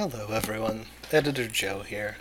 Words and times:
Hello, 0.00 0.28
everyone. 0.32 0.86
Editor 1.12 1.46
Joe 1.46 1.80
here. 1.80 2.16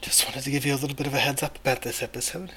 Just 0.00 0.24
wanted 0.24 0.44
to 0.44 0.50
give 0.52 0.64
you 0.64 0.72
a 0.72 0.78
little 0.78 0.94
bit 0.94 1.08
of 1.08 1.12
a 1.12 1.18
heads 1.18 1.42
up 1.42 1.58
about 1.58 1.82
this 1.82 2.04
episode. 2.04 2.52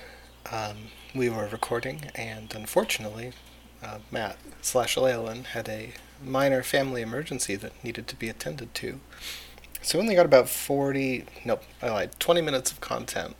Um, 0.52 0.90
we 1.16 1.28
were 1.28 1.48
recording, 1.48 2.12
and 2.14 2.54
unfortunately, 2.54 3.32
uh, 3.82 3.98
Matt 4.12 4.38
slash 4.62 4.96
Leyland 4.96 5.48
had 5.48 5.68
a 5.68 5.94
minor 6.24 6.62
family 6.62 7.02
emergency 7.02 7.56
that 7.56 7.84
needed 7.84 8.08
to 8.10 8.16
be 8.16 8.30
attended 8.30 8.76
to. 8.76 9.00
So 9.82 9.98
we 9.98 10.04
only 10.04 10.14
got 10.14 10.28
about 10.28 10.48
40, 10.48 11.26
nope, 11.44 11.64
I 11.82 11.90
lied, 11.90 12.20
20 12.20 12.42
minutes 12.42 12.72
of 12.72 12.80
content 12.80 13.36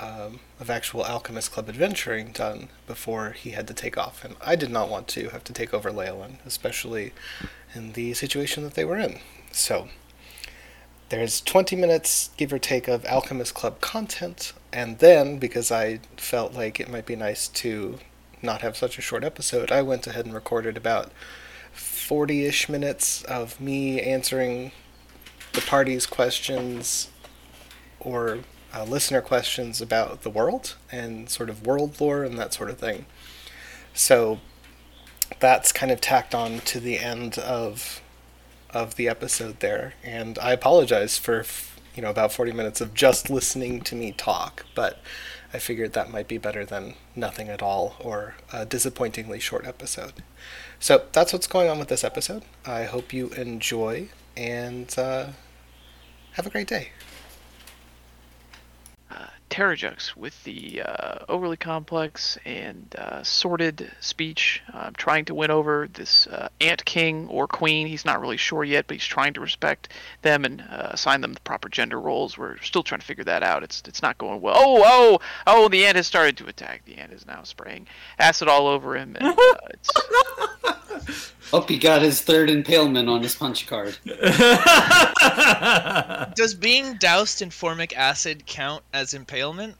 um, 0.00 0.40
of 0.58 0.70
actual 0.70 1.04
Alchemist 1.04 1.52
Club 1.52 1.68
adventuring 1.68 2.32
done 2.32 2.70
before 2.86 3.32
he 3.32 3.50
had 3.50 3.68
to 3.68 3.74
take 3.74 3.98
off. 3.98 4.24
And 4.24 4.36
I 4.40 4.56
did 4.56 4.70
not 4.70 4.88
want 4.88 5.08
to 5.08 5.28
have 5.28 5.44
to 5.44 5.52
take 5.52 5.74
over 5.74 5.92
Leyland, 5.92 6.38
especially 6.46 7.12
in 7.74 7.92
the 7.92 8.14
situation 8.14 8.62
that 8.64 8.72
they 8.72 8.86
were 8.86 8.96
in. 8.96 9.18
So 9.52 9.88
there's 11.08 11.40
20 11.40 11.76
minutes, 11.76 12.30
give 12.36 12.52
or 12.52 12.58
take, 12.58 12.88
of 12.88 13.04
Alchemist 13.04 13.54
Club 13.54 13.80
content. 13.80 14.52
And 14.72 14.98
then, 14.98 15.38
because 15.38 15.72
I 15.72 16.00
felt 16.16 16.54
like 16.54 16.78
it 16.78 16.88
might 16.88 17.06
be 17.06 17.16
nice 17.16 17.48
to 17.48 17.98
not 18.42 18.62
have 18.62 18.76
such 18.76 18.96
a 18.96 19.02
short 19.02 19.24
episode, 19.24 19.72
I 19.72 19.82
went 19.82 20.06
ahead 20.06 20.24
and 20.24 20.34
recorded 20.34 20.76
about 20.76 21.10
40 21.72 22.44
ish 22.44 22.68
minutes 22.68 23.22
of 23.24 23.60
me 23.60 24.00
answering 24.00 24.72
the 25.52 25.60
party's 25.60 26.06
questions 26.06 27.08
or 27.98 28.38
uh, 28.74 28.84
listener 28.84 29.20
questions 29.20 29.80
about 29.80 30.22
the 30.22 30.30
world 30.30 30.76
and 30.92 31.28
sort 31.28 31.50
of 31.50 31.66
world 31.66 32.00
lore 32.00 32.22
and 32.22 32.38
that 32.38 32.54
sort 32.54 32.70
of 32.70 32.78
thing. 32.78 33.06
So 33.94 34.38
that's 35.40 35.72
kind 35.72 35.90
of 35.90 36.00
tacked 36.00 36.34
on 36.34 36.60
to 36.60 36.80
the 36.80 36.98
end 36.98 37.38
of 37.38 38.00
of 38.72 38.96
the 38.96 39.08
episode 39.08 39.60
there, 39.60 39.94
and 40.02 40.38
I 40.38 40.52
apologize 40.52 41.18
for 41.18 41.44
you 41.94 42.02
know 42.02 42.10
about 42.10 42.32
40 42.32 42.52
minutes 42.52 42.80
of 42.80 42.94
just 42.94 43.30
listening 43.30 43.80
to 43.82 43.94
me 43.94 44.12
talk, 44.12 44.64
but 44.74 45.00
I 45.52 45.58
figured 45.58 45.92
that 45.94 46.10
might 46.10 46.28
be 46.28 46.38
better 46.38 46.64
than 46.64 46.94
nothing 47.16 47.48
at 47.48 47.62
all 47.62 47.96
or 47.98 48.34
a 48.52 48.64
disappointingly 48.64 49.40
short 49.40 49.66
episode. 49.66 50.22
So 50.78 51.06
that's 51.12 51.32
what's 51.32 51.48
going 51.48 51.68
on 51.68 51.78
with 51.78 51.88
this 51.88 52.04
episode. 52.04 52.44
I 52.64 52.84
hope 52.84 53.12
you 53.12 53.30
enjoy 53.30 54.08
and 54.36 54.94
uh, 54.96 55.26
have 56.32 56.46
a 56.46 56.50
great 56.50 56.68
day. 56.68 56.90
Terrajux 59.50 60.16
with 60.16 60.42
the 60.44 60.82
uh, 60.82 61.24
overly 61.28 61.56
complex 61.56 62.38
and 62.44 62.94
uh, 62.96 63.22
sordid 63.22 63.90
speech, 64.00 64.62
uh, 64.72 64.90
trying 64.96 65.24
to 65.26 65.34
win 65.34 65.50
over 65.50 65.88
this 65.92 66.26
uh, 66.28 66.48
ant 66.60 66.84
king 66.84 67.26
or 67.28 67.46
queen. 67.46 67.86
He's 67.86 68.04
not 68.04 68.20
really 68.20 68.36
sure 68.36 68.64
yet, 68.64 68.86
but 68.86 68.94
he's 68.94 69.04
trying 69.04 69.34
to 69.34 69.40
respect 69.40 69.88
them 70.22 70.44
and 70.44 70.62
uh, 70.62 70.90
assign 70.92 71.20
them 71.20 71.34
the 71.34 71.40
proper 71.40 71.68
gender 71.68 72.00
roles. 72.00 72.38
We're 72.38 72.58
still 72.62 72.82
trying 72.82 73.00
to 73.00 73.06
figure 73.06 73.24
that 73.24 73.42
out. 73.42 73.62
It's 73.62 73.82
it's 73.86 74.02
not 74.02 74.16
going 74.18 74.40
well. 74.40 74.54
Oh 74.56 74.82
oh 74.84 75.20
oh! 75.46 75.68
The 75.68 75.84
ant 75.84 75.96
has 75.96 76.06
started 76.06 76.36
to 76.38 76.46
attack. 76.46 76.84
The 76.86 76.96
ant 76.96 77.12
is 77.12 77.26
now 77.26 77.42
spraying 77.42 77.88
acid 78.18 78.48
all 78.48 78.68
over 78.68 78.96
him. 78.96 79.16
And, 79.18 79.38
uh, 79.38 79.54
it's... 79.70 79.90
Hope 81.50 81.68
he 81.68 81.78
got 81.78 82.02
his 82.02 82.20
third 82.20 82.48
impalement 82.48 83.08
on 83.08 83.22
his 83.22 83.34
punch 83.34 83.66
card. 83.66 83.96
Does 86.36 86.54
being 86.54 86.94
doused 86.94 87.42
in 87.42 87.50
formic 87.50 87.92
acid 87.96 88.46
count 88.46 88.84
as 88.92 89.14
impalement? 89.14 89.74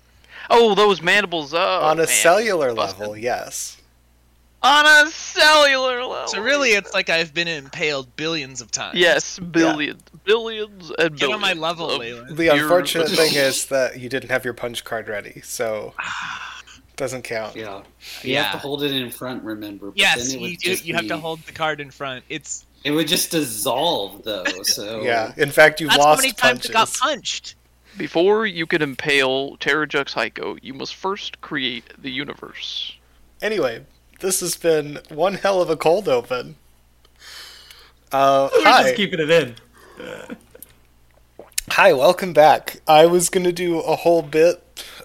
Oh, 0.49 0.75
those 0.75 1.01
mandibles! 1.01 1.55
Oh, 1.55 1.59
On 1.59 1.99
a 1.99 2.03
man. 2.03 2.07
cellular 2.09 2.73
level, 2.73 3.17
yes. 3.17 3.77
On 4.63 4.85
a 4.85 5.11
cellular 5.11 6.05
level. 6.05 6.29
So 6.29 6.41
really, 6.41 6.71
it's 6.71 6.93
like 6.93 7.09
I've 7.09 7.33
been 7.33 7.49
impaled 7.49 8.15
billions 8.17 8.61
of 8.61 8.71
times. 8.71 8.99
Yes, 8.99 9.39
billions, 9.39 10.03
billions, 10.25 10.91
and 10.99 11.11
Get 11.17 11.21
billions. 11.21 11.35
on 11.35 11.41
my 11.41 11.53
level, 11.55 11.91
of 11.91 12.37
The 12.37 12.49
unfortunate 12.49 13.09
thing 13.09 13.35
is 13.35 13.67
that 13.67 13.99
you 13.99 14.09
didn't 14.09 14.31
have 14.31 14.45
your 14.45 14.55
punch 14.55 14.85
card 14.85 15.09
ready, 15.09 15.41
so 15.43 15.95
ah. 15.99 16.50
Doesn't 17.01 17.23
count. 17.23 17.57
Yeah. 17.57 17.83
You 18.23 18.35
Yeah. 18.35 18.43
have 18.45 18.53
to 18.53 18.59
hold 18.59 18.85
it 18.85 18.93
in 18.93 19.11
front, 19.11 19.43
remember. 19.43 19.87
But 19.87 19.99
Yes, 19.99 20.29
then 20.29 20.37
it 20.37 20.41
would 20.43 20.51
you 20.51 20.57
do. 20.57 20.71
just 20.71 20.85
You 20.85 20.95
have 20.95 21.09
to 21.09 21.17
hold 21.19 21.41
the 21.47 21.53
card 21.53 21.81
in 21.81 21.91
front. 21.91 22.23
It's 22.29 22.65
It 22.85 22.93
would 22.93 23.09
just 23.09 23.31
dissolve, 23.33 24.23
though. 24.23 24.45
So 24.65 25.03
Yeah. 25.03 25.33
In 25.37 25.51
fact, 25.51 25.81
you 25.81 25.89
that's 25.89 26.05
how 26.05 26.15
many 26.15 26.31
times 26.33 26.61
punches. 26.61 26.71
it 26.71 26.73
got 26.75 26.93
punched. 26.93 27.55
Before 27.97 28.47
you 28.47 28.67
can 28.67 28.83
impale 28.83 29.57
Terrajux 29.57 30.15
Hyko, 30.15 30.59
you 30.63 30.73
must 30.75 30.95
first 30.95 31.41
create 31.41 31.85
the 32.01 32.11
universe. 32.11 32.93
Anyway, 33.43 33.85
this 34.21 34.41
has 34.41 34.57
been 34.57 35.01
one 35.09 35.35
hell 35.35 35.61
of 35.61 35.71
a 35.71 35.77
cold 35.77 36.09
open. 36.09 36.55
Uh, 38.13 38.49
We're 38.53 38.63
hi. 38.65 38.83
just 38.85 38.95
keeping 38.97 39.19
it 39.21 39.31
in. 39.31 39.57
Hi, 41.71 41.93
welcome 41.93 42.33
back. 42.33 42.81
I 42.87 43.07
was 43.07 43.29
going 43.31 43.45
to 43.45 43.53
do 43.53 43.81
a 43.81 43.97
whole 43.97 44.23
bit 44.23 44.63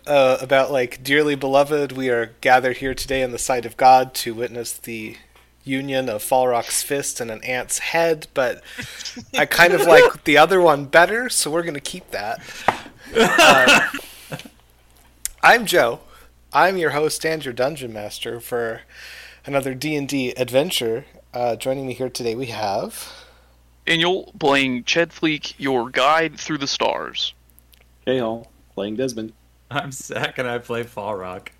uh, 0.07 0.37
about, 0.41 0.71
like, 0.71 1.03
dearly 1.03 1.35
beloved, 1.35 1.91
we 1.91 2.09
are 2.09 2.31
gathered 2.41 2.77
here 2.77 2.93
today 2.93 3.21
in 3.21 3.31
the 3.31 3.37
sight 3.37 3.65
of 3.65 3.77
God 3.77 4.13
to 4.15 4.33
witness 4.33 4.73
the 4.73 5.17
union 5.63 6.09
of 6.09 6.23
Falrock's 6.23 6.83
fist 6.83 7.19
and 7.19 7.31
an 7.31 7.43
ant's 7.43 7.79
head, 7.79 8.27
but 8.33 8.63
I 9.37 9.45
kind 9.45 9.73
of 9.73 9.81
like 9.81 10.23
the 10.23 10.37
other 10.37 10.61
one 10.61 10.85
better, 10.85 11.29
so 11.29 11.49
we're 11.49 11.63
going 11.63 11.73
to 11.73 11.79
keep 11.79 12.11
that. 12.11 12.41
Uh, 13.15 13.89
I'm 15.41 15.65
Joe. 15.65 16.01
I'm 16.53 16.77
your 16.77 16.91
host 16.91 17.25
and 17.25 17.43
your 17.43 17.53
dungeon 17.53 17.91
master 17.91 18.39
for 18.39 18.81
another 19.45 19.73
D&D 19.73 20.31
adventure. 20.31 21.05
Uh, 21.33 21.55
joining 21.55 21.87
me 21.87 21.93
here 21.93 22.09
today 22.09 22.35
we 22.35 22.47
have... 22.47 23.11
Daniel 23.85 24.33
playing 24.39 24.83
Chedfleek, 24.83 25.53
your 25.59 25.91
guide 25.91 26.39
through 26.39 26.57
the 26.57 26.65
stars. 26.65 27.35
Hey 28.03 28.19
all, 28.19 28.51
playing 28.73 28.95
Desmond. 28.95 29.33
I'm 29.75 29.91
Zach 29.91 30.37
and 30.37 30.47
I 30.47 30.59
play 30.59 30.83
Fall 30.83 31.15
Rock. 31.15 31.51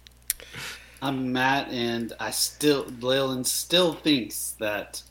I'm 1.02 1.34
Matt, 1.34 1.68
and 1.68 2.14
I 2.18 2.32
still, 2.32 2.86
Leyland 3.02 3.46
still 3.46 3.94
thinks 3.94 4.56
that 4.60 5.04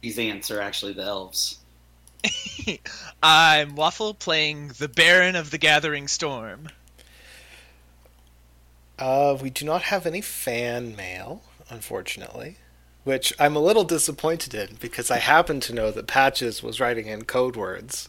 these 0.00 0.18
ants 0.18 0.50
are 0.50 0.60
actually 0.60 0.94
the 0.94 1.04
elves. 1.04 1.60
I'm 3.22 3.76
Waffle 3.76 4.14
playing 4.14 4.72
the 4.78 4.88
Baron 4.88 5.36
of 5.36 5.52
the 5.52 5.58
Gathering 5.58 6.08
Storm. 6.08 6.70
Uh, 8.98 9.38
we 9.40 9.48
do 9.48 9.64
not 9.64 9.82
have 9.82 10.04
any 10.04 10.20
fan 10.20 10.96
mail, 10.96 11.42
unfortunately, 11.70 12.56
which 13.04 13.32
I'm 13.38 13.54
a 13.54 13.60
little 13.60 13.84
disappointed 13.84 14.54
in 14.54 14.76
because 14.80 15.08
I 15.08 15.18
happen 15.18 15.60
to 15.60 15.72
know 15.72 15.92
that 15.92 16.08
Patches 16.08 16.64
was 16.64 16.80
writing 16.80 17.06
in 17.06 17.26
code 17.26 17.54
words. 17.54 18.08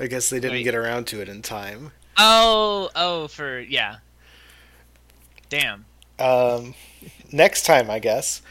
I 0.00 0.06
guess 0.06 0.30
they 0.30 0.40
didn't 0.40 0.56
Wait. 0.56 0.64
get 0.64 0.74
around 0.74 1.06
to 1.08 1.20
it 1.20 1.28
in 1.28 1.42
time. 1.42 1.92
Oh, 2.16 2.90
oh, 2.94 3.28
for 3.28 3.60
yeah. 3.60 3.96
Damn. 5.48 5.84
Um, 6.18 6.74
next 7.30 7.64
time, 7.64 7.90
I 7.90 7.98
guess. 7.98 8.42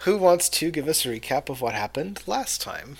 Who 0.00 0.16
wants 0.16 0.48
to 0.50 0.70
give 0.70 0.86
us 0.86 1.04
a 1.04 1.08
recap 1.08 1.48
of 1.48 1.60
what 1.60 1.74
happened 1.74 2.22
last 2.26 2.60
time? 2.60 2.96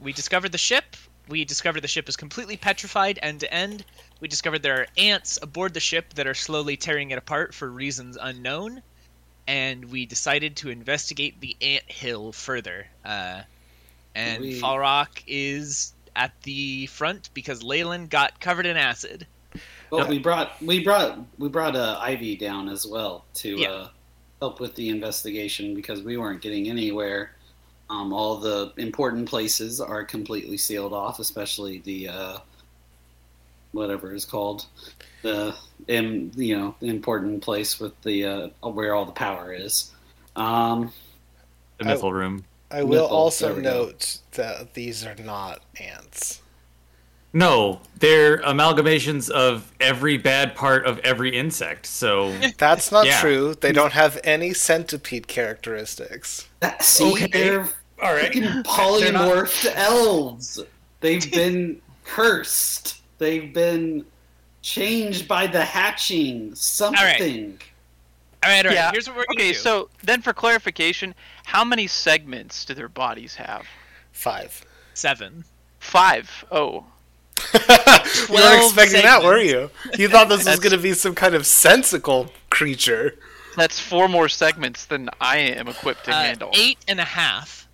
We 0.00 0.12
discovered 0.12 0.52
the 0.52 0.58
ship. 0.58 0.96
We 1.28 1.44
discovered 1.44 1.80
the 1.80 1.88
ship 1.88 2.08
is 2.08 2.16
completely 2.16 2.56
petrified 2.56 3.18
end 3.22 3.40
to 3.40 3.52
end. 3.52 3.84
We 4.20 4.28
discovered 4.28 4.62
there 4.62 4.80
are 4.80 4.86
ants 4.96 5.38
aboard 5.40 5.74
the 5.74 5.80
ship 5.80 6.14
that 6.14 6.26
are 6.26 6.34
slowly 6.34 6.76
tearing 6.76 7.10
it 7.10 7.18
apart 7.18 7.54
for 7.54 7.70
reasons 7.70 8.18
unknown. 8.20 8.82
And 9.46 9.86
we 9.86 10.06
decided 10.06 10.56
to 10.56 10.70
investigate 10.70 11.40
the 11.40 11.56
ant 11.60 11.84
hill 11.90 12.32
further. 12.32 12.86
Uh, 13.04 13.42
and 14.14 14.42
We- 14.42 14.60
Fall 14.60 14.78
Rock 14.78 15.22
is 15.26 15.92
at 16.16 16.32
the 16.42 16.86
front 16.86 17.30
because 17.34 17.62
Leyland 17.62 18.10
got 18.10 18.40
covered 18.40 18.66
in 18.66 18.76
acid. 18.76 19.26
Well, 19.90 20.00
Yep. 20.00 20.08
we 20.10 20.18
brought 20.18 20.62
we 20.62 20.82
brought 20.82 21.18
we 21.38 21.48
brought 21.48 21.76
uh, 21.76 21.98
Ivy 22.00 22.36
down 22.36 22.68
as 22.68 22.86
well 22.86 23.24
to 23.34 23.56
Yeah. 23.56 23.68
uh, 23.70 23.88
help 24.40 24.58
with 24.60 24.74
the 24.74 24.88
investigation 24.88 25.74
because 25.74 26.02
we 26.02 26.16
weren't 26.16 26.42
getting 26.42 26.68
anywhere. 26.68 27.32
Um, 27.88 28.12
all 28.12 28.36
the 28.38 28.72
important 28.78 29.28
places 29.28 29.80
are 29.80 30.04
completely 30.04 30.56
sealed 30.56 30.92
off, 30.92 31.20
especially 31.20 31.78
the 31.78 32.08
uh, 32.08 32.38
whatever 33.72 34.12
is 34.14 34.24
called 34.24 34.66
the 35.22 35.54
im, 35.88 36.32
you 36.34 36.56
know 36.58 36.74
the 36.80 36.88
important 36.88 37.42
place 37.42 37.78
with 37.78 37.98
the 38.02 38.24
uh, 38.24 38.68
where 38.68 38.94
all 38.94 39.04
the 39.04 39.12
power 39.12 39.52
is. 39.52 39.92
Um, 40.34 40.92
The 41.78 41.88
I- 41.90 41.94
Mythal 41.94 42.12
Room. 42.12 42.44
I 42.70 42.82
will 42.82 43.06
Mythal, 43.08 43.12
also 43.12 43.46
there 43.46 43.56
we 43.56 43.62
go. 43.62 43.70
note 43.86 44.18
that 44.32 44.74
these 44.74 45.04
are 45.06 45.14
not 45.16 45.60
ants. 45.80 46.42
No, 47.32 47.80
they're 47.98 48.38
amalgamations 48.38 49.28
of 49.30 49.70
every 49.78 50.16
bad 50.16 50.54
part 50.54 50.86
of 50.86 50.98
every 51.00 51.36
insect. 51.36 51.86
So 51.86 52.34
That's 52.58 52.90
not 52.90 53.06
Yeah. 53.06 53.20
true. 53.20 53.54
They 53.54 53.72
don't 53.72 53.92
have 53.92 54.18
any 54.24 54.52
centipede 54.54 55.28
characteristics. 55.28 56.48
that, 56.60 56.82
see, 56.82 57.12
Okay. 57.12 57.26
they're 57.26 57.68
all 58.02 58.14
right. 58.14 58.32
freaking 58.32 58.62
polymorphed 58.64 59.70
elves. 59.74 60.60
They've 61.00 61.30
been 61.32 61.80
cursed. 62.04 63.02
They've 63.18 63.52
been 63.52 64.06
changed 64.62 65.28
by 65.28 65.46
the 65.46 65.64
hatching. 65.64 66.54
Something. 66.54 67.60
All 68.46 68.52
right, 68.52 68.64
all 68.64 68.70
right. 68.70 68.74
Yeah, 68.76 68.90
Here's 68.92 69.08
what 69.08 69.16
we're 69.16 69.24
gonna 69.26 69.40
Okay, 69.40 69.52
do. 69.52 69.58
so 69.58 69.88
then 70.04 70.22
for 70.22 70.32
clarification, 70.32 71.14
how 71.46 71.64
many 71.64 71.86
segments 71.88 72.64
do 72.64 72.74
their 72.74 72.88
bodies 72.88 73.34
have? 73.36 73.66
Five. 74.12 74.64
seven. 74.94 75.44
Five. 75.80 76.44
Oh. 76.50 76.84
you 77.54 77.60
weren't 77.68 78.26
12 78.28 78.64
expecting 78.64 79.02
that, 79.02 79.22
were 79.22 79.38
you? 79.38 79.70
You 79.98 80.08
thought 80.08 80.28
this 80.28 80.46
was 80.46 80.58
going 80.58 80.72
to 80.72 80.78
be 80.78 80.94
some 80.94 81.14
kind 81.14 81.34
of 81.34 81.44
sensical 81.46 82.32
creature. 82.50 83.18
That's 83.56 83.78
four 83.80 84.08
more 84.08 84.28
segments 84.28 84.86
than 84.86 85.10
I 85.20 85.38
am 85.38 85.68
equipped 85.68 86.04
to 86.06 86.12
Uh, 86.12 86.22
handle. 86.22 86.50
eight 86.54 86.78
and 86.88 86.98
a 87.00 87.04
half. 87.04 87.68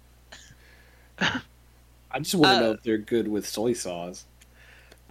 I 1.20 2.18
just 2.18 2.34
want 2.34 2.46
to 2.52 2.56
Uh, 2.56 2.60
know 2.60 2.70
if 2.72 2.82
they're 2.82 2.98
good 2.98 3.28
with 3.28 3.46
soy 3.46 3.72
sauce. 3.72 4.24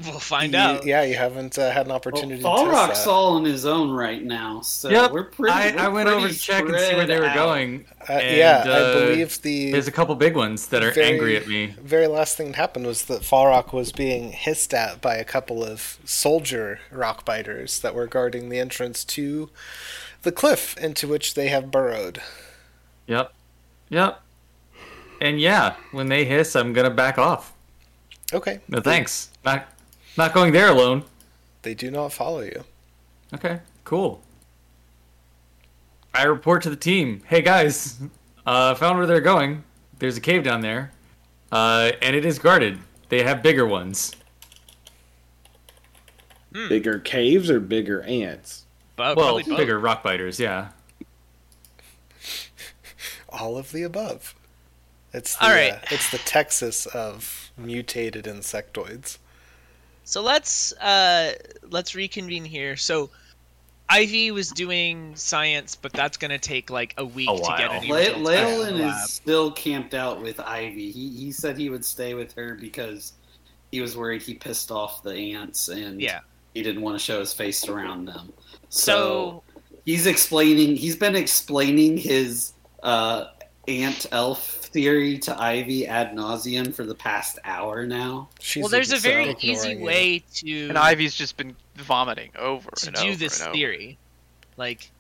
We'll 0.06 0.20
find 0.20 0.54
You- 0.54 0.60
out. 0.60 0.86
Yeah, 0.86 1.04
you 1.04 1.16
haven't 1.16 1.58
uh, 1.58 1.70
had 1.72 1.84
an 1.84 1.88
Well, 1.90 1.96
opportunity 1.98 2.42
Fall 2.42 2.66
to 2.66 2.72
Rock's 2.72 2.88
test 2.94 3.06
that. 3.06 3.12
all 3.12 3.36
on 3.36 3.46
his 3.46 3.66
own 3.66 3.92
right 3.92 4.24
now, 4.24 4.62
so 4.62 4.90
Yep. 4.90 5.12
we're 5.12 5.24
pretty. 5.24 5.52
I, 5.54 5.86
I 5.86 5.88
we're 5.88 5.94
went 5.96 6.10
over 6.10 6.28
to 6.28 6.34
check 6.34 6.64
and 6.64 6.78
see 6.80 6.96
where 6.96 7.06
they 7.06 7.20
were 7.20 7.26
out. 7.28 7.36
going. 7.36 7.86
Uh, 8.10 8.14
and, 8.14 8.38
yeah, 8.38 8.64
I 8.66 8.70
uh, 8.70 8.94
believe 9.00 9.42
the 9.42 9.72
There's 9.72 9.88
a 9.88 9.92
couple 9.92 10.16
big 10.16 10.36
ones 10.36 10.68
that 10.68 10.84
are 10.84 10.92
very- 10.92 11.08
angry 11.08 11.38
at 11.38 11.48
me. 11.48 11.76
very 11.82 12.08
last 12.08 12.38
thing 12.38 12.48
that 12.48 12.56
happened 12.56 12.86
was 12.88 13.06
that 13.06 13.22
Falrock 13.22 13.74
was 13.74 13.92
being 13.92 14.32
hissed 14.32 14.74
at 14.74 15.02
by 15.02 15.16
a 15.16 15.24
couple 15.24 15.64
of 15.64 15.98
soldier 16.06 16.80
rock 16.92 17.26
biters 17.26 17.80
that 17.80 17.94
were 17.94 18.08
guarding 18.08 18.50
the 18.50 18.60
entrance 18.60 19.04
to 19.06 19.50
the 20.24 20.32
cliff 20.32 20.78
into 20.78 21.08
which 21.08 21.34
they 21.36 21.48
have 21.50 21.72
burrowed. 21.72 22.22
Yep. 23.08 23.34
Yep. 23.90 24.22
And 25.20 25.40
yeah, 25.40 25.76
when 25.92 26.08
they 26.10 26.26
hiss, 26.26 26.56
I'm 26.56 26.74
gonna 26.74 26.90
back 26.90 27.18
off. 27.20 27.54
Okay. 28.34 28.60
No 28.68 28.80
thanks. 28.80 29.30
Not 29.44 29.68
not 30.18 30.34
going 30.34 30.54
there 30.54 30.70
alone. 30.70 31.04
They 31.62 31.74
do 31.74 31.92
not 31.92 32.12
follow 32.14 32.42
you. 32.42 32.64
Okay, 33.34 33.60
cool. 33.84 34.22
I 36.14 36.24
report 36.24 36.64
to 36.64 36.70
the 36.70 36.76
team. 36.76 37.22
Hey 37.26 37.42
guys, 37.42 38.00
uh, 38.46 38.76
found 38.76 38.98
where 38.98 39.08
they're 39.08 39.22
going. 39.22 39.64
There's 40.00 40.18
a 40.18 40.22
cave 40.22 40.44
down 40.44 40.62
there, 40.62 40.92
uh, 41.52 41.92
and 42.02 42.16
it 42.16 42.26
is 42.26 42.40
guarded. 42.40 42.80
They 43.10 43.24
have 43.24 43.42
bigger 43.42 43.66
ones. 43.66 44.14
Hmm. 46.54 46.68
Bigger 46.68 47.00
caves 47.00 47.50
or 47.50 47.60
bigger 47.60 48.02
ants? 48.04 48.66
But 48.96 49.16
well, 49.16 49.42
bigger 49.42 49.80
rock 49.80 50.04
biters. 50.04 50.40
Yeah. 50.40 50.70
All 53.30 53.58
of 53.58 53.72
the 53.72 53.84
above. 53.84 54.36
It's 55.14 55.36
the, 55.36 55.46
All 55.46 55.52
right. 55.52 55.74
uh, 55.74 55.80
it's 55.92 56.10
the 56.12 56.18
Texas 56.20 56.86
of 56.88 57.52
mutated 57.58 58.26
insectoids. 58.26 59.18
So 60.12 60.22
let's 60.22 60.74
uh 60.74 61.36
let's 61.70 61.96
reconvene 61.96 62.44
here. 62.44 62.76
So 62.76 63.10
Ivy 63.88 64.32
was 64.32 64.50
doing 64.50 65.16
science, 65.16 65.78
but 65.78 65.94
that's 65.94 66.18
gonna 66.18 66.38
take 66.38 66.70
like 66.70 66.94
a 66.98 67.06
week 67.06 67.30
A 67.30 67.36
to 67.38 67.42
get 67.58 67.70
while. 67.70 67.72
any 67.72 67.88
Le- 67.90 67.98
results 67.98 68.18
in 68.18 68.24
Leyland 68.26 68.80
the 68.82 68.88
is 68.90 69.10
still 69.10 69.52
camped 69.54 69.94
out 69.94 70.22
with 70.22 70.38
Ivy. 70.42 70.92
He 70.92 71.10
he 71.12 71.32
said 71.32 71.58
he 71.58 71.70
would 71.70 71.86
stay 71.86 72.14
with 72.14 72.34
her 72.34 72.56
because 72.56 73.14
he 73.72 73.80
was 73.80 73.96
worried 73.96 74.22
he 74.22 74.34
pissed 74.34 74.70
off 74.70 75.02
the 75.02 75.16
ants 75.34 75.70
and 75.70 76.02
Yeah. 76.02 76.20
he 76.54 76.62
didn't 76.62 76.82
want 76.82 77.00
to 77.00 77.04
show 77.04 77.22
his 77.22 77.32
face 77.32 77.70
around 77.70 78.04
them. 78.04 78.34
So 78.68 78.92
So, 78.92 79.44
he's 79.86 80.08
explaining. 80.08 80.76
He's 80.76 80.98
been 80.98 81.16
explaining 81.16 81.96
his 81.96 82.52
uh, 82.84 83.28
ant 83.70 84.08
elf 84.12 84.61
theory 84.72 85.18
to 85.20 85.40
Ivy 85.42 85.88
ad 85.88 86.14
nauseum 86.14 86.74
for 86.74 86.86
the 86.86 86.96
past 86.96 87.40
hour 87.44 87.86
now. 87.86 88.30
She's 88.40 88.64
well, 88.64 88.70
there's 88.70 88.92
a 88.92 88.98
very 88.98 89.36
easy 89.42 89.74
you. 89.74 89.84
way 89.86 90.24
to 90.36 90.70
and 90.70 90.78
Ivy's 90.78 91.16
just 91.16 91.38
been 91.38 91.56
vomiting 91.76 92.32
over 92.38 92.70
to 92.72 92.88
and 92.88 92.96
do 92.96 93.08
over 93.10 93.16
this 93.18 93.40
and 93.40 93.50
over. 93.50 93.56
theory. 93.58 93.98
Like, 94.58 94.92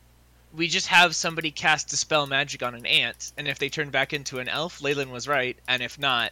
we 0.53 0.68
just 0.68 0.88
have 0.88 1.15
somebody 1.15 1.51
cast 1.51 1.88
dispel 1.89 2.27
magic 2.27 2.63
on 2.63 2.75
an 2.75 2.85
ant, 2.85 3.31
and 3.38 3.47
if 3.47 3.59
they 3.59 3.69
turn 3.69 3.89
back 3.89 4.13
into 4.13 4.39
an 4.39 4.47
elf, 4.50 4.81
Leyland 4.81 5.12
was 5.12 5.27
right, 5.27 5.57
and 5.68 5.81
if 5.81 5.97
not, 6.00 6.31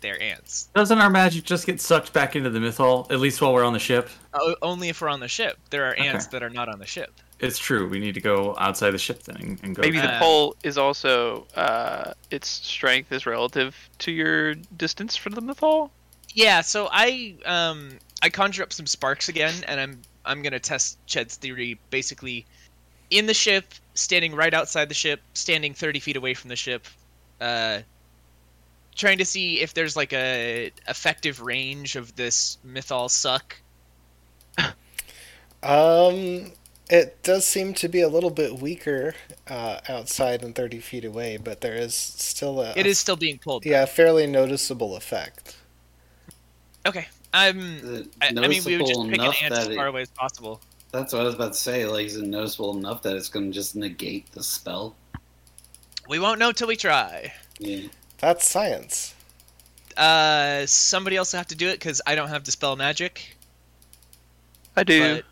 they're 0.00 0.20
ants. 0.22 0.68
Doesn't 0.74 0.98
our 0.98 1.10
magic 1.10 1.44
just 1.44 1.66
get 1.66 1.80
sucked 1.80 2.12
back 2.12 2.36
into 2.36 2.50
the 2.50 2.60
mythal? 2.60 3.10
At 3.10 3.18
least 3.20 3.40
while 3.40 3.52
we're 3.52 3.64
on 3.64 3.72
the 3.72 3.78
ship. 3.78 4.08
O- 4.32 4.54
only 4.62 4.88
if 4.88 5.00
we're 5.00 5.08
on 5.08 5.20
the 5.20 5.28
ship. 5.28 5.58
There 5.70 5.86
are 5.90 5.94
ants 5.94 6.26
Okay. 6.26 6.38
that 6.38 6.42
are 6.44 6.50
not 6.50 6.68
on 6.68 6.78
the 6.78 6.86
ship. 6.86 7.12
It's 7.40 7.58
true. 7.58 7.88
We 7.88 8.00
need 8.00 8.14
to 8.14 8.20
go 8.20 8.56
outside 8.58 8.90
the 8.90 8.98
ship 8.98 9.22
then 9.22 9.36
and, 9.36 9.60
and 9.62 9.74
go. 9.76 9.82
Maybe 9.82 10.00
the 10.00 10.12
Uh, 10.12 10.18
pole 10.18 10.56
is 10.64 10.76
also 10.76 11.46
uh, 11.54 12.12
its 12.30 12.48
strength 12.48 13.12
is 13.12 13.26
relative 13.26 13.76
to 14.00 14.10
your 14.10 14.54
distance 14.76 15.14
from 15.14 15.34
the 15.34 15.42
mythal. 15.42 15.90
Yeah, 16.34 16.60
so 16.62 16.88
I 16.90 17.36
um 17.46 17.98
I 18.22 18.28
conjure 18.28 18.62
up 18.62 18.72
some 18.72 18.86
sparks 18.86 19.28
again, 19.28 19.54
and 19.68 19.80
I'm 19.80 20.02
I'm 20.24 20.42
gonna 20.42 20.58
test 20.58 20.98
Ched's 21.06 21.36
theory 21.36 21.78
basically 21.90 22.44
in 23.10 23.26
the 23.26 23.34
ship, 23.34 23.72
standing 23.94 24.34
right 24.34 24.52
outside 24.52 24.88
the 24.88 24.94
ship, 24.94 25.20
standing 25.34 25.74
30 25.74 26.00
feet 26.00 26.16
away 26.16 26.34
from 26.34 26.48
the 26.50 26.56
ship, 26.56 26.86
uh, 27.40 27.80
trying 28.96 29.18
to 29.18 29.24
see 29.24 29.60
if 29.60 29.72
there's 29.74 29.96
like 29.96 30.12
a 30.12 30.70
effective 30.88 31.40
range 31.40 31.96
of 31.96 32.14
this 32.16 32.58
mythal 32.66 33.08
suck. 33.08 33.56
Um, 35.60 36.52
it 36.90 37.22
does 37.22 37.46
seem 37.46 37.74
to 37.74 37.88
be 37.88 38.00
a 38.00 38.08
little 38.08 38.30
bit 38.30 38.58
weaker 38.60 39.14
uh, 39.48 39.80
outside 39.88 40.42
and 40.42 40.54
30 40.54 40.80
feet 40.80 41.04
away, 41.04 41.36
but 41.36 41.60
there 41.60 41.74
is 41.74 41.94
still 41.94 42.60
a 42.62 42.72
It 42.76 42.86
is 42.86 42.98
still 42.98 43.16
being 43.16 43.38
pulled. 43.38 43.64
yeah, 43.66 43.82
a 43.82 43.86
fairly 43.86 44.26
noticeable 44.26 44.96
effect. 44.96 45.56
Okay. 46.86 47.06
I'm. 47.34 48.08
I, 48.22 48.28
I 48.28 48.48
mean, 48.48 48.64
we 48.64 48.76
would 48.78 48.86
just 48.86 49.00
noticeable 49.00 49.08
pick 49.08 49.20
an 49.20 49.24
enough 49.24 49.42
ant 49.42 49.54
as 49.54 49.68
that 49.68 49.74
far 49.74 49.86
it, 49.86 49.90
away 49.90 50.02
as 50.02 50.10
possible. 50.10 50.60
that's 50.92 51.12
what 51.12 51.20
I 51.22 51.24
was 51.24 51.34
about 51.34 51.52
to 51.52 51.58
say. 51.58 51.84
Like, 51.86 52.06
is 52.06 52.16
it 52.16 52.24
noticeable 52.26 52.76
enough 52.76 53.02
that 53.02 53.16
it's 53.16 53.28
going 53.28 53.46
to 53.46 53.52
just 53.52 53.76
negate 53.76 54.32
the 54.32 54.42
spell? 54.42 54.96
We 56.08 56.18
won't 56.18 56.38
know 56.38 56.52
till 56.52 56.68
we 56.68 56.76
try. 56.76 57.32
Yeah. 57.58 57.88
That's 58.18 58.48
science. 58.48 59.14
Uh, 59.96 60.64
somebody 60.66 61.16
else 61.16 61.32
will 61.32 61.38
have 61.38 61.48
to 61.48 61.56
do 61.56 61.68
it 61.68 61.74
because 61.74 62.00
I 62.06 62.14
don't 62.14 62.28
have 62.28 62.44
dispel 62.44 62.76
magic. 62.76 63.36
I 64.76 64.84
do. 64.84 65.22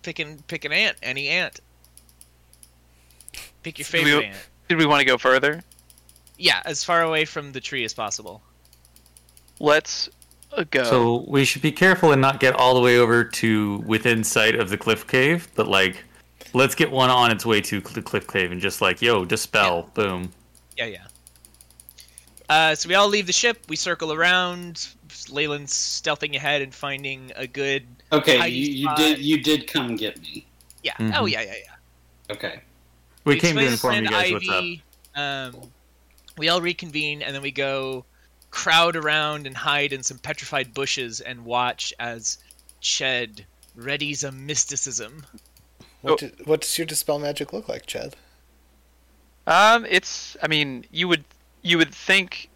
But 0.00 0.02
pick 0.02 0.18
an 0.18 0.42
pick 0.46 0.64
an 0.64 0.72
ant, 0.72 0.96
any 1.02 1.28
ant. 1.28 1.60
Pick 3.62 3.78
your 3.78 3.84
Do 3.86 3.98
we- 3.98 4.04
favorite 4.04 4.24
ant. 4.26 4.48
Did 4.68 4.78
we 4.78 4.86
want 4.86 5.00
to 5.00 5.04
go 5.04 5.18
further? 5.18 5.62
Yeah, 6.38 6.62
as 6.64 6.84
far 6.84 7.02
away 7.02 7.24
from 7.24 7.52
the 7.52 7.60
tree 7.60 7.84
as 7.84 7.92
possible. 7.92 8.40
Let's 9.58 10.08
uh, 10.52 10.64
go. 10.70 10.84
So 10.84 11.24
we 11.28 11.44
should 11.44 11.60
be 11.60 11.72
careful 11.72 12.12
and 12.12 12.20
not 12.22 12.40
get 12.40 12.54
all 12.54 12.74
the 12.74 12.80
way 12.80 12.98
over 12.98 13.24
to 13.24 13.78
within 13.86 14.24
sight 14.24 14.54
of 14.54 14.70
the 14.70 14.78
cliff 14.78 15.06
cave, 15.06 15.48
but 15.54 15.66
like, 15.66 16.02
let's 16.54 16.74
get 16.74 16.90
one 16.90 17.10
on 17.10 17.30
its 17.30 17.44
way 17.44 17.60
to 17.62 17.80
the 17.80 18.00
cliff 18.00 18.26
cave 18.26 18.52
and 18.52 18.60
just 18.60 18.80
like, 18.80 19.02
yo, 19.02 19.24
dispel, 19.24 19.90
boom. 19.92 20.32
Yeah, 20.78 20.86
yeah. 20.86 21.06
Uh, 22.48 22.74
so 22.74 22.88
we 22.88 22.94
all 22.94 23.08
leave 23.08 23.26
the 23.26 23.32
ship. 23.32 23.58
We 23.68 23.76
circle 23.76 24.12
around. 24.12 24.88
Leyland's 25.28 25.74
stealthing 25.74 26.34
ahead 26.36 26.62
and 26.62 26.74
finding 26.74 27.32
a 27.36 27.46
good. 27.46 27.84
Okay, 28.12 28.38
Hiding 28.38 28.56
you, 28.58 28.64
you 28.64 28.84
spot. 28.84 28.96
did 28.98 29.18
you 29.20 29.42
did 29.42 29.66
come 29.66 29.96
get 29.96 30.20
me. 30.20 30.46
Yeah. 30.82 30.94
Mhm. 30.98 31.14
Oh 31.16 31.26
yeah, 31.26 31.42
yeah, 31.42 31.54
yeah. 31.64 32.34
Okay. 32.34 32.60
We 33.24 33.38
came 33.38 33.56
to 33.56 33.66
inform 33.66 33.94
you 33.96 34.02
to 34.04 34.08
guys 34.08 34.32
what's 34.32 34.48
up. 34.48 34.54
Ivy, 34.56 34.82
Um, 35.14 35.70
we 36.38 36.48
all 36.48 36.60
reconvene 36.60 37.22
and 37.22 37.34
then 37.34 37.42
we 37.42 37.50
go 37.50 38.04
crowd 38.50 38.96
around 38.96 39.46
and 39.46 39.56
hide 39.56 39.92
in 39.92 40.02
some 40.02 40.18
petrified 40.18 40.72
bushes 40.74 41.20
and 41.20 41.44
watch 41.44 41.92
as 42.00 42.38
Ched 42.82 43.44
readies 43.78 44.26
a 44.26 44.32
mysticism. 44.32 45.24
What, 46.00 46.12
Oh. 46.12 46.16
do- 46.16 46.32
what 46.46 46.62
does 46.62 46.76
your 46.78 46.86
dispel 46.86 47.18
magic 47.18 47.52
look 47.52 47.68
like, 47.68 47.86
Ched? 47.86 48.14
Um, 49.46 49.84
it's. 49.88 50.36
I 50.42 50.48
mean, 50.48 50.84
you 50.90 51.08
would 51.08 51.24
you 51.62 51.76
would 51.78 51.94
think, 51.94 52.48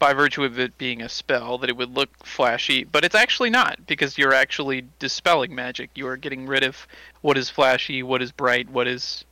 by 0.00 0.14
virtue 0.14 0.42
of 0.42 0.58
it 0.58 0.76
being 0.78 1.02
a 1.02 1.08
spell, 1.08 1.58
that 1.58 1.70
it 1.70 1.76
would 1.76 1.94
look 1.94 2.08
flashy, 2.24 2.82
but 2.82 3.04
it's 3.04 3.14
actually 3.14 3.50
not 3.50 3.86
because 3.86 4.18
you're 4.18 4.34
actually 4.34 4.82
dispelling 4.98 5.54
magic. 5.54 5.90
You 5.94 6.08
are 6.08 6.16
getting 6.16 6.46
rid 6.46 6.64
of 6.64 6.88
what 7.20 7.38
is 7.38 7.48
flashy, 7.50 8.02
what 8.02 8.22
is 8.22 8.32
bright, 8.32 8.68
what 8.70 8.88
is, 8.88 9.24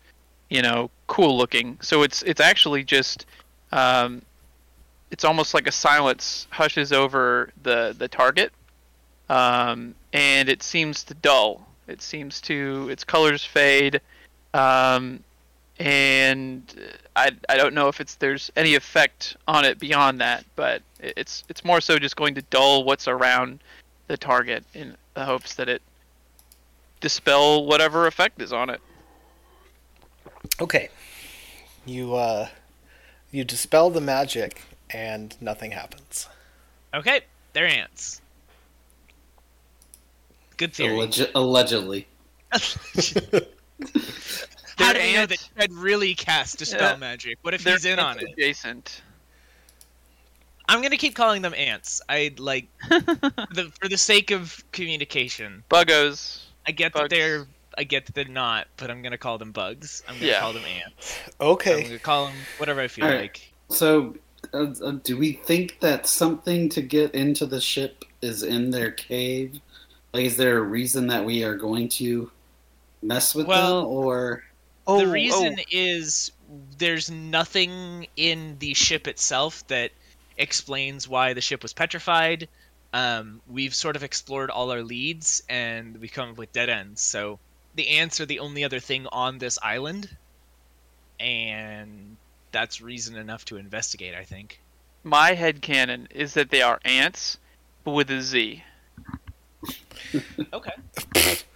you 0.51 0.63
know, 0.63 0.91
cool 1.07 1.37
looking. 1.37 1.79
So 1.81 2.03
it's 2.03 2.23
it's 2.23 2.41
actually 2.41 2.85
just, 2.85 3.27
um, 3.73 4.23
it's 5.11 5.25
almost 5.25 5.55
like 5.55 5.67
a 5.67 5.73
silence 5.73 6.47
hushes 6.51 6.93
over 6.93 7.51
the 7.63 7.97
the 7.99 8.07
target, 8.07 8.53
um, 9.31 9.95
and 10.13 10.49
it 10.49 10.63
seems 10.63 11.03
to 11.05 11.15
dull. 11.15 11.67
It 11.87 12.03
seems 12.03 12.41
to 12.43 12.89
its 12.91 13.05
colors 13.05 13.43
fade. 13.43 14.03
Um, 14.53 15.25
and 15.79 16.63
uh, 16.77 16.97
I, 17.15 17.31
I 17.49 17.57
don't 17.57 17.75
know 17.75 17.89
if 17.89 18.01
it's 18.01 18.17
there's 18.17 18.51
any 18.57 18.75
effect 18.75 19.37
on 19.47 19.65
it 19.65 19.79
beyond 19.79 20.21
that, 20.21 20.45
but 20.57 20.83
it's 21.01 21.45
it's 21.49 21.65
more 21.65 21.81
so 21.81 21.99
just 21.99 22.17
going 22.17 22.35
to 22.35 22.43
dull 22.43 22.85
what's 22.85 23.07
around 23.07 23.61
the 24.09 24.17
target 24.17 24.65
in 24.75 24.97
the 25.15 25.25
hopes 25.25 25.55
that 25.55 25.69
it 25.69 25.83
dispel 27.01 27.65
whatever 27.67 28.07
effect 28.07 28.41
is 28.43 28.53
on 28.53 28.71
it. 28.71 28.81
Okay. 30.61 30.89
You 31.87 32.15
uh 32.17 32.49
you 33.31 33.45
dispel 33.45 33.91
the 33.91 34.01
magic 34.01 34.63
and 34.91 35.37
nothing 35.41 35.71
happens. 35.71 36.29
Okay, 36.95 37.21
they're 37.53 37.67
ants. 37.67 38.21
Good 40.57 40.73
theory. 40.73 40.97
Alleg- 40.97 41.31
allegedly. 41.35 42.09
How 44.79 44.93
They're 44.93 45.03
do 45.03 45.09
you 45.09 45.15
know 45.17 45.23
ants. 45.23 45.51
that 45.57 45.71
Ched 45.71 45.83
really 45.83 46.15
cast 46.15 46.59
dispel 46.59 46.93
Yeah. 46.93 46.97
magic? 46.97 47.39
What 47.43 47.55
if 47.55 47.65
They're 47.65 47.75
he's 47.75 47.85
in 47.85 47.99
on 47.99 48.13
ants 48.19 48.23
it? 48.25 48.31
adjacent. 48.33 49.03
I'm 50.69 50.83
gonna 50.83 50.97
keep 50.99 51.15
calling 51.15 51.43
them 51.43 51.55
ants. 51.55 52.01
I 52.09 52.35
like 52.39 52.69
the 52.89 53.73
for 53.81 53.89
the 53.89 53.97
sake 53.99 54.31
of 54.31 54.63
communication. 54.73 55.65
Buggos. 55.71 56.43
I 56.67 56.73
get 56.73 56.93
Bugs. 56.93 57.05
that 57.05 57.11
they're 57.11 57.47
I 57.77 57.85
get 57.85 58.07
that 58.07 58.15
they're 58.15 58.25
not, 58.27 58.67
but 58.77 58.91
I'm 58.91 59.03
gonna 59.03 59.19
call 59.19 59.39
them 59.39 59.53
bugs. 59.53 60.03
I'm 60.09 60.15
gonna 60.17 60.27
Yeah. 60.27 60.41
call 60.41 60.53
them 60.53 60.65
ants. 60.65 61.17
Okay. 61.41 61.71
I'm 61.73 61.77
Okay. 61.79 61.83
gonna 61.89 61.99
call 61.99 62.27
them 62.27 62.37
whatever 62.59 62.81
I 62.81 62.89
feel 62.89 63.05
Alright. 63.07 63.21
like. 63.23 63.53
So, 63.71 64.17
uh, 64.53 64.67
uh, 64.85 64.93
do 65.05 65.17
we 65.17 65.33
think 65.33 65.79
that 65.81 66.07
something 66.07 66.69
to 66.71 66.83
get 66.83 67.15
into 67.15 67.47
the 67.47 67.61
ship 67.61 68.05
is 68.23 68.43
in 68.43 68.71
their 68.71 68.91
cave? 68.91 69.61
Like, 70.13 70.25
is 70.25 70.37
there 70.37 70.59
a 70.59 70.63
reason 70.63 71.07
that 71.09 71.25
we 71.25 71.45
are 71.45 71.55
going 71.55 71.89
to 71.91 72.31
mess 73.03 73.35
with 73.35 73.47
Well- 73.47 73.83
them, 73.83 73.91
or 73.91 74.45
Oh, 74.89 74.99
the 74.99 75.07
reason 75.07 75.59
is 75.71 76.33
there's 76.79 77.11
nothing 77.11 78.07
in 78.17 78.57
the 78.59 78.73
ship 78.73 79.07
itself 79.07 79.67
that 79.69 79.91
explains 80.39 81.07
why 81.07 81.35
the 81.35 81.43
ship 81.43 81.63
was 81.63 81.75
petrified. 81.75 82.49
Um, 82.95 83.43
we've 83.47 83.75
sort 83.75 83.97
of 83.97 84.03
explored 84.03 84.49
all 84.49 84.71
our 84.71 84.83
leads 84.83 85.43
and 85.47 86.01
we 86.01 86.09
come 86.09 86.31
up 86.31 86.39
with 86.39 86.53
dead 86.55 86.71
ends. 86.71 87.03
So 87.03 87.39
the 87.75 87.89
ants 87.99 88.19
are 88.21 88.27
the 88.27 88.39
only 88.39 88.65
other 88.65 88.81
thing 88.81 89.07
on 89.13 89.37
this 89.37 89.59
island, 89.63 90.09
and 91.21 92.17
that's 92.51 92.81
reason 92.81 93.15
enough 93.17 93.45
to 93.47 93.59
investigate. 93.59 94.15
I 94.15 94.25
think. 94.25 94.59
my 95.05 95.35
head 95.35 95.61
headcanon 95.61 96.11
is 96.13 96.33
that 96.33 96.51
they 96.51 96.63
are 96.63 96.81
ants, 96.85 97.37
but 97.85 97.91
with 97.93 98.11
a 98.11 98.23
Z. 98.23 98.65
Okay. 100.53 100.73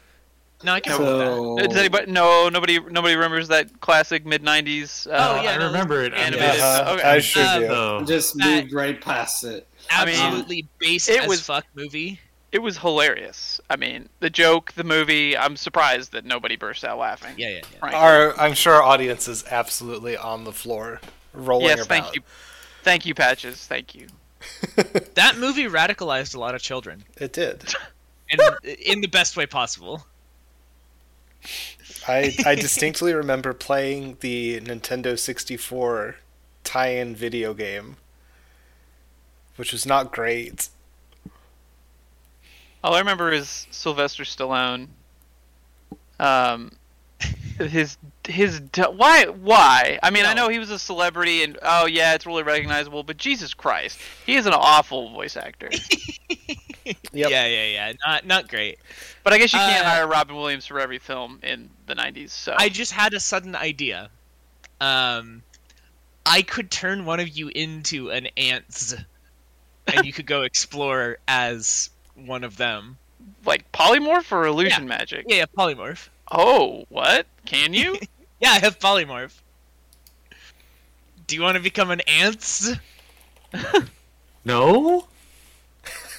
no, 0.64 0.73
I 0.75 0.81
can 0.81 1.00
roll 1.00 1.54
with 1.54 1.64
that. 1.64 1.64
so? 1.64 1.69
Does 1.69 1.78
anybody? 1.78 2.11
No, 2.12 2.49
nobody. 2.49 2.78
Nobody 2.81 3.14
remembers 3.14 3.49
that 3.49 3.81
classic 3.81 4.25
mid 4.26 4.42
'90s. 4.42 5.07
Uh, 5.07 5.11
Oh, 5.38 5.42
yeah, 5.42 5.50
I 5.52 5.59
no, 5.59 5.66
remember 5.66 6.02
it. 6.02 6.14
animated. 6.14 6.61
Uh-huh. 6.61 6.92
Okay. 6.95 7.02
I 7.09 7.19
sure 7.21 7.42
Uh, 7.45 7.99
do. 8.00 8.07
Just 8.07 8.37
that- 8.38 8.62
moved 8.62 8.73
right 8.73 9.00
past 9.00 9.45
it. 9.45 9.66
I 9.90 10.04
mean, 10.07 10.14
Absolutely 10.16 10.66
based 10.78 11.09
it 11.09 11.23
as 11.23 11.28
was- 11.28 11.40
fuck 11.42 11.64
movie. 11.75 12.21
It 12.52 12.61
was 12.61 12.76
hilarious. 12.76 13.61
I 13.71 13.76
mean, 13.76 14.11
the 14.21 14.28
joke, 14.28 14.73
the 14.73 14.85
movie. 14.85 15.37
I'm 15.37 15.57
surprised 15.57 16.12
that 16.12 16.26
nobody 16.26 16.57
burst 16.57 16.85
out 16.85 16.99
laughing. 16.99 17.35
Yeah, 17.38 17.49
yeah, 17.49 17.54
yeah. 17.57 17.78
frankly. 17.78 17.99
Our, 18.00 18.38
I'm 18.38 18.52
sure 18.52 18.75
our 18.75 18.83
audience 18.83 19.26
is 19.26 19.42
absolutely 19.50 20.19
on 20.19 20.45
the 20.45 20.52
floor, 20.52 21.00
rolling 21.33 21.69
yes, 21.69 21.87
about. 21.87 21.88
thank 21.88 22.14
you, 22.14 22.23
thank 22.83 23.07
you, 23.07 23.14
patches. 23.14 23.66
Thank 23.66 23.95
you. 23.95 24.07
That 25.14 25.37
movie 25.38 25.64
radicalized 25.64 26.35
a 26.35 26.38
lot 26.40 26.54
of 26.54 26.61
children, 26.62 27.04
It 27.19 27.33
did. 27.33 27.73
and 28.31 28.40
in 28.64 29.00
the 29.00 29.07
best 29.09 29.37
way 29.37 29.47
possible. 29.47 30.04
I 32.06 32.34
I 32.44 32.54
distinctly 32.56 33.14
remember 33.14 33.52
playing 33.52 34.18
the 34.20 34.61
Nintendo 34.61 35.18
64 35.18 36.16
tie-in 36.64 37.14
video 37.14 37.54
game, 37.54 37.96
which 39.56 39.72
was 39.72 39.87
not 39.87 40.12
great. 40.12 40.68
All 42.84 42.94
I 42.94 42.99
remember 42.99 43.32
is 43.32 43.66
Sylvester 43.70 44.25
Stallone. 44.25 44.88
Um, 46.18 46.72
his 47.58 47.96
his 48.26 48.61
why 48.75 49.26
why? 49.26 49.99
I 50.02 50.11
mean, 50.11 50.25
I 50.25 50.34
know 50.34 50.49
he 50.49 50.58
was 50.58 50.70
a 50.70 50.78
celebrity, 50.78 51.42
and 51.44 51.58
oh 51.62 51.87
yeah, 51.87 52.14
it's 52.14 52.26
really 52.26 52.42
recognizable. 52.42 53.02
But 53.02 53.16
Jesus 53.16 53.54
Christ, 53.54 53.99
he 54.26 54.37
is 54.37 54.46
an 54.46 54.52
awful 54.54 55.11
voice 55.11 55.37
actor. 55.37 55.70
Yep. 57.12 57.30
Yeah, 57.30 57.46
yeah, 57.46 57.64
yeah. 57.66 57.92
Not 58.06 58.26
not 58.26 58.49
great. 58.49 58.78
But 59.25 59.32
I 59.32 59.38
guess 59.38 59.52
you 59.52 59.58
can't 59.58 59.84
Uh, 59.84 59.90
hire 59.90 60.06
Robin 60.06 60.34
Williams 60.37 60.66
for 60.66 60.80
every 60.80 60.99
film 60.99 61.40
in 61.42 61.68
the 61.87 61.94
'90s. 61.94 62.30
So 62.30 62.54
I 62.58 62.68
just 62.68 62.92
had 62.92 63.12
a 63.14 63.20
sudden 63.20 63.54
idea. 63.54 64.08
Um, 64.80 65.42
I 66.26 66.42
could 66.42 66.70
turn 66.70 67.04
one 67.04 67.20
of 67.20 67.28
you 67.28 67.49
into 67.49 68.11
an 68.11 68.28
ants, 68.37 68.94
and 69.87 70.04
you 70.06 70.12
could 70.12 70.26
go 70.26 70.42
explore 70.50 71.18
as 71.28 71.90
one 72.14 72.44
of 72.44 72.56
them. 72.56 72.96
like 73.44 73.70
polymorph 73.72 74.32
or 74.32 74.46
illusion 74.46 74.87
magic. 74.88 75.26
Yeah, 75.28 75.37
yeah, 75.37 75.44
polymorph. 75.56 76.08
Oh, 76.30 76.84
what? 76.88 77.26
Can 77.44 77.75
you? 77.75 77.99
Yeah, 78.40 78.50
I 78.50 78.58
have 78.58 78.80
polymorph. 78.80 79.40
Do 81.28 81.37
you 81.37 81.42
want 81.42 81.56
to 81.56 81.62
become 81.62 81.92
an 81.92 82.00
ants? 82.08 82.72
no. 84.44 85.06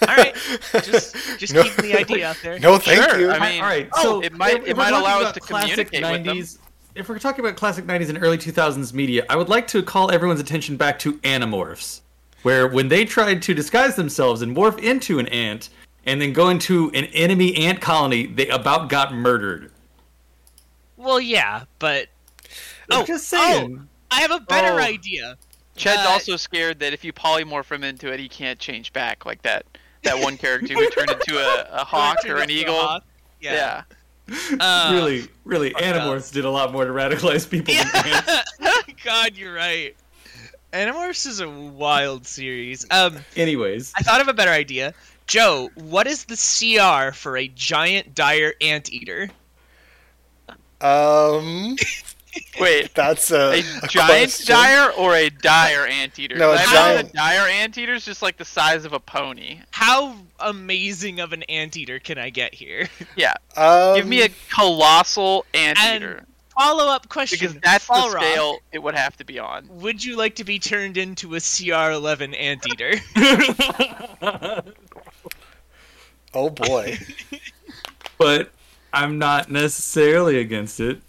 All 0.07 0.15
right, 0.15 0.35
just 0.83 1.15
just 1.39 1.53
No. 1.53 1.63
keeping 1.63 1.85
the 1.85 1.95
idea 1.97 2.27
out 2.29 2.37
there. 2.43 2.59
No, 2.59 2.77
thank 2.77 3.03
Sure, 3.09 3.19
you. 3.19 3.31
I 3.31 3.39
mean, 3.51 3.61
all 3.61 3.67
right. 3.69 3.89
oh, 3.93 4.01
So 4.03 4.21
it 4.23 4.33
might- 4.33 4.67
it 4.67 4.75
might 4.77 4.93
allow 4.93 5.17
us 5.17 5.21
about 5.21 5.33
to 5.35 5.39
classic 5.39 5.89
communicate 5.91 6.25
with 6.25 6.25
them. 6.53 6.59
If 6.95 7.09
we're 7.09 7.17
talking 7.19 7.43
about 7.43 7.55
classic 7.57 7.85
90s 7.85 8.09
and 8.09 8.21
early 8.21 8.37
2000s 8.37 8.93
media, 8.93 9.25
I 9.29 9.35
would 9.35 9.49
like 9.49 9.67
to 9.69 9.81
call 9.81 10.11
everyone's 10.11 10.39
attention 10.39 10.77
back 10.77 10.99
to 10.99 11.13
Animorphs, 11.19 12.01
where 12.43 12.67
when 12.67 12.87
they 12.87 13.03
tried 13.03 13.41
to 13.43 13.53
disguise 13.55 13.95
themselves 13.95 14.41
and 14.43 14.55
morph 14.55 14.77
into 14.77 15.17
an 15.17 15.27
ant 15.29 15.69
and 16.05 16.21
then 16.21 16.33
go 16.33 16.49
into 16.49 16.91
an 16.93 17.05
enemy 17.05 17.55
ant 17.55 17.81
colony, 17.81 18.27
they 18.27 18.47
about 18.49 18.89
got 18.89 19.13
murdered. 19.13 19.71
Well, 20.97 21.19
yeah, 21.19 21.63
but 21.79 22.07
I'm 22.91 23.01
Oh, 23.01 23.05
just 23.05 23.27
saying. 23.27 23.87
I 24.11 24.21
have 24.21 24.31
a 24.31 24.39
better 24.41 24.73
Oh. 24.73 24.77
idea. 24.83 25.37
Ched's 25.75 26.05
Uh, 26.05 26.09
also 26.09 26.35
scared 26.35 26.79
that 26.81 26.93
if 26.93 27.03
you 27.03 27.11
polymorph 27.11 27.71
him 27.71 27.83
into 27.83 28.11
it, 28.13 28.19
he 28.19 28.29
can't 28.29 28.59
change 28.59 28.93
back 28.93 29.25
like 29.25 29.41
that. 29.41 29.65
That 30.03 30.21
one 30.21 30.37
character 30.37 30.73
who 30.73 30.89
turned 30.89 31.11
into 31.11 31.37
a, 31.37 31.67
a 31.71 31.83
hawk 31.83 32.17
or 32.27 32.37
an 32.37 32.49
eagle. 32.49 32.75
hawk. 32.75 33.03
Yeah. 33.39 33.83
Uh, 34.59 34.89
really, 34.93 35.27
really, 35.43 35.71
fuck 35.71 35.81
Animorphs 35.81 36.31
did 36.31 36.45
a 36.45 36.49
lot 36.49 36.71
more 36.71 36.85
to 36.85 36.91
radicalize 36.91 37.49
people 37.49 37.73
than 37.73 37.87
ants. 37.93 38.93
God, 39.03 39.35
you're 39.35 39.53
right. 39.53 39.95
Animorphs 40.71 41.27
is 41.27 41.39
a 41.39 41.49
wild 41.49 42.25
series. 42.25 42.85
Um, 42.89 43.19
Anyways, 43.35 43.93
I 43.95 44.01
thought 44.01 44.21
of 44.21 44.27
a 44.27 44.33
better 44.33 44.51
idea. 44.51 44.93
Joe, 45.27 45.69
what 45.75 46.07
is 46.07 46.25
the 46.25 46.35
CR 46.35 47.13
for 47.13 47.37
a 47.37 47.47
giant 47.47 48.15
dire 48.15 48.53
anteater? 48.61 49.29
Um, 50.81 51.77
Wait, 52.59 52.91
that's 52.95 53.31
a, 53.31 53.35
a, 53.35 53.59
a 53.59 53.87
giant 53.87 53.89
question. 54.31 54.45
dire 54.55 54.91
or 54.91 55.15
a 55.15 55.29
dire 55.29 55.85
anteater? 55.87 56.35
No, 56.37 56.51
a 56.51 56.57
'Cause 56.57 56.67
I 56.67 56.71
imagine 56.91 56.95
giant- 56.95 57.09
a 57.09 57.13
dire 57.13 57.47
anteater 57.49 57.93
is 57.93 58.05
just 58.05 58.21
like 58.21 58.37
the 58.37 58.45
size 58.45 58.85
of 58.85 58.93
a 58.93 58.99
pony. 58.99 59.59
How 59.71 60.15
amazing 60.39 61.19
of 61.19 61.33
an 61.33 61.43
anteater 61.43 61.99
can 61.99 62.17
I 62.17 62.29
get 62.29 62.53
here? 62.53 62.89
Yeah. 63.15 63.33
Um, 63.55 63.95
Give 63.95 64.07
me 64.07 64.21
a 64.23 64.29
colossal 64.49 65.45
anteater. 65.53 66.25
Follow 66.57 66.87
up 66.87 67.09
question. 67.09 67.37
Because 67.39 67.55
that's 67.61 67.87
the 67.87 67.93
Balrog, 67.93 68.11
scale 68.21 68.59
it 68.71 68.79
would 68.79 68.93
have 68.95 69.17
to 69.17 69.25
be 69.25 69.39
on. 69.39 69.67
Would 69.81 70.03
you 70.03 70.15
like 70.17 70.35
to 70.35 70.43
be 70.43 70.59
turned 70.59 70.97
into 70.97 71.33
a 71.35 71.39
CR11 71.39 72.39
anteater? 72.39 73.01
Oh 76.35 76.49
boy. 76.49 76.97
but 78.17 78.51
I'm 78.91 79.19
not 79.19 79.51
necessarily 79.51 80.39
against 80.39 80.79
it. 80.79 80.99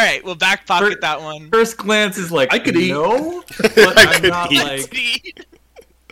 All 0.00 0.06
right, 0.06 0.24
we'll 0.24 0.34
back 0.34 0.66
pocket 0.66 0.94
For- 0.94 1.00
that 1.02 1.20
one. 1.20 1.50
First 1.50 1.76
glance 1.76 2.16
is 2.16 2.32
like 2.32 2.54
I 2.54 2.58
could 2.58 2.74
eat. 2.74 2.90
no, 2.90 3.42
but 3.60 3.98
I 3.98 4.14
I'm 4.14 4.20
could 4.22 4.30
not 4.30 4.50
eat. 4.50 4.62
like 4.64 5.46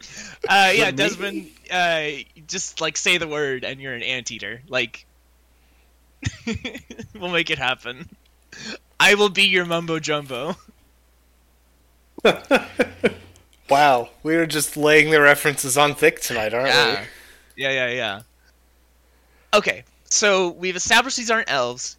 uh, 0.49 0.73
yeah, 0.75 0.91
Desmond, 0.91 1.49
uh, 1.71 2.09
just 2.47 2.83
like 2.83 2.99
say 2.99 3.17
the 3.17 3.27
word 3.27 3.65
and 3.65 3.81
you're 3.81 3.95
an 3.95 4.03
anteater. 4.03 4.61
Like, 4.69 5.07
we'll 7.19 7.31
make 7.31 7.49
it 7.49 7.57
happen. 7.59 8.11
I 9.01 9.15
will 9.15 9.31
be 9.31 9.45
your 9.45 9.65
mumbo 9.65 9.99
jumbo. 10.01 10.55
wow, 13.71 14.11
we 14.23 14.37
were 14.37 14.47
just 14.47 14.77
laying 14.77 15.11
the 15.11 15.21
references 15.23 15.79
on 15.79 15.95
thick 15.95 16.21
tonight, 16.21 16.53
aren't 16.53 16.69
Yeah. 16.69 17.05
Yeah, 17.57 17.71
yeah, 17.71 17.91
yeah. 17.91 18.21
Okay, 19.55 19.85
so 20.11 20.51
we've 20.51 20.77
established 20.77 21.17
these 21.17 21.31
aren't 21.31 21.51
elves. 21.51 21.97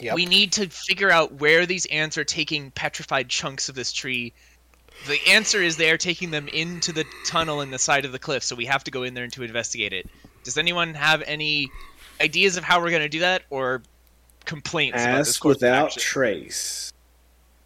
We? 0.00 0.06
Yep. 0.06 0.14
We 0.14 0.26
need 0.26 0.52
to 0.52 0.68
figure 0.68 1.10
out 1.10 1.32
where 1.34 1.66
these 1.66 1.86
ants 1.86 2.16
are 2.18 2.24
taking 2.24 2.70
petrified 2.72 3.28
chunks 3.28 3.68
of 3.68 3.74
this 3.74 3.92
tree. 3.92 4.32
The 5.06 5.18
answer 5.28 5.62
is 5.62 5.76
they 5.76 5.90
are 5.90 5.96
taking 5.98 6.30
them 6.30 6.48
into 6.48 6.92
the 6.92 7.04
tunnel 7.26 7.60
in 7.60 7.70
the 7.70 7.78
side 7.78 8.04
of 8.04 8.12
the 8.12 8.18
cliff, 8.18 8.42
so 8.42 8.54
we 8.56 8.66
have 8.66 8.84
to 8.84 8.90
go 8.90 9.02
in 9.02 9.14
there 9.14 9.24
and 9.24 9.32
to 9.32 9.42
investigate 9.42 9.92
it. 9.92 10.08
Does 10.44 10.58
anyone 10.58 10.94
have 10.94 11.22
any 11.26 11.70
ideas 12.20 12.56
of 12.56 12.64
how 12.64 12.80
we're 12.80 12.90
going 12.90 13.02
to 13.02 13.08
do 13.08 13.20
that 13.20 13.42
or 13.50 13.82
complaints 14.44 15.02
about 15.02 15.18
this 15.18 15.28
Ask 15.30 15.40
course 15.40 15.56
of 15.56 15.62
without 15.62 15.86
action? 15.86 16.02
trace. 16.02 16.92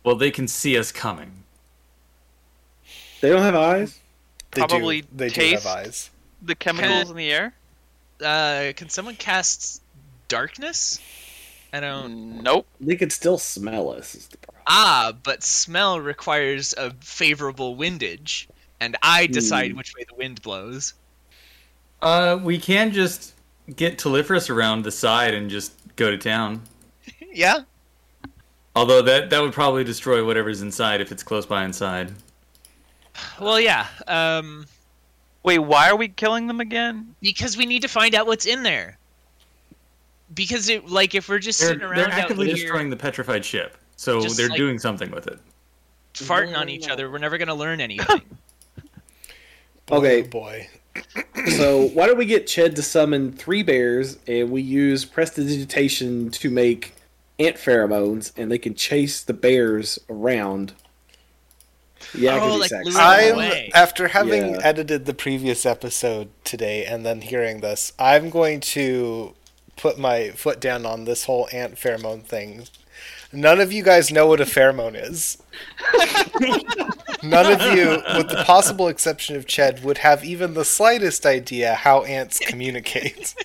well, 0.05 0.14
they 0.17 0.31
can 0.31 0.47
see 0.47 0.76
us 0.79 0.93
coming. 0.93 1.31
They 3.21 3.31
don't 3.31 3.43
have 3.43 3.55
eyes. 3.55 3.99
They 4.53 4.61
Probably 4.61 5.00
do. 5.00 5.09
They 5.17 5.31
taste- 5.31 5.62
do 5.64 5.69
have 5.71 5.79
eyes. 5.87 6.11
The 6.43 6.55
chemicals 6.55 7.11
in 7.11 7.17
the 7.17 7.33
air? 7.33 7.55
uh, 8.23 8.73
can 8.76 8.88
someone 8.91 9.17
cast 9.17 9.83
darkness? 10.29 11.00
I 11.75 11.81
don't. 11.81 12.43
Nope. 12.43 12.66
They 12.81 12.95
could 12.97 13.11
still 13.12 13.37
smell 13.38 13.90
us. 13.90 14.14
Is 14.14 14.28
the 14.28 14.38
problem. 14.38 14.62
Ah, 14.69 15.12
but 15.23 15.43
smell 15.43 16.00
requires 16.00 16.73
a 16.78 16.93
favorable 17.00 17.75
windage, 17.75 18.49
and 18.81 18.97
I 19.02 19.26
decide 19.26 19.73
Hmm. 19.73 19.76
which 19.78 19.93
way 19.97 20.04
the 20.09 20.14
wind 20.14 20.40
blows. 20.43 20.95
Uh, 22.00 22.38
we 22.43 22.59
can 22.59 22.93
just 22.93 23.33
get 23.76 23.99
Telephorus 23.99 24.49
around 24.50 24.83
the 24.85 24.90
side 24.93 25.35
and 25.35 25.50
just 25.50 25.73
go 25.97 26.11
to 26.11 26.19
town. 26.19 26.62
Yeah. 27.33 27.62
Although 28.76 29.02
that 29.02 29.31
that 29.31 29.43
would 29.43 29.52
probably 29.52 29.83
destroy 29.83 30.25
whatever's 30.25 30.62
inside 30.62 31.00
if 31.00 31.11
it's 31.11 31.23
close 31.25 31.45
by 31.47 31.64
inside. 31.64 32.12
well, 33.40 33.59
yeah. 33.59 33.87
Um, 34.07 34.66
Wait, 35.43 35.59
why 35.59 35.90
are 35.90 35.97
we 35.97 36.07
killing 36.09 36.47
them 36.47 36.61
again? 36.61 37.14
because 37.21 37.57
we 37.57 37.66
need 37.66 37.83
to 37.83 37.88
find 37.88 38.14
out 38.14 38.26
what's 38.28 38.47
in 38.47 38.62
there. 38.62 38.97
Because 40.33 40.69
it, 40.69 40.88
like, 40.88 41.14
if 41.14 41.28
we're 41.28 41.38
just 41.38 41.61
They're, 41.61 41.69
sitting 41.71 41.83
around 41.85 41.97
they're 41.97 42.07
out 42.07 42.12
actively 42.21 42.47
here 42.47 42.54
destroying 42.57 42.88
the 42.90 42.97
petrified 42.97 43.45
ship, 43.45 43.76
so 43.97 44.23
Just 44.23 44.37
they're 44.37 44.49
like- 44.49 44.57
doing 44.57 44.78
something 44.78 45.11
with 45.11 45.26
it. 45.26 45.38
farting 46.14 46.57
on 46.57 46.69
each 46.69 46.88
other, 46.88 47.11
we're 47.11 47.19
never 47.19 47.37
gonna 47.38 47.54
learn 47.54 47.81
anything. 47.81 48.23
Okay. 49.90 50.23
Oh 50.23 50.26
boy. 50.28 50.69
So 51.59 51.88
why 51.88 52.07
don't 52.07 52.16
we 52.16 52.25
get 52.25 52.47
Ched 52.47 52.75
to 52.76 52.83
summon 52.83 53.33
three 53.33 53.62
bears, 53.62 54.16
and 54.26 54.50
we 54.50 54.62
use 54.62 55.04
prestidigitation 55.04 56.31
to 56.31 56.49
make 56.49 56.95
ant 57.38 57.57
pheromones, 57.57 58.33
and 58.38 58.50
they 58.50 58.57
can 58.57 58.75
chase 58.75 59.23
the 59.23 59.35
bears 59.35 59.99
around. 60.09 60.73
Yeah, 62.14 62.38
Oh, 62.40 62.57
like 62.57 62.71
sex. 62.71 62.85
lure 62.87 62.95
them 62.95 63.38
I'm 63.38 63.71
after 63.75 64.09
having 64.09 64.54
Yeah. 64.54 64.61
edited 64.62 65.04
the 65.04 65.12
previous 65.12 65.66
episode 65.66 66.28
today 66.45 66.87
and 66.87 67.04
then 67.04 67.21
hearing 67.21 67.61
this, 67.61 67.93
I'm 67.99 68.31
going 68.31 68.61
to 68.61 69.35
put 69.76 69.99
my 69.99 70.31
foot 70.31 70.61
down 70.61 70.87
on 70.87 71.04
this 71.04 71.25
whole 71.25 71.49
ant 71.52 71.75
pheromone 71.76 72.23
thing. 72.23 72.66
None 73.33 73.61
of 73.61 73.73
you 73.73 73.83
guys 73.83 74.12
know 74.12 74.28
what 74.28 74.40
a 74.40 74.45
pheromone 74.45 74.95
is. 74.95 75.43
None 77.25 77.52
of 77.52 77.76
you, 77.76 78.02
with 78.16 78.28
the 78.28 78.45
possible 78.47 78.87
exception 78.87 79.35
of 79.35 79.47
Ched, 79.47 79.83
would 79.83 79.99
have 79.99 80.25
even 80.25 80.54
the 80.54 80.64
slightest 80.64 81.26
idea 81.26 81.75
how 81.75 82.02
ants 82.04 82.38
communicate. 82.38 83.35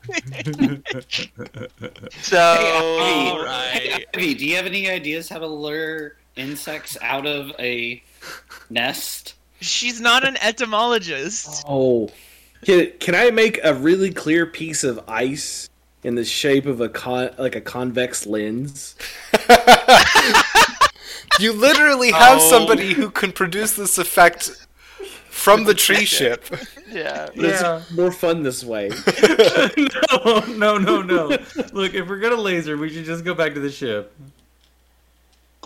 So, 2.22 2.38
All 2.40 3.44
right. 3.44 4.06
Ivy, 4.16 4.34
do 4.36 4.46
you 4.46 4.56
have 4.56 4.66
any 4.66 4.90
ideas 4.90 5.30
how 5.30 5.40
to 5.40 5.48
lure 5.48 6.18
insects 6.36 6.98
out 7.02 7.26
of 7.26 7.52
a 7.60 8.04
nest? 8.70 9.36
She's 9.62 10.00
not 10.00 10.28
an 10.28 10.38
etymologist. 10.42 11.64
Oh, 11.68 12.10
can, 12.64 12.92
can 13.00 13.16
I 13.16 13.32
make 13.32 13.60
a 13.64 13.74
really 13.74 14.12
clear 14.12 14.46
piece 14.46 14.84
of 14.84 15.00
ice 15.08 15.69
in 16.04 16.16
the 16.16 16.24
shape 16.26 16.66
of 16.66 16.80
a 16.82 16.90
con 16.90 17.32
like 17.38 17.56
a 17.56 17.62
convex 17.62 18.26
lens? 18.26 18.96
You 21.40 21.54
literally 21.54 22.12
have 22.12 22.40
Oh. 22.42 22.50
somebody 22.50 22.94
who 22.94 23.10
can 23.10 23.32
produce 23.32 23.74
this 23.74 23.98
effect 23.98 24.52
from 25.30 25.64
the 25.64 25.74
tree 25.74 26.04
ship. 26.04 26.44
yeah. 26.92 27.30
But 27.34 27.46
it's 27.46 27.62
Yeah. 27.62 27.82
more 27.94 28.12
fun 28.12 28.44
this 28.44 28.62
way. 28.62 28.90
no, 30.18 30.40
no, 30.50 30.78
no, 30.78 31.02
no. 31.02 31.28
Look, 31.72 31.94
if 31.94 32.10
we're 32.10 32.20
gonna 32.20 32.36
laser, 32.36 32.76
we 32.76 32.90
should 32.90 33.06
just 33.06 33.24
go 33.24 33.34
back 33.34 33.54
to 33.54 33.62
the 33.62 33.72
ship. 33.72 34.14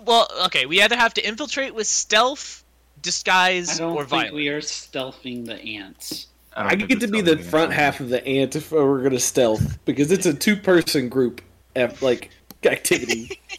Well, 0.06 0.28
okay, 0.46 0.68
we 0.68 0.80
either 0.82 0.96
have 0.98 1.14
to 1.16 1.28
infiltrate 1.28 1.74
with 1.74 1.88
stealth, 1.88 2.64
I 2.64 3.00
disguise, 3.02 3.80
don't 3.80 3.94
or 3.94 4.02
think 4.02 4.10
violence. 4.10 4.34
we 4.36 4.50
are 4.50 4.62
stealthing 4.62 5.46
the 5.48 5.56
ants. 5.60 6.28
Don't 6.56 6.72
I 6.72 6.76
could 6.76 6.90
get 6.90 7.00
to 7.02 7.08
be 7.08 7.22
the 7.22 7.38
front 7.38 7.72
against 7.72 7.80
half 7.80 8.00
of 8.00 8.10
the 8.10 8.26
ant 8.28 8.56
if 8.56 8.72
we're 8.72 9.02
gonna 9.02 9.20
stealth 9.20 9.84
because 9.86 10.12
it's 10.12 10.26
a 10.26 10.34
two 10.34 10.56
person 10.56 11.10
group 11.10 11.42
F, 11.76 12.02
like 12.02 12.30
activity. 12.66 13.40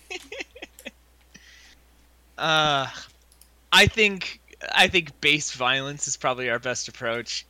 Uh, 2.36 2.88
I 3.72 3.86
think 3.86 4.40
I 4.74 4.88
think 4.88 5.20
base 5.20 5.52
violence 5.52 6.08
is 6.08 6.16
probably 6.16 6.50
our 6.50 6.58
best 6.58 6.88
approach. 6.88 7.46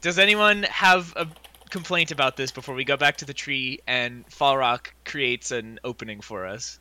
Does 0.00 0.20
anyone 0.20 0.62
have 0.64 1.12
a 1.16 1.26
complaint 1.70 2.12
about 2.12 2.36
this 2.36 2.52
before 2.52 2.74
we 2.74 2.84
go 2.84 2.96
back 2.96 3.16
to 3.16 3.24
the 3.24 3.34
tree 3.34 3.80
and 3.86 4.24
Fall 4.28 4.56
Rock 4.56 4.94
creates 5.04 5.50
an 5.50 5.80
opening 5.82 6.20
for 6.20 6.46
us? 6.46 6.78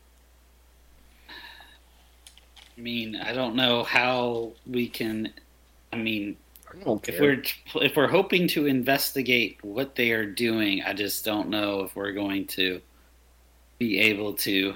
I 2.78 2.82
mean, 2.82 3.16
I 3.16 3.34
don't 3.34 3.56
know 3.56 3.84
how 3.84 4.52
we 4.68 4.88
can. 4.88 5.34
I 5.92 5.98
mean, 5.98 6.36
I 6.36 6.36
don't 6.36 6.53
if 7.08 7.20
we're 7.20 7.42
if 7.76 7.96
we're 7.96 8.08
hoping 8.08 8.48
to 8.50 8.66
investigate 8.66 9.58
what 9.64 9.96
they 9.96 10.12
are 10.12 10.26
doing, 10.26 10.84
I 10.84 10.94
just 10.94 11.24
don't 11.24 11.50
know 11.50 11.82
if 11.82 11.96
we're 11.96 12.12
going 12.14 12.48
to 12.48 12.82
be 13.80 14.00
able 14.00 14.34
to. 14.34 14.76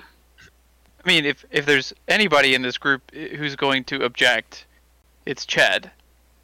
I 1.04 1.08
mean, 1.08 1.26
if 1.26 1.46
if 1.52 1.66
there's 1.66 1.94
anybody 2.08 2.54
in 2.56 2.62
this 2.62 2.78
group 2.78 3.12
who's 3.14 3.56
going 3.56 3.84
to 3.86 4.04
object, 4.04 4.66
it's 5.26 5.46
Ched. 5.46 5.90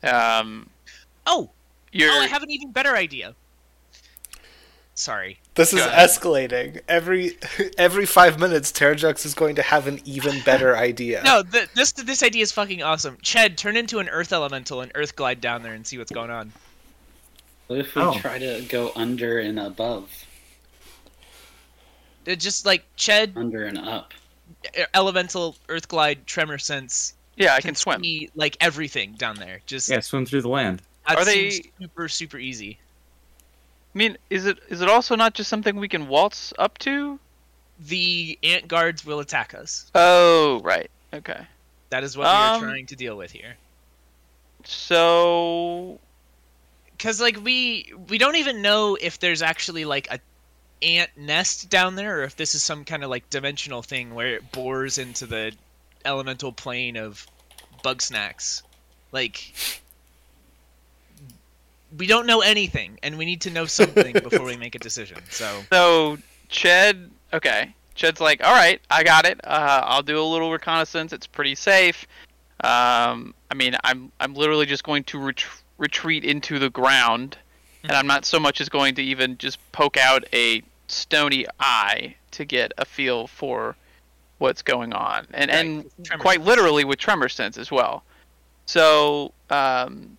Um, 0.04 0.70
Oh, 1.26 1.50
you're 1.92 2.12
oh, 2.12 2.20
I 2.20 2.28
have 2.28 2.44
an 2.44 2.52
even 2.52 2.72
better 2.72 2.96
idea. 2.96 3.36
Sorry. 4.96 5.40
This 5.56 5.72
is 5.72 5.82
escalating. 5.82 6.82
Every 6.88 7.38
every 7.78 8.06
five 8.08 8.40
minutes, 8.40 8.72
Terrajux 8.72 9.26
is 9.26 9.34
going 9.36 9.56
to 9.56 9.62
have 9.62 9.86
an 9.88 10.00
even 10.06 10.40
better 10.42 10.76
idea. 10.90 11.22
No, 11.24 11.44
th- 11.44 11.70
this 11.76 11.92
this 11.92 12.24
idea 12.24 12.42
is 12.42 12.52
fucking 12.52 12.82
awesome. 12.82 13.18
Ched, 13.18 13.56
turn 13.58 13.78
into 13.78 14.00
an 14.00 14.10
Earth 14.10 14.34
Elemental 14.34 14.82
and 14.82 14.92
Earth 14.96 15.16
glide 15.16 15.42
down 15.42 15.62
there 15.64 15.74
and 15.74 15.86
see 15.86 15.98
what's 15.98 16.12
going 16.12 16.32
on. 16.32 16.52
What 17.68 17.80
if 17.80 17.94
we 17.96 18.02
Oh. 18.02 18.18
try 18.20 18.40
to 18.40 18.62
go 18.68 18.92
under 18.96 19.40
and 19.40 19.60
above, 19.60 20.10
Uh, 22.28 22.36
Just 22.36 22.66
like 22.66 22.84
Ched, 22.98 23.36
under 23.38 23.66
and 23.66 23.78
up? 23.78 24.14
Elemental, 24.94 25.56
Earth 25.70 25.88
glide, 25.88 26.26
Tremor 26.26 26.58
sense. 26.58 27.14
yeah, 27.36 27.54
I 27.54 27.62
can 27.62 27.76
swim. 27.76 28.02
see, 28.04 28.30
like 28.36 28.58
everything 28.60 29.14
down 29.14 29.36
there. 29.36 29.62
Just 29.66 29.88
Yeah, 29.90 30.00
swim 30.00 30.26
through 30.26 30.42
the 30.42 30.50
land. 30.50 30.82
that 31.08 31.18
Are 31.18 31.26
they- 31.26 31.64
super 31.80 32.08
super 32.10 32.38
easy. 32.40 32.80
I 33.94 33.98
mean, 33.98 34.18
is 34.30 34.46
it 34.46 34.58
is 34.70 34.82
it 34.82 34.90
also 34.90 35.16
not 35.16 35.34
just 35.34 35.50
something 35.50 35.76
we 35.76 35.88
can 35.88 36.08
waltz 36.08 36.54
up 36.58 36.78
to? 36.80 37.20
The 37.80 38.38
ant 38.44 38.68
guards 38.68 39.06
will 39.06 39.20
attack 39.20 39.54
us. 39.54 39.92
Oh, 39.94 40.62
right. 40.64 40.90
Okay. 41.14 41.46
That 41.90 42.04
is 42.04 42.18
what 42.18 42.28
Um, 42.28 42.62
we 42.62 42.68
are 42.68 42.72
trying 42.72 42.86
to 42.88 42.96
deal 42.96 43.16
with 43.18 43.32
here. 43.32 43.56
So 44.64 46.00
Cause 47.00 47.20
like 47.20 47.44
we 47.44 47.92
we 48.08 48.18
don't 48.18 48.38
even 48.38 48.62
know 48.62 48.96
if 49.00 49.20
there's 49.20 49.42
actually 49.42 49.84
like 49.84 50.08
a 50.10 50.20
ant 50.82 51.10
nest 51.18 51.70
down 51.70 51.96
there, 51.96 52.20
or 52.20 52.24
if 52.24 52.36
this 52.36 52.56
is 52.56 52.64
some 52.64 52.86
kind 52.86 53.04
of 53.04 53.10
like 53.10 53.30
dimensional 53.30 53.82
thing 53.82 54.16
where 54.16 54.36
it 54.36 54.52
bores 54.52 54.98
into 54.98 55.26
the 55.26 55.54
elemental 56.06 56.52
plane 56.52 56.96
of 56.96 57.28
bug 57.84 58.02
snacks. 58.02 58.64
Like 59.12 59.54
we 61.98 62.08
don't 62.08 62.26
know 62.26 62.42
anything, 62.42 63.00
and 63.04 63.18
we 63.18 63.26
need 63.26 63.42
to 63.42 63.50
know 63.50 63.66
something 63.66 64.14
before 64.14 64.46
we 64.46 64.58
make 64.58 64.76
a 64.76 64.80
decision. 64.80 65.18
So 65.30 65.64
so 65.72 66.18
Ched. 66.50 67.10
Okay. 67.34 67.74
Ched's 67.96 68.20
like, 68.20 68.44
all 68.44 68.54
right, 68.54 68.82
I 68.90 69.04
got 69.04 69.26
it. 69.26 69.40
Uh, 69.44 69.82
I'll 69.84 70.02
do 70.02 70.20
a 70.20 70.24
little 70.24 70.52
reconnaissance. 70.52 71.14
It's 71.14 71.28
pretty 71.28 71.56
safe. 71.56 72.08
Um, 72.64 73.36
I 73.52 73.56
mean, 73.56 73.76
I'm 73.84 74.12
I'm 74.20 74.34
literally 74.34 74.66
just 74.66 74.84
going 74.84 75.04
to 75.06 75.20
ret- 75.20 75.46
retreat 75.78 76.24
into 76.24 76.60
the 76.60 76.70
ground, 76.70 77.38
and 77.84 77.92
I'm 77.92 78.08
not 78.08 78.26
so 78.26 78.40
much 78.40 78.62
as 78.62 78.70
going 78.70 78.96
to 78.96 79.04
even 79.04 79.38
just 79.38 79.60
poke 79.72 79.98
out 79.98 80.24
a 80.34 80.64
stony 80.88 81.46
eye 81.60 82.16
to 82.32 82.46
get 82.46 82.72
a 82.78 82.86
feel 82.86 83.28
for 83.28 83.76
what's 84.40 84.62
going 84.62 84.94
on, 84.94 85.28
and 85.34 85.52
and 85.52 85.78
Right, 85.78 86.06
tremor 86.06 86.22
quite 86.22 86.42
literally 86.42 86.86
with 86.86 87.00
tremor 87.00 87.30
sense 87.30 87.58
as 87.58 87.72
well. 87.72 88.04
So, 88.66 89.34
um, 89.50 90.18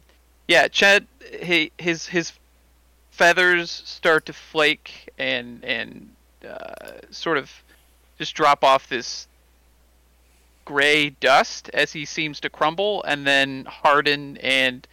yeah, 0.49 0.69
Ched, 0.69 1.07
he, 1.43 1.73
his 1.79 2.07
his 2.07 2.33
feathers 3.11 3.71
start 3.71 4.27
to 4.27 4.33
flake 4.33 5.09
and 5.19 5.65
and 5.65 6.11
uh, 6.49 6.99
sort 7.11 7.39
of 7.39 7.51
just 8.19 8.35
drop 8.35 8.65
off 8.65 8.89
this 8.89 9.29
gray 10.65 11.11
dust 11.11 11.71
as 11.75 11.93
he 11.93 12.05
seems 12.05 12.41
to 12.41 12.51
crumble 12.51 13.03
and 13.05 13.27
then 13.27 13.65
harden 13.67 14.37
and 14.39 14.87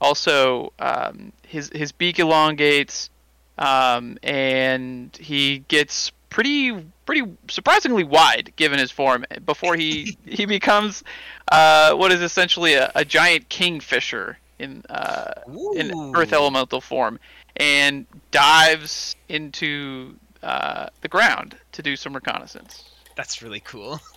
also 0.00 0.72
um, 0.78 1.32
his 1.46 1.70
his 1.74 1.92
beak 1.92 2.18
elongates 2.18 3.10
um, 3.58 4.18
and 4.22 5.16
he 5.16 5.58
gets 5.68 6.12
pretty 6.30 6.84
pretty 7.06 7.22
surprisingly 7.48 8.04
wide 8.04 8.52
given 8.56 8.78
his 8.78 8.90
form 8.90 9.24
before 9.44 9.76
he 9.76 10.16
he 10.24 10.44
becomes 10.46 11.02
uh, 11.50 11.92
what 11.94 12.12
is 12.12 12.22
essentially 12.22 12.74
a, 12.74 12.90
a 12.94 13.04
giant 13.04 13.48
kingfisher 13.48 14.38
in 14.58 14.82
uh, 14.88 15.32
in 15.74 15.92
earth 16.14 16.32
elemental 16.32 16.80
form 16.80 17.18
and 17.56 18.06
dives 18.30 19.16
into 19.28 20.14
uh, 20.42 20.88
the 21.00 21.08
ground 21.08 21.56
to 21.72 21.82
do 21.82 21.96
some 21.96 22.14
reconnaissance. 22.14 22.90
that's 23.16 23.42
really 23.42 23.60
cool. 23.60 24.00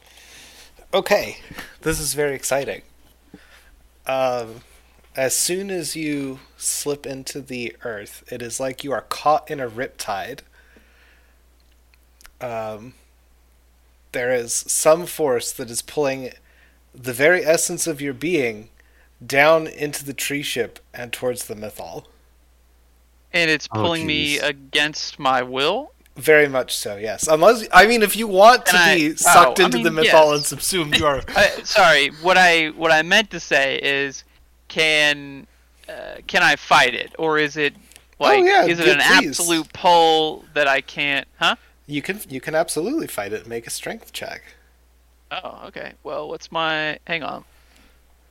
Okay, 0.91 1.37
this 1.81 1.99
is 1.99 2.15
very 2.15 2.33
exciting. 2.33 2.81
Um, 4.07 4.61
as 5.15 5.35
soon 5.35 5.69
as 5.69 5.95
you 5.95 6.39
slip 6.57 7.05
into 7.05 7.41
the 7.41 7.75
earth, 7.83 8.23
it 8.31 8.41
is 8.41 8.59
like 8.59 8.83
you 8.83 8.91
are 8.91 9.01
caught 9.01 9.51
in 9.51 9.59
a 9.59 9.69
riptide. 9.69 10.39
Um, 12.41 12.95
there 14.13 14.33
is 14.33 14.51
some 14.51 15.05
force 15.05 15.51
that 15.51 15.69
is 15.69 15.83
pulling 15.83 16.31
the 16.95 17.13
very 17.13 17.45
essence 17.45 17.85
of 17.85 18.01
your 18.01 18.15
being 18.15 18.69
down 19.25 19.67
into 19.67 20.03
the 20.05 20.13
tree 20.13 20.41
ship 20.41 20.79
and 20.93 21.11
towards 21.13 21.45
the 21.45 21.55
mythal. 21.55 22.05
And 23.33 23.49
it's 23.51 23.67
Oh, 23.71 23.81
pulling 23.81 24.07
me 24.07 24.39
against 24.39 25.19
my 25.19 25.41
will. 25.43 25.91
Very 26.15 26.49
much 26.49 26.75
so, 26.75 26.97
yes. 26.97 27.27
Unless 27.27 27.67
I 27.71 27.85
mean, 27.87 28.01
if 28.01 28.15
you 28.15 28.27
want 28.27 28.65
to 28.67 28.71
Can 28.73 28.81
I- 28.89 28.95
be 28.95 29.15
sucked 29.15 29.59
oh, 29.59 29.63
I 29.63 29.65
into 29.67 29.77
the 29.83 29.91
mean, 29.91 30.05
mythal 30.05 30.31
yes. 30.31 30.35
and 30.37 30.45
subsumed, 30.45 30.97
you 30.97 31.05
are. 31.05 31.21
Uh, 31.35 31.47
sorry, 31.63 32.07
what 32.21 32.37
I 32.37 32.69
what 32.69 32.91
I 32.91 33.01
meant 33.03 33.29
to 33.31 33.39
say 33.39 33.79
is, 33.81 34.23
can 34.67 35.47
uh, 35.87 36.15
can 36.27 36.43
I 36.43 36.55
fight 36.55 36.93
it, 36.93 37.13
or 37.17 37.37
is 37.39 37.55
it 37.55 37.73
like 38.19 38.39
Oh, 38.39 38.43
yeah, 38.43 38.65
is 38.65 38.79
it 38.79 38.87
an 38.89 38.97
please. 38.99 39.27
absolute 39.29 39.71
pull 39.71 40.43
that 40.55 40.67
I 40.67 40.81
can't? 40.81 41.27
Huh? 41.37 41.55
You 41.87 42.01
can 42.01 42.19
you 42.27 42.41
can 42.41 42.53
absolutely 42.55 43.07
fight 43.07 43.31
it. 43.31 43.47
Make 43.47 43.65
a 43.65 43.69
strength 43.71 44.11
check. 44.11 44.41
Oh, 45.31 45.63
okay. 45.67 45.93
Well, 46.03 46.27
what's 46.27 46.51
my? 46.51 46.99
Hang 47.07 47.23
on. 47.23 47.45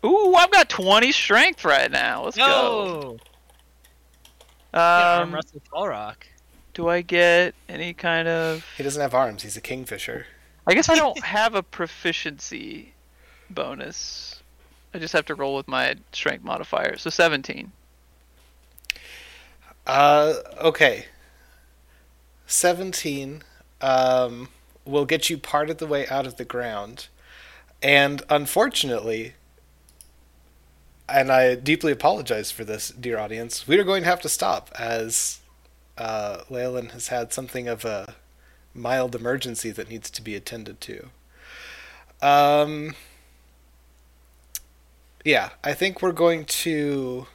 Ooh, 0.04 0.34
I've 0.34 0.50
got 0.50 0.68
20 0.68 1.10
strength 1.12 1.64
right 1.64 1.90
now. 1.90 2.24
Let's 2.24 2.36
No. 2.36 3.18
go. 4.72 4.78
Um, 4.78 5.34
Russell 5.34 5.62
Tallrock. 5.72 6.16
do 6.74 6.88
I 6.88 7.00
get 7.02 7.54
any 7.68 7.94
kind 7.94 8.28
of? 8.28 8.64
He 8.76 8.82
doesn't 8.82 9.00
have 9.00 9.14
arms. 9.14 9.42
He's 9.42 9.56
a 9.56 9.60
kingfisher. 9.60 10.26
I 10.66 10.74
guess 10.74 10.88
I 10.88 10.94
don't 10.94 11.18
have 11.24 11.54
a 11.54 11.62
proficiency 11.62 12.92
bonus. 13.50 14.42
I 14.94 14.98
just 14.98 15.12
have 15.14 15.26
to 15.26 15.34
roll 15.34 15.56
with 15.56 15.68
my 15.68 15.96
strength 16.12 16.44
modifier. 16.44 16.96
So 16.96 17.10
17. 17.10 17.72
Uh, 19.86 20.34
okay. 20.60 21.06
Seventeen. 22.46 23.42
Um, 23.80 24.48
will 24.84 25.04
get 25.04 25.30
you 25.30 25.38
part 25.38 25.70
of 25.70 25.78
the 25.78 25.86
way 25.86 26.06
out 26.08 26.26
of 26.26 26.36
the 26.36 26.44
ground, 26.44 27.08
and 27.82 28.22
unfortunately, 28.28 29.34
and 31.08 31.32
I 31.32 31.54
deeply 31.54 31.92
apologize 31.92 32.50
for 32.50 32.64
this, 32.64 32.90
dear 32.90 33.18
audience. 33.18 33.66
We 33.66 33.78
are 33.78 33.84
going 33.84 34.02
to 34.02 34.08
have 34.08 34.20
to 34.22 34.28
stop 34.28 34.70
as 34.78 35.40
uh, 35.96 36.42
has 36.50 37.08
had 37.08 37.32
something 37.32 37.68
of 37.68 37.84
a 37.84 38.14
mild 38.74 39.14
emergency 39.14 39.70
that 39.70 39.90
needs 39.90 40.10
to 40.10 40.22
be 40.22 40.34
attended 40.34 40.80
to. 40.82 41.08
Um. 42.20 42.94
Yeah, 45.24 45.50
I 45.64 45.74
think 45.74 46.00
we're 46.00 46.12
going 46.12 46.44
to 46.44 47.26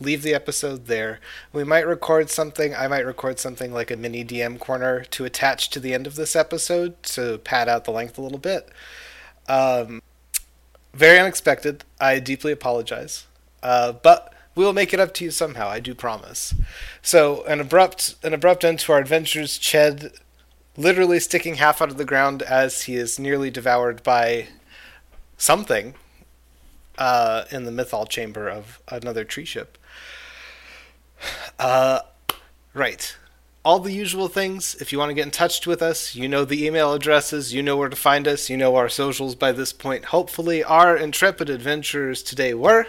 leave 0.00 0.22
the 0.22 0.34
episode 0.34 0.86
there. 0.86 1.20
We 1.52 1.64
might 1.64 1.86
record 1.86 2.30
something. 2.30 2.74
I 2.74 2.88
might 2.88 3.06
record 3.06 3.38
something 3.38 3.72
like 3.72 3.90
a 3.90 3.96
mini 3.96 4.24
DM 4.24 4.58
corner 4.58 5.04
to 5.04 5.24
attach 5.24 5.70
to 5.70 5.80
the 5.80 5.94
end 5.94 6.06
of 6.06 6.16
this 6.16 6.36
episode 6.36 7.02
to 7.04 7.38
pad 7.38 7.68
out 7.68 7.84
the 7.84 7.90
length 7.92 8.18
a 8.18 8.22
little 8.22 8.38
bit. 8.38 8.68
Um, 9.48 10.02
very 10.98 11.18
unexpected. 11.18 11.84
I 12.00 12.18
deeply 12.18 12.52
apologize. 12.52 13.26
Uh, 13.62 13.92
but 13.92 14.34
we 14.54 14.64
will 14.64 14.72
make 14.72 14.92
it 14.92 15.00
up 15.00 15.14
to 15.14 15.24
you 15.24 15.30
somehow. 15.30 15.68
I 15.68 15.78
do 15.78 15.94
promise. 15.94 16.54
So 17.00 17.44
an 17.44 17.60
abrupt 17.60 18.16
an 18.24 18.34
abrupt 18.34 18.64
end 18.64 18.80
to 18.80 18.92
our 18.92 18.98
adventures. 18.98 19.58
Ched 19.58 20.18
literally 20.76 21.20
sticking 21.20 21.54
half 21.54 21.80
out 21.80 21.90
of 21.90 21.96
the 21.96 22.04
ground 22.04 22.42
as 22.42 22.82
he 22.82 22.96
is 22.96 23.18
nearly 23.18 23.50
devoured 23.50 24.02
by 24.02 24.48
something 25.36 25.94
uh, 26.98 27.44
in 27.50 27.64
the 27.64 27.70
mythal 27.70 28.08
chamber 28.08 28.48
of 28.48 28.80
another 28.88 29.24
tree 29.24 29.44
ship. 29.44 29.78
Uh, 31.58 32.00
right. 32.74 33.16
All 33.68 33.80
the 33.80 33.92
usual 33.92 34.28
things. 34.28 34.76
If 34.76 34.92
you 34.92 34.98
want 34.98 35.10
to 35.10 35.14
get 35.14 35.26
in 35.26 35.30
touch 35.30 35.66
with 35.66 35.82
us, 35.82 36.14
you 36.14 36.26
know 36.26 36.46
the 36.46 36.64
email 36.64 36.94
addresses, 36.94 37.52
you 37.52 37.62
know 37.62 37.76
where 37.76 37.90
to 37.90 37.96
find 37.96 38.26
us, 38.26 38.48
you 38.48 38.56
know 38.56 38.76
our 38.76 38.88
socials 38.88 39.34
by 39.34 39.52
this 39.52 39.74
point. 39.74 40.06
Hopefully, 40.06 40.64
our 40.64 40.96
intrepid 40.96 41.50
adventurers 41.50 42.22
today 42.22 42.54
were. 42.54 42.86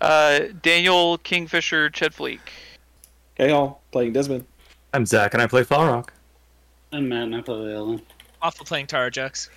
Uh, 0.00 0.42
Daniel 0.62 1.18
Kingfisher 1.18 1.90
Chedfleek. 1.90 2.38
Okay, 3.34 3.50
y'all 3.50 3.80
playing 3.90 4.12
Desmond. 4.12 4.46
I'm 4.94 5.04
Zach, 5.04 5.34
and 5.34 5.42
I 5.42 5.48
play 5.48 5.64
Falrock. 5.64 6.10
I'm 6.92 7.08
Matt 7.08 7.24
and 7.24 7.34
I 7.34 7.40
play 7.40 7.74
Ellen. 7.74 8.02
Awful 8.40 8.64
playing 8.64 8.86
Terrajux. 8.86 9.48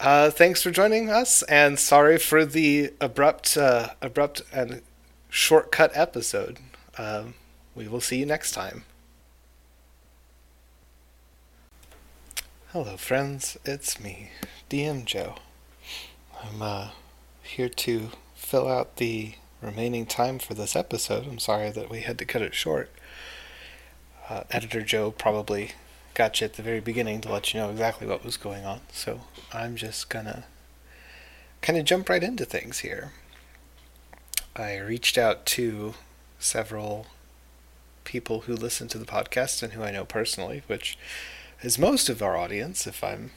Uh, 0.00 0.30
thanks 0.30 0.62
for 0.62 0.70
joining 0.70 1.10
us, 1.10 1.42
and 1.42 1.78
sorry 1.78 2.16
for 2.16 2.46
the 2.46 2.94
abrupt, 3.02 3.58
uh, 3.58 3.90
abrupt 4.00 4.40
and 4.50 4.80
shortcut 5.28 5.90
episode. 5.92 6.58
Um, 6.96 7.34
we 7.74 7.86
will 7.86 8.00
see 8.00 8.16
you 8.16 8.24
next 8.24 8.52
time. 8.52 8.84
Hello, 12.72 12.96
friends. 12.96 13.58
It's 13.66 14.00
me, 14.00 14.30
DM 14.70 15.04
Joe. 15.04 15.34
I'm 16.42 16.62
uh, 16.62 16.88
here 17.42 17.68
to 17.68 18.08
fill 18.34 18.66
out 18.66 18.96
the 18.96 19.34
remaining 19.60 20.06
time 20.06 20.38
for 20.38 20.54
this 20.54 20.74
episode. 20.74 21.26
I'm 21.26 21.38
sorry 21.38 21.70
that 21.70 21.90
we 21.90 22.00
had 22.00 22.16
to 22.16 22.24
cut 22.24 22.40
it 22.40 22.54
short. 22.54 22.90
Uh, 24.26 24.44
Editor 24.50 24.80
Joe 24.80 25.10
probably 25.10 25.72
got 26.14 26.40
you 26.40 26.46
at 26.46 26.54
the 26.54 26.62
very 26.62 26.80
beginning 26.80 27.20
to 27.20 27.30
let 27.30 27.52
you 27.52 27.60
know 27.60 27.68
exactly 27.68 28.06
what 28.06 28.24
was 28.24 28.38
going 28.38 28.64
on. 28.64 28.80
So 28.90 29.20
I'm 29.52 29.76
just 29.76 30.08
gonna 30.08 30.44
kind 31.60 31.78
of 31.78 31.84
jump 31.84 32.08
right 32.08 32.22
into 32.22 32.46
things 32.46 32.78
here. 32.78 33.12
I 34.56 34.78
reached 34.78 35.18
out 35.18 35.44
to 35.44 35.92
several 36.38 37.08
people 38.04 38.40
who 38.40 38.54
listen 38.54 38.88
to 38.88 38.98
the 38.98 39.04
podcast 39.04 39.62
and 39.62 39.74
who 39.74 39.82
I 39.82 39.90
know 39.90 40.06
personally, 40.06 40.62
which 40.68 40.96
is 41.62 41.78
most 41.78 42.08
of 42.08 42.22
our 42.22 42.36
audience, 42.36 42.86
if 42.86 43.02
I'm 43.02 43.30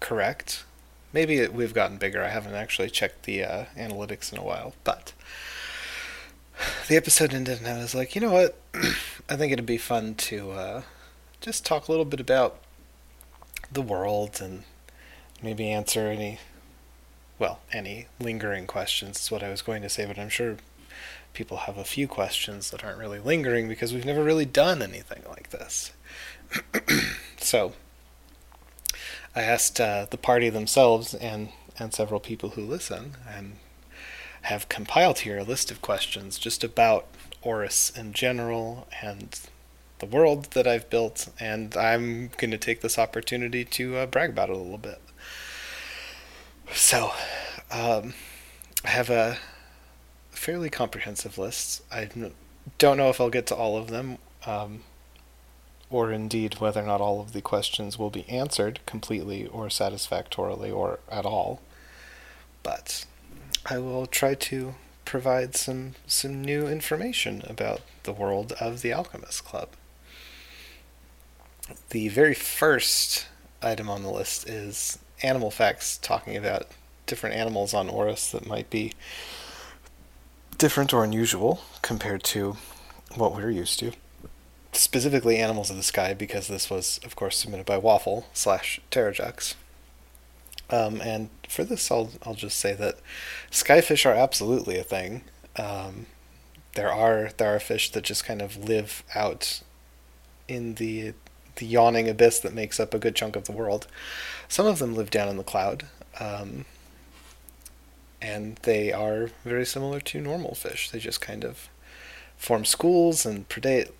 correct. 0.00 0.64
Maybe 1.12 1.36
it, 1.36 1.52
we've 1.52 1.74
gotten 1.74 1.98
bigger. 1.98 2.22
I 2.22 2.28
haven't 2.28 2.54
actually 2.54 2.90
checked 2.90 3.24
the 3.24 3.44
uh, 3.44 3.64
analytics 3.76 4.32
in 4.32 4.38
a 4.38 4.42
while, 4.42 4.74
but 4.84 5.12
the 6.88 6.96
episode 6.96 7.34
ended, 7.34 7.58
and 7.58 7.68
I 7.68 7.78
was 7.78 7.94
like, 7.94 8.14
you 8.14 8.20
know 8.20 8.32
what? 8.32 8.58
I 9.28 9.36
think 9.36 9.52
it'd 9.52 9.66
be 9.66 9.78
fun 9.78 10.14
to 10.14 10.52
uh, 10.52 10.82
just 11.40 11.64
talk 11.64 11.88
a 11.88 11.92
little 11.92 12.04
bit 12.04 12.20
about 12.20 12.58
the 13.70 13.82
world 13.82 14.40
and 14.42 14.64
maybe 15.42 15.68
answer 15.68 16.06
any, 16.06 16.38
well, 17.38 17.60
any 17.72 18.06
lingering 18.18 18.66
questions 18.66 19.20
is 19.20 19.30
what 19.30 19.42
I 19.42 19.50
was 19.50 19.62
going 19.62 19.82
to 19.82 19.88
say, 19.88 20.06
but 20.06 20.18
I'm 20.18 20.28
sure 20.28 20.56
people 21.34 21.58
have 21.58 21.76
a 21.76 21.84
few 21.84 22.08
questions 22.08 22.70
that 22.70 22.82
aren't 22.82 22.98
really 22.98 23.18
lingering 23.18 23.68
because 23.68 23.92
we've 23.92 24.06
never 24.06 24.24
really 24.24 24.46
done 24.46 24.80
anything 24.80 25.22
like 25.28 25.50
this. 25.50 25.92
so, 27.46 27.72
I 29.34 29.42
asked 29.42 29.80
uh, 29.80 30.06
the 30.10 30.18
party 30.18 30.48
themselves 30.48 31.14
and, 31.14 31.50
and 31.78 31.92
several 31.92 32.20
people 32.20 32.50
who 32.50 32.62
listen 32.62 33.16
and 33.28 33.56
have 34.42 34.68
compiled 34.68 35.20
here 35.20 35.38
a 35.38 35.44
list 35.44 35.70
of 35.70 35.82
questions 35.82 36.38
just 36.38 36.62
about 36.62 37.06
Oris 37.42 37.90
in 37.90 38.12
general 38.12 38.86
and 39.02 39.40
the 39.98 40.06
world 40.06 40.50
that 40.52 40.66
I've 40.66 40.90
built, 40.90 41.28
and 41.40 41.76
I'm 41.76 42.28
going 42.36 42.50
to 42.50 42.58
take 42.58 42.80
this 42.80 42.98
opportunity 42.98 43.64
to 43.64 43.96
uh, 43.96 44.06
brag 44.06 44.30
about 44.30 44.50
it 44.50 44.56
a 44.56 44.58
little 44.58 44.78
bit. 44.78 45.00
So, 46.72 47.12
um, 47.70 48.14
I 48.84 48.88
have 48.88 49.08
a 49.08 49.38
fairly 50.30 50.68
comprehensive 50.68 51.38
list. 51.38 51.82
I 51.90 52.08
don't 52.78 52.96
know 52.96 53.08
if 53.08 53.20
I'll 53.20 53.30
get 53.30 53.46
to 53.48 53.54
all 53.54 53.76
of 53.76 53.88
them, 53.88 54.18
um, 54.44 54.82
or 55.90 56.10
indeed 56.10 56.60
whether 56.60 56.82
or 56.82 56.86
not 56.86 57.00
all 57.00 57.20
of 57.20 57.32
the 57.32 57.40
questions 57.40 57.98
will 57.98 58.10
be 58.10 58.28
answered 58.28 58.80
completely 58.86 59.46
or 59.46 59.70
satisfactorily 59.70 60.70
or 60.70 60.98
at 61.10 61.24
all. 61.24 61.60
But 62.62 63.06
I 63.64 63.78
will 63.78 64.06
try 64.06 64.34
to 64.34 64.74
provide 65.04 65.54
some 65.54 65.94
some 66.06 66.42
new 66.42 66.66
information 66.66 67.42
about 67.46 67.80
the 68.02 68.12
world 68.12 68.52
of 68.60 68.82
the 68.82 68.92
Alchemist 68.92 69.44
Club. 69.44 69.68
The 71.90 72.08
very 72.08 72.34
first 72.34 73.26
item 73.62 73.88
on 73.88 74.02
the 74.02 74.10
list 74.10 74.48
is 74.48 74.98
animal 75.22 75.50
facts 75.50 75.98
talking 75.98 76.36
about 76.36 76.68
different 77.06 77.36
animals 77.36 77.72
on 77.72 77.88
Oris 77.88 78.30
that 78.32 78.46
might 78.46 78.68
be 78.68 78.92
different 80.58 80.92
or 80.92 81.04
unusual 81.04 81.60
compared 81.82 82.22
to 82.24 82.56
what 83.14 83.34
we're 83.34 83.50
used 83.50 83.78
to. 83.78 83.92
Specifically, 84.76 85.38
animals 85.38 85.70
of 85.70 85.76
the 85.76 85.82
sky, 85.82 86.12
because 86.12 86.48
this 86.48 86.68
was, 86.68 87.00
of 87.04 87.16
course, 87.16 87.38
submitted 87.38 87.66
by 87.66 87.78
Waffle 87.78 88.26
slash 88.32 88.80
Terrajux. 88.90 89.54
Um, 90.68 91.00
and 91.00 91.30
for 91.48 91.64
this, 91.64 91.90
I'll 91.90 92.10
I'll 92.24 92.34
just 92.34 92.58
say 92.58 92.74
that 92.74 92.98
skyfish 93.50 94.04
are 94.04 94.14
absolutely 94.14 94.78
a 94.78 94.82
thing. 94.84 95.22
Um, 95.56 96.06
there 96.74 96.92
are 96.92 97.30
there 97.36 97.54
are 97.54 97.60
fish 97.60 97.90
that 97.92 98.04
just 98.04 98.24
kind 98.24 98.42
of 98.42 98.56
live 98.56 99.02
out 99.14 99.62
in 100.48 100.74
the 100.74 101.14
the 101.56 101.66
yawning 101.66 102.08
abyss 102.08 102.40
that 102.40 102.52
makes 102.52 102.78
up 102.78 102.92
a 102.92 102.98
good 102.98 103.16
chunk 103.16 103.34
of 103.34 103.44
the 103.44 103.52
world. 103.52 103.86
Some 104.48 104.66
of 104.66 104.78
them 104.78 104.94
live 104.94 105.10
down 105.10 105.28
in 105.28 105.36
the 105.36 105.42
cloud, 105.42 105.86
um, 106.20 106.66
and 108.20 108.56
they 108.62 108.92
are 108.92 109.30
very 109.44 109.64
similar 109.64 110.00
to 110.00 110.20
normal 110.20 110.54
fish. 110.54 110.90
They 110.90 110.98
just 110.98 111.20
kind 111.20 111.44
of 111.44 111.68
form 112.36 112.64
schools 112.64 113.24
and 113.24 113.48
predate, 113.48 113.92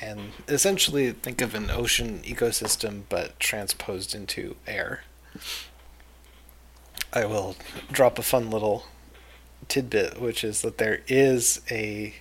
and 0.00 0.32
essentially 0.48 1.12
think 1.12 1.40
of 1.40 1.54
an 1.54 1.70
ocean 1.70 2.20
ecosystem 2.24 3.02
but 3.08 3.38
transposed 3.38 4.14
into 4.14 4.56
air. 4.66 5.04
I 7.12 7.26
will 7.26 7.56
drop 7.90 8.18
a 8.18 8.22
fun 8.22 8.50
little 8.50 8.86
tidbit, 9.68 10.20
which 10.20 10.44
is 10.44 10.62
that 10.62 10.78
there 10.78 11.02
is 11.08 11.60
a 11.70 12.14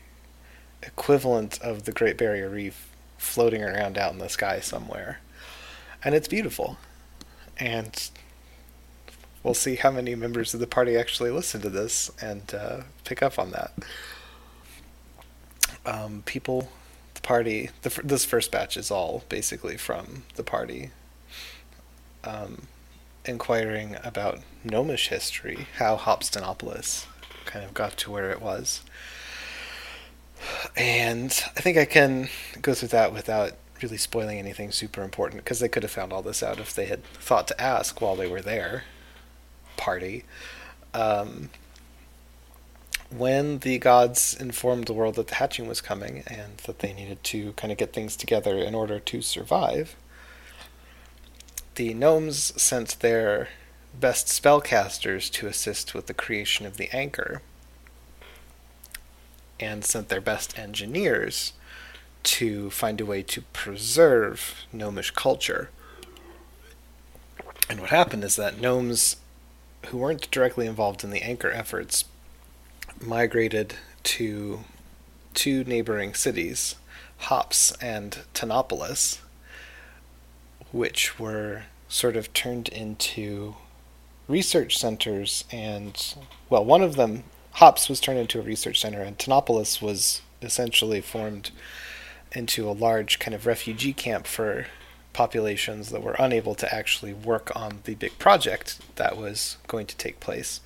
equivalent 0.84 1.62
of 1.62 1.84
the 1.84 1.92
Great 1.92 2.18
Barrier 2.18 2.50
Reef 2.50 2.90
floating 3.18 3.64
around 3.64 3.98
out 3.98 4.14
in 4.14 4.20
the 4.20 4.30
sky 4.30 4.60
somewhere. 4.60 5.20
And 6.04 6.16
it's 6.16 6.28
beautiful. 6.28 6.78
And 7.58 8.10
we'll 9.44 9.54
see 9.54 9.76
how 9.76 9.92
many 9.92 10.16
members 10.16 10.54
of 10.54 10.60
the 10.60 10.68
party 10.68 10.98
actually 10.98 11.32
listen 11.32 11.62
to 11.62 11.70
this 11.70 12.12
and 12.22 12.54
uh, 12.54 12.82
pick 13.04 13.22
up 13.22 13.38
on 13.38 13.52
that. 13.52 13.74
Um, 15.86 16.24
people, 16.26 16.70
the 17.22 17.28
party, 17.28 17.70
the, 17.82 18.02
this 18.04 18.26
first 18.26 18.52
batch 18.52 18.78
is 18.78 18.92
all 18.92 19.24
basically 19.30 19.78
from 19.78 20.24
the 20.36 20.44
party. 20.44 20.92
Um, 22.24 22.68
inquiring 23.26 23.98
about 24.04 24.40
gnomish 24.64 25.10
history, 25.10 25.68
how 25.78 25.98
Hopstonopolis 25.98 27.06
kind 27.46 27.66
of 27.66 27.74
got 27.74 27.98
to 27.98 28.12
where 28.12 28.32
it 28.32 28.42
was. 28.42 28.82
And 30.76 31.32
I 31.56 31.62
think 31.62 31.78
I 31.78 31.86
can 31.86 32.30
go 32.62 32.74
through 32.74 32.90
that 32.90 33.14
without 33.14 33.54
really 33.82 33.98
spoiling 33.98 34.40
anything 34.40 34.72
super 34.72 35.04
important 35.04 35.44
because 35.44 35.60
they 35.60 35.68
could 35.68 35.84
have 35.84 35.92
found 35.92 36.14
all 36.14 36.22
this 36.22 36.44
out 36.44 36.60
if 36.60 36.74
they 36.74 36.86
had 36.86 37.04
thought 37.04 37.48
to 37.48 37.62
ask 37.62 38.02
while 38.02 38.16
they 38.16 38.28
were 38.28 38.42
there. 38.42 38.84
Party. 39.78 40.24
Um, 40.94 41.50
when 43.12 43.60
the 43.60 43.78
gods 43.78 44.34
informed 44.34 44.86
the 44.86 44.94
world 44.94 45.16
that 45.16 45.28
the 45.28 45.36
hatching 45.36 45.68
was 45.68 45.82
coming 45.82 46.24
and 46.28 46.58
that 46.60 46.80
they 46.80 46.94
needed 46.94 47.24
to 47.26 47.52
kind 47.54 47.72
of 47.72 47.78
get 47.78 47.94
things 47.94 48.16
together 48.16 48.58
in 48.58 48.74
order 48.74 49.00
to 49.00 49.22
survive, 49.22 49.96
the 51.76 51.94
gnomes 51.94 52.62
sent 52.62 53.00
their 53.02 53.50
best 54.00 54.28
spellcasters 54.28 55.30
to 55.32 55.48
assist 55.48 55.94
with 55.94 56.08
the 56.08 56.14
creation 56.14 56.66
of 56.66 56.78
the 56.78 56.90
anchor 56.96 57.42
and 59.60 59.84
sent 59.84 60.10
their 60.10 60.22
best 60.22 60.58
engineers 60.58 61.54
to 62.24 62.70
find 62.70 63.02
a 63.02 63.06
way 63.06 63.22
to 63.24 63.42
preserve 63.54 64.66
gnomish 64.72 65.12
culture. 65.12 65.70
And 67.70 67.80
what 67.80 67.90
happened 67.90 68.24
is 68.24 68.38
that 68.38 68.60
gnomes 68.60 69.18
who 69.88 69.98
weren't 69.98 70.32
directly 70.32 70.68
involved 70.68 71.04
in 71.04 71.10
the 71.10 71.22
anchor 71.22 71.52
efforts 71.52 72.06
migrated 73.04 73.76
to 74.04 74.62
two 75.34 75.64
neighboring 75.64 76.14
cities, 76.14 76.76
Hops 77.18 77.72
and 77.82 78.20
Tanopolis, 78.34 79.20
which 80.72 81.20
were 81.20 81.64
sort 81.88 82.16
of 82.16 82.34
turned 82.34 82.70
into 82.70 83.56
research 84.28 84.78
centers 84.78 85.44
and 85.52 86.16
well 86.50 86.64
one 86.64 86.82
of 86.82 86.96
them 86.96 87.24
hops 87.54 87.90
was 87.90 88.00
turned 88.00 88.18
into 88.18 88.40
a 88.40 88.44
research 88.44 88.80
center 88.80 89.02
and 89.02 89.18
tanopolis 89.18 89.82
was 89.82 90.22
essentially 90.42 91.02
formed 91.02 91.52
into 92.32 92.70
a 92.70 92.72
large 92.72 93.20
kind 93.20 93.36
of 93.36 93.46
refugee 93.46 93.92
camp 93.92 94.26
for 94.26 94.68
populations 95.12 95.90
that 95.90 96.02
were 96.02 96.16
unable 96.18 96.56
to 96.56 96.74
actually 96.74 97.14
work 97.14 97.52
on 97.54 97.80
the 97.84 97.96
big 97.96 98.18
project 98.18 98.80
that 98.96 99.18
was 99.18 99.58
going 99.68 99.86
to 99.86 99.98
take 99.98 100.22
place 100.22 100.62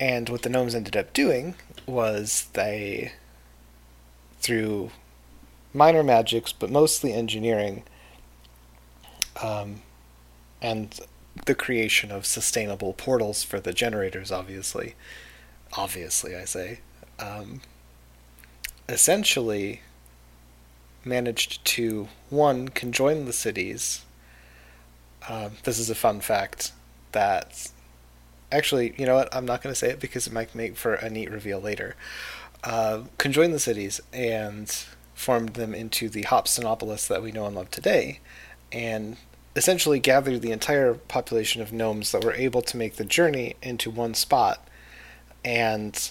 and 0.00 0.28
what 0.28 0.42
the 0.42 0.48
gnomes 0.48 0.74
ended 0.74 0.96
up 0.96 1.12
doing 1.12 1.54
was 1.86 2.48
they 2.52 3.12
through 4.40 4.90
minor 5.74 6.02
magics 6.02 6.52
but 6.52 6.70
mostly 6.70 7.12
engineering 7.12 7.82
um, 9.42 9.82
and 10.60 11.00
the 11.46 11.54
creation 11.54 12.10
of 12.10 12.26
sustainable 12.26 12.92
portals 12.92 13.42
for 13.42 13.60
the 13.60 13.72
generators, 13.72 14.32
obviously. 14.32 14.94
Obviously, 15.76 16.34
I 16.34 16.44
say. 16.44 16.80
Um, 17.18 17.60
essentially, 18.88 19.82
managed 21.04 21.64
to, 21.64 22.08
one, 22.30 22.68
conjoin 22.68 23.26
the 23.26 23.32
cities. 23.32 24.04
Um, 25.28 25.52
this 25.64 25.78
is 25.78 25.90
a 25.90 25.94
fun 25.94 26.20
fact 26.20 26.72
that. 27.12 27.70
Actually, 28.50 28.94
you 28.96 29.06
know 29.06 29.14
what? 29.14 29.34
I'm 29.34 29.44
not 29.44 29.62
going 29.62 29.72
to 29.72 29.78
say 29.78 29.90
it 29.90 30.00
because 30.00 30.26
it 30.26 30.32
might 30.32 30.54
make 30.54 30.76
for 30.76 30.94
a 30.94 31.10
neat 31.10 31.30
reveal 31.30 31.60
later. 31.60 31.96
Uh, 32.64 33.02
conjoined 33.18 33.54
the 33.54 33.60
cities 33.60 34.00
and 34.12 34.68
formed 35.14 35.50
them 35.50 35.74
into 35.74 36.08
the 36.08 36.22
Hopstonopolis 36.22 37.06
that 37.08 37.22
we 37.22 37.32
know 37.32 37.46
and 37.46 37.56
love 37.56 37.70
today, 37.70 38.20
and 38.72 39.16
essentially 39.54 39.98
gathered 39.98 40.40
the 40.40 40.52
entire 40.52 40.94
population 40.94 41.60
of 41.60 41.72
gnomes 41.72 42.12
that 42.12 42.24
were 42.24 42.34
able 42.34 42.62
to 42.62 42.76
make 42.76 42.96
the 42.96 43.04
journey 43.04 43.56
into 43.60 43.90
one 43.90 44.14
spot 44.14 44.66
and 45.44 46.10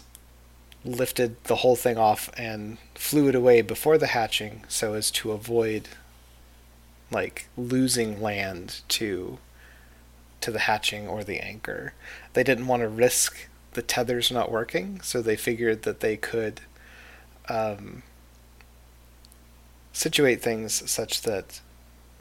lifted 0.83 1.41
the 1.45 1.57
whole 1.57 1.75
thing 1.75 1.97
off 1.97 2.29
and 2.37 2.77
flew 2.95 3.27
it 3.27 3.35
away 3.35 3.61
before 3.61 3.97
the 3.97 4.07
hatching 4.07 4.63
so 4.67 4.93
as 4.93 5.11
to 5.11 5.31
avoid 5.31 5.87
like 7.11 7.47
losing 7.57 8.21
land 8.21 8.81
to 8.87 9.37
to 10.41 10.51
the 10.51 10.59
hatching 10.59 11.07
or 11.07 11.23
the 11.23 11.39
anchor. 11.39 11.93
They 12.37 12.43
didn't 12.43 12.67
want 12.67 12.83
to 12.83 12.87
risk 12.87 13.47
the 13.73 13.81
tethers 13.81 14.31
not 14.31 14.51
working, 14.51 15.01
so 15.01 15.23
they 15.23 15.35
figured 15.35 15.81
that 15.81 16.01
they 16.01 16.15
could 16.17 16.61
um, 17.49 18.03
situate 19.91 20.39
things 20.39 20.87
such 20.87 21.23
that 21.23 21.61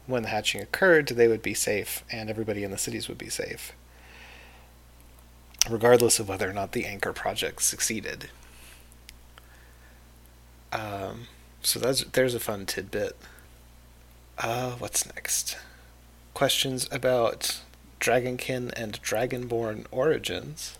when 0.06 0.22
the 0.22 0.30
hatching 0.30 0.62
occurred, 0.62 1.08
they 1.08 1.28
would 1.28 1.42
be 1.42 1.52
safe 1.52 2.02
and 2.10 2.30
everybody 2.30 2.64
in 2.64 2.70
the 2.70 2.78
cities 2.78 3.08
would 3.08 3.18
be 3.18 3.28
safe, 3.28 3.74
regardless 5.68 6.18
of 6.18 6.30
whether 6.30 6.48
or 6.48 6.54
not 6.54 6.72
the 6.72 6.86
anchor 6.86 7.12
project 7.12 7.60
succeeded. 7.60 8.30
Um, 10.72 11.26
so 11.60 11.78
that's, 11.78 12.04
there's 12.04 12.34
a 12.34 12.40
fun 12.40 12.64
tidbit. 12.64 13.18
Uh, 14.38 14.70
what's 14.78 15.04
next? 15.14 15.58
Questions 16.32 16.88
about 16.90 17.60
Dragonkin 18.00 18.72
and 18.76 19.00
Dragonborn 19.02 19.86
origins, 19.90 20.78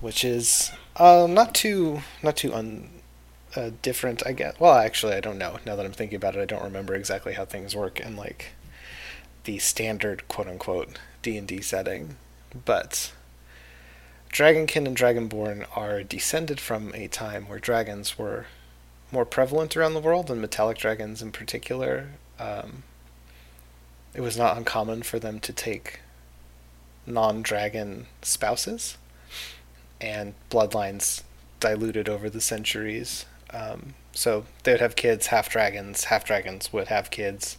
which 0.00 0.24
is 0.24 0.72
uh, 0.96 1.26
not 1.28 1.54
too 1.54 2.02
not 2.22 2.36
too 2.36 2.52
un, 2.52 2.88
uh, 3.56 3.70
different, 3.82 4.26
I 4.26 4.32
guess. 4.32 4.58
Well, 4.58 4.74
actually, 4.74 5.14
I 5.14 5.20
don't 5.20 5.38
know. 5.38 5.58
Now 5.66 5.76
that 5.76 5.86
I'm 5.86 5.92
thinking 5.92 6.16
about 6.16 6.36
it, 6.36 6.40
I 6.40 6.46
don't 6.46 6.64
remember 6.64 6.94
exactly 6.94 7.34
how 7.34 7.44
things 7.44 7.76
work 7.76 8.00
in 8.00 8.16
like 8.16 8.52
the 9.44 9.58
standard 9.58 10.28
quote 10.28 10.48
unquote 10.48 10.98
D 11.22 11.36
and 11.36 11.46
D 11.46 11.60
setting, 11.60 12.16
but 12.64 13.12
Dragonkin 14.32 14.86
and 14.86 14.96
Dragonborn 14.96 15.66
are 15.76 16.02
descended 16.02 16.58
from 16.58 16.92
a 16.94 17.06
time 17.06 17.48
where 17.48 17.58
dragons 17.58 18.18
were 18.18 18.46
more 19.10 19.26
prevalent 19.26 19.76
around 19.76 19.92
the 19.92 20.00
world, 20.00 20.30
and 20.30 20.40
metallic 20.40 20.78
dragons 20.78 21.20
in 21.20 21.30
particular. 21.32 22.08
Um, 22.38 22.82
it 24.14 24.20
was 24.20 24.36
not 24.36 24.56
uncommon 24.56 25.02
for 25.02 25.18
them 25.18 25.40
to 25.40 25.52
take 25.52 26.00
non-dragon 27.06 28.06
spouses, 28.22 28.96
and 30.00 30.34
bloodlines 30.50 31.22
diluted 31.60 32.08
over 32.08 32.28
the 32.28 32.40
centuries 32.40 33.24
um, 33.52 33.94
so 34.12 34.44
they 34.64 34.72
would 34.72 34.80
have 34.80 34.96
kids, 34.96 35.28
half 35.28 35.48
dragons, 35.48 36.04
half 36.04 36.24
dragons 36.24 36.72
would 36.72 36.88
have 36.88 37.10
kids, 37.10 37.58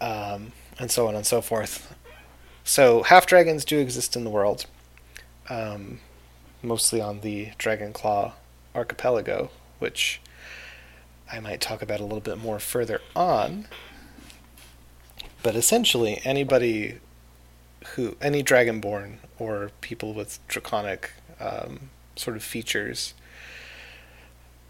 um, 0.00 0.52
and 0.78 0.90
so 0.90 1.08
on 1.08 1.14
and 1.14 1.26
so 1.26 1.40
forth. 1.40 1.94
So 2.64 3.02
half 3.02 3.26
dragons 3.26 3.64
do 3.64 3.78
exist 3.78 4.16
in 4.16 4.24
the 4.24 4.30
world, 4.30 4.66
um, 5.48 6.00
mostly 6.62 7.00
on 7.00 7.20
the 7.20 7.50
Dragonclaw 7.58 8.32
archipelago, 8.74 9.50
which 9.78 10.20
I 11.32 11.40
might 11.40 11.60
talk 11.60 11.82
about 11.82 12.00
a 12.00 12.04
little 12.04 12.20
bit 12.20 12.38
more 12.38 12.58
further 12.58 13.00
on. 13.16 13.66
But 15.42 15.54
essentially, 15.54 16.20
anybody 16.24 16.98
who, 17.94 18.16
any 18.20 18.42
dragonborn 18.42 19.18
or 19.38 19.70
people 19.80 20.12
with 20.12 20.38
draconic 20.48 21.12
um, 21.40 21.90
sort 22.16 22.36
of 22.36 22.42
features 22.42 23.14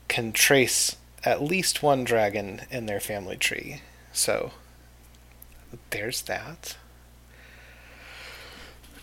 can 0.09 0.33
trace 0.33 0.97
at 1.25 1.43
least 1.43 1.83
one 1.83 2.05
dragon 2.05 2.63
in 2.71 2.87
their 2.87 3.01
family 3.01 3.37
tree. 3.37 3.83
So 4.13 4.53
there's 5.91 6.23
that. 6.23 6.77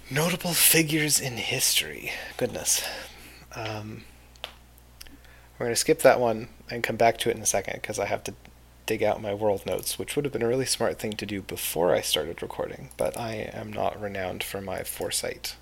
Notable 0.09 0.53
figures 0.53 1.19
in 1.19 1.37
history. 1.37 2.11
Goodness. 2.37 2.83
Um, 3.55 4.03
we're 5.57 5.67
going 5.67 5.71
to 5.73 5.79
skip 5.79 6.01
that 6.01 6.19
one 6.19 6.49
and 6.69 6.83
come 6.83 6.95
back 6.95 7.17
to 7.19 7.29
it 7.29 7.35
in 7.35 7.41
a 7.41 7.45
second 7.45 7.75
because 7.81 7.97
I 7.97 8.05
have 8.05 8.23
to 8.25 8.33
dig 8.85 9.03
out 9.03 9.21
my 9.21 9.33
world 9.33 9.65
notes, 9.65 9.97
which 9.97 10.15
would 10.15 10.25
have 10.25 10.33
been 10.33 10.43
a 10.43 10.47
really 10.47 10.65
smart 10.65 10.99
thing 10.99 11.13
to 11.13 11.25
do 11.25 11.41
before 11.41 11.93
I 11.93 12.01
started 12.01 12.41
recording, 12.41 12.89
but 12.97 13.17
I 13.17 13.49
am 13.53 13.71
not 13.71 13.99
renowned 13.99 14.43
for 14.43 14.61
my 14.61 14.83
foresight 14.83 15.55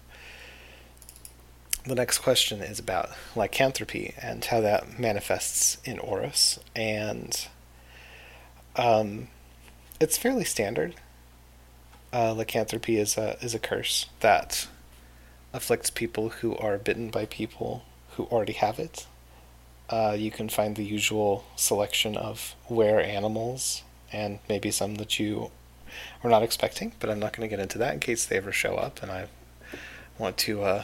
the 1.86 1.96
next 1.96 2.20
question 2.20 2.62
is 2.62 2.80
about 2.80 3.10
lycanthropy 3.36 4.14
and 4.22 4.44
how 4.46 4.62
that 4.62 5.00
manifests 5.00 5.78
in 5.84 6.00
Oris, 6.00 6.60
and 6.76 7.48
um, 8.76 9.28
it's 10.00 10.18
fairly 10.18 10.46
standard. 10.46 10.96
Uh, 12.14 12.32
lycanthropy 12.32 12.98
is 12.98 13.18
a 13.18 13.38
is 13.42 13.54
a 13.54 13.60
curse 13.60 14.08
that 14.22 14.68
afflicts 15.52 15.90
people 15.90 16.30
who 16.30 16.56
are 16.56 16.78
bitten 16.78 17.10
by 17.10 17.26
people 17.26 17.84
who 18.12 18.24
already 18.26 18.54
have 18.54 18.80
it. 18.80 19.06
Uh, 19.94 20.14
you 20.14 20.32
can 20.32 20.50
find 20.50 20.76
the 20.76 20.84
usual 20.84 21.46
selection 21.56 22.18
of 22.18 22.56
were 22.68 23.00
animals 23.00 23.84
and 24.12 24.40
maybe 24.50 24.72
some 24.72 24.96
that 24.96 25.20
you 25.20 25.52
were 26.24 26.32
not 26.32 26.42
expecting, 26.42 26.94
but 27.00 27.12
I'm 27.12 27.20
not 27.20 27.32
going 27.34 27.48
to 27.48 27.56
get 27.56 27.62
into 27.62 27.78
that 27.78 27.94
in 27.94 28.00
case 28.00 28.26
they 28.26 28.38
ever 28.38 28.52
show 28.52 28.74
up 28.74 29.04
and 29.04 29.12
I 29.12 29.28
want 30.18 30.38
to 30.38 30.64
uh, 30.64 30.84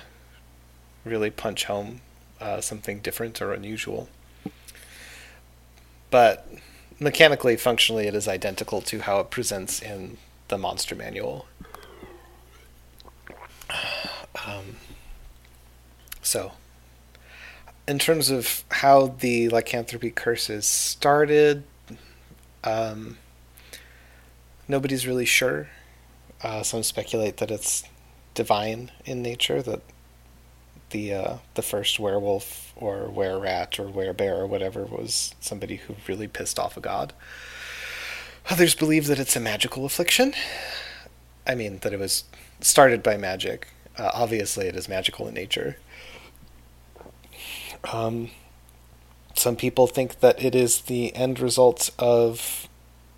really 1.04 1.32
punch 1.32 1.64
home 1.66 2.02
uh, 2.40 2.62
something 2.62 3.00
different 3.00 3.42
or 3.42 3.52
unusual. 3.52 4.10
But 6.12 6.48
mechanically, 7.00 7.58
functionally, 7.58 8.06
it 8.06 8.14
is 8.14 8.28
identical 8.28 8.80
to 8.82 9.00
how 9.00 9.20
it 9.22 9.32
presents 9.32 9.82
in 9.82 10.18
the 10.50 10.58
monster 10.60 10.96
manual. 10.96 11.48
Um, 14.46 14.78
so, 16.22 16.54
in 17.90 17.98
terms 17.98 18.30
of 18.30 18.64
how 18.70 19.08
the 19.08 19.50
lycanthropy 19.50 20.12
curses 20.12 20.68
started, 20.68 21.64
um, 22.64 23.18
nobody's 24.68 25.08
really 25.08 25.26
sure. 25.26 25.70
Uh, 26.44 26.62
some 26.62 26.84
speculate 26.84 27.38
that 27.38 27.50
it's 27.50 27.84
divine 28.36 28.92
in 29.06 29.24
nature, 29.24 29.64
that 29.64 29.82
the 30.92 31.14
uh, 31.14 31.38
the 31.56 31.64
first 31.64 32.00
werewolf 32.00 32.74
or 32.76 33.10
were 33.10 33.40
rat 33.40 33.80
or 33.80 33.88
were 33.88 34.14
bear 34.14 34.36
or 34.36 34.46
whatever 34.46 34.86
was 34.86 35.34
somebody 35.40 35.78
who 35.78 35.96
really 36.08 36.28
pissed 36.28 36.60
off 36.60 36.78
a 36.78 36.82
god. 36.82 37.12
Others 38.52 38.76
believe 38.76 39.08
that 39.08 39.20
it's 39.20 39.36
a 39.36 39.40
magical 39.40 39.84
affliction. 39.84 40.34
I 41.48 41.56
mean, 41.56 41.80
that 41.80 41.92
it 41.92 42.00
was 42.00 42.26
started 42.62 43.02
by 43.02 43.18
magic. 43.18 43.68
Uh, 43.98 44.12
obviously, 44.14 44.68
it 44.68 44.76
is 44.76 44.88
magical 44.88 45.28
in 45.28 45.34
nature. 45.34 45.78
Um, 47.86 48.32
some 49.34 49.56
people 49.56 49.88
think 49.88 50.20
that 50.20 50.44
it 50.44 50.56
is 50.56 50.82
the 50.82 51.16
end 51.16 51.40
result 51.40 51.90
of 51.98 52.68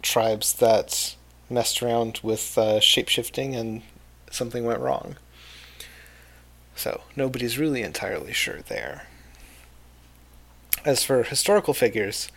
tribes 0.01 0.53
that 0.53 1.15
messed 1.49 1.81
around 1.81 2.19
with 2.23 2.57
uh, 2.57 2.79
shapeshifting 2.79 3.55
and 3.55 3.81
something 4.29 4.65
went 4.65 4.79
wrong. 4.79 5.17
So, 6.75 7.01
nobody's 7.15 7.57
really 7.57 7.81
entirely 7.81 8.33
sure 8.33 8.61
there. 8.61 9.07
As 10.85 11.03
for 11.03 11.23
historical 11.23 11.73
figures, 11.73 12.29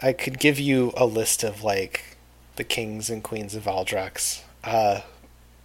I 0.00 0.12
could 0.12 0.38
give 0.38 0.60
you 0.60 0.92
a 0.96 1.06
list 1.06 1.42
of 1.42 1.64
like 1.64 2.16
the 2.56 2.64
kings 2.64 3.10
and 3.10 3.22
queens 3.22 3.54
of 3.54 3.64
Aldrax. 3.64 4.42
Uh, 4.62 5.00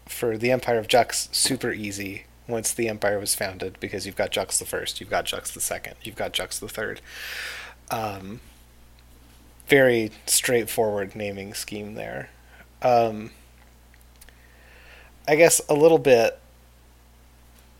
for 0.07 0.37
the 0.37 0.51
Empire 0.51 0.77
of 0.77 0.87
Jux, 0.87 1.33
super 1.33 1.71
easy 1.71 2.25
once 2.47 2.73
the 2.73 2.89
Empire 2.89 3.19
was 3.19 3.35
founded 3.35 3.77
because 3.79 4.05
you've 4.05 4.15
got 4.15 4.31
Jux 4.31 4.59
the 4.59 4.65
First, 4.65 4.99
you've 4.99 5.09
got 5.09 5.25
Jux 5.25 5.53
the 5.53 5.61
Second, 5.61 5.95
you've 6.03 6.15
got 6.15 6.33
Jux 6.33 6.59
the 6.59 6.67
Third. 6.67 7.01
Um, 7.89 8.41
very 9.67 10.11
straightforward 10.25 11.15
naming 11.15 11.53
scheme 11.53 11.93
there. 11.93 12.29
Um, 12.81 13.31
I 15.27 15.35
guess 15.35 15.61
a 15.69 15.73
little 15.73 15.99
bit 15.99 16.39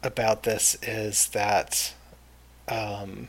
about 0.02 0.43
this 0.43 0.78
is 0.82 1.28
that 1.30 1.93
um, 2.67 3.28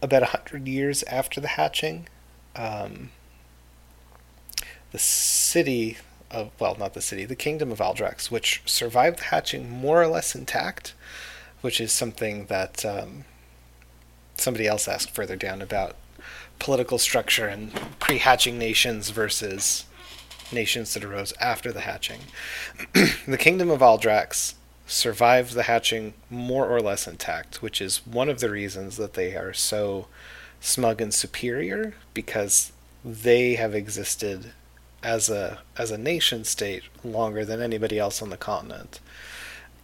about 0.00 0.22
a 0.22 0.26
hundred 0.26 0.66
years 0.66 1.02
after 1.04 1.40
the 1.40 1.48
hatching, 1.48 2.08
um, 2.56 3.10
the 4.92 4.98
city 4.98 5.98
of 6.30 6.50
well, 6.58 6.76
not 6.78 6.94
the 6.94 7.00
city, 7.00 7.24
the 7.24 7.36
kingdom 7.36 7.72
of 7.72 7.78
Aldrax, 7.78 8.30
which 8.30 8.62
survived 8.66 9.18
the 9.18 9.24
hatching 9.24 9.70
more 9.70 10.02
or 10.02 10.06
less 10.06 10.34
intact, 10.34 10.94
which 11.60 11.80
is 11.80 11.92
something 11.92 12.46
that 12.46 12.84
um, 12.84 13.24
somebody 14.36 14.66
else 14.66 14.88
asked 14.88 15.14
further 15.14 15.36
down 15.36 15.62
about 15.62 15.96
political 16.58 16.98
structure 16.98 17.46
and 17.46 17.72
pre-hatching 17.98 18.58
nations 18.58 19.10
versus 19.10 19.84
nations 20.52 20.94
that 20.94 21.04
arose 21.04 21.32
after 21.40 21.72
the 21.72 21.80
hatching. 21.80 22.20
the 23.26 23.38
kingdom 23.38 23.70
of 23.70 23.80
Aldrax 23.80 24.54
survived 24.86 25.52
the 25.52 25.64
hatching 25.64 26.14
more 26.30 26.66
or 26.66 26.80
less 26.80 27.06
intact, 27.06 27.62
which 27.62 27.80
is 27.80 28.06
one 28.06 28.28
of 28.28 28.40
the 28.40 28.50
reasons 28.50 28.96
that 28.96 29.14
they 29.14 29.34
are 29.36 29.52
so 29.52 30.06
smug 30.60 31.00
and 31.00 31.12
superior 31.12 31.94
because 32.14 32.72
they 33.04 33.54
have 33.54 33.74
existed 33.74 34.52
as 35.02 35.28
a 35.30 35.60
as 35.76 35.90
a 35.90 35.98
nation 35.98 36.44
state 36.44 36.82
longer 37.04 37.44
than 37.44 37.62
anybody 37.62 37.98
else 37.98 38.20
on 38.22 38.30
the 38.30 38.36
continent. 38.36 39.00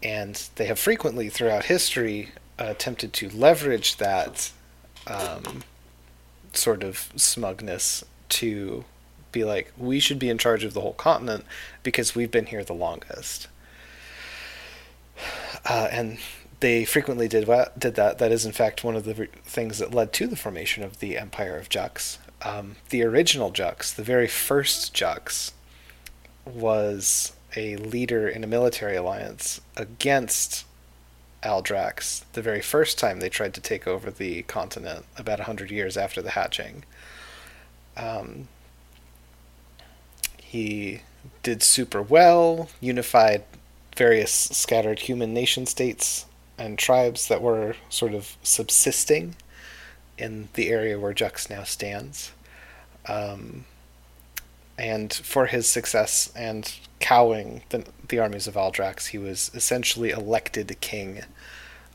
And 0.03 0.48
they 0.57 0.66
have 0.66 0.79
frequently 0.79 1.29
throughout 1.29 1.64
history 1.64 2.31
attempted 2.59 3.12
to 3.14 3.31
leverage 3.31 3.96
that 3.96 4.53
um, 5.07 5.64
sort 6.53 6.83
of 6.83 7.11
smugness 7.16 8.05
to 8.31 8.85
be 9.33 9.44
like, 9.44 9.72
we 9.77 9.98
should 10.00 10.18
be 10.18 10.31
in 10.31 10.38
charge 10.38 10.64
of 10.64 10.74
the 10.74 10.81
whole 10.81 10.92
continent 10.92 11.44
because 11.83 12.14
we've 12.14 12.31
been 12.31 12.46
here 12.46 12.64
the 12.64 12.74
longest. 12.74 13.48
Uh, 15.64 15.88
and 15.90 16.18
they 16.61 16.85
frequently 16.85 17.29
did 17.29 17.48
did 17.79 17.94
that. 17.94 18.18
That 18.18 18.33
is, 18.33 18.46
in 18.46 18.53
fact, 18.53 18.85
one 18.85 18.96
of 18.96 19.05
the 19.05 19.29
things 19.44 19.79
that 19.79 19.94
led 19.94 20.12
to 20.14 20.27
the 20.27 20.37
formation 20.37 20.83
of 20.83 21.00
the 21.00 21.18
Empire 21.18 21.57
of 21.57 21.68
Jux. 21.68 22.18
Um, 22.44 22.76
the 22.90 23.02
original 23.02 23.50
Jux, 23.50 23.94
the 23.94 24.02
very 24.02 24.28
first 24.28 24.94
Jux, 24.94 25.52
was 26.44 27.33
a 27.57 27.76
leader 27.76 28.28
in 28.28 28.44
a 28.44 28.46
military 28.46 28.96
alliance 28.96 29.61
against 29.76 30.66
Aldrax 31.42 32.24
the 32.33 32.42
very 32.42 32.61
first 32.61 32.98
time 32.98 33.20
they 33.20 33.28
tried 33.28 33.54
to 33.54 33.61
take 33.61 33.87
over 33.87 34.11
the 34.11 34.42
continent, 34.42 35.04
about 35.16 35.40
a 35.40 35.44
hundred 35.44 35.70
years 35.70 35.96
after 35.96 36.20
the 36.20 36.30
hatching. 36.30 36.85
Um, 37.96 38.48
he 40.38 41.00
did 41.42 41.62
super 41.62 42.02
well, 42.02 42.68
unified 42.80 43.44
various 43.96 44.33
scattered 44.33 45.00
human 45.00 45.33
nation 45.33 45.66
states 45.66 46.26
and 46.59 46.78
tribes 46.78 47.28
that 47.28 47.42
were 47.42 47.76
sort 47.88 48.14
of 48.14 48.37
subsisting 48.42 49.37
in 50.16 50.48
the 50.55 50.70
area 50.70 50.98
where 50.98 51.14
Jux 51.14 51.50
now 51.50 51.62
stands. 51.64 52.33
Um, 53.07 53.64
and 54.79 55.12
for 55.12 55.46
his 55.46 55.68
success 55.68 56.33
and 56.35 56.74
cowing 57.00 57.62
the, 57.68 57.85
the 58.09 58.18
armies 58.18 58.46
of 58.46 58.55
Aldrax, 58.55 59.09
he 59.09 59.18
was 59.18 59.50
essentially 59.55 60.11
elected 60.11 60.81
king 60.81 61.22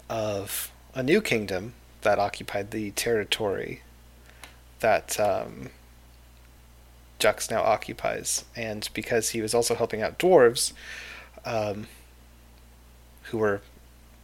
of 0.09 0.71
a 0.93 1.03
new 1.03 1.21
kingdom 1.21 1.73
that 2.01 2.19
occupied 2.19 2.71
the 2.71 2.91
territory 2.91 3.81
that 4.79 5.19
um, 5.19 5.69
Jux 7.19 7.51
now 7.51 7.61
occupies. 7.61 8.45
And 8.55 8.89
because 8.93 9.29
he 9.29 9.41
was 9.41 9.53
also 9.53 9.75
helping 9.75 10.01
out 10.01 10.17
dwarves, 10.17 10.73
um, 11.45 11.87
who 13.23 13.37
were 13.37 13.61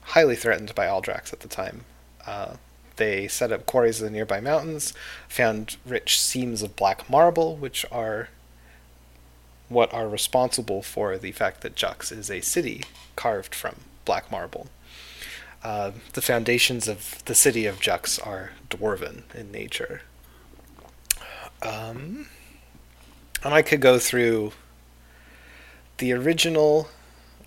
highly 0.02 0.36
threatened 0.36 0.74
by 0.76 0.86
Aldrax 0.86 1.34
at 1.34 1.42
the 1.42 1.48
time. 1.48 1.86
Uh, 2.26 2.56
they 2.98 3.28
set 3.28 3.52
up 3.52 3.66
quarries 3.66 4.00
in 4.02 4.06
the 4.06 4.12
nearby 4.12 4.40
mountains, 4.40 4.94
found 5.28 5.78
rich 5.86 6.20
seams 6.20 6.62
of 6.62 6.76
black 6.76 7.10
marble, 7.10 7.56
which 7.56 7.86
are 7.92 8.30
what 9.68 9.92
are 9.94 10.08
responsible 10.08 10.82
for 10.82 11.18
the 11.18 11.32
fact 11.32 11.62
that 11.62 11.76
Jux 11.76 12.12
is 12.12 12.30
a 12.30 12.42
city 12.42 12.84
carved 13.16 13.56
from 13.56 13.78
black 14.06 14.32
marble. 14.32 14.68
Uh, 15.64 15.92
the 16.14 16.22
foundations 16.22 16.88
of 16.88 17.24
the 17.26 17.34
city 17.34 17.66
of 17.66 17.80
Jux 17.80 18.26
are 18.26 18.52
dwarven 18.70 19.24
in 19.34 19.52
nature. 19.52 20.02
Um, 21.64 22.28
and 23.44 23.54
I 23.54 23.64
could 23.64 23.82
go 23.82 23.98
through 23.98 24.54
the 25.98 26.14
original 26.14 26.90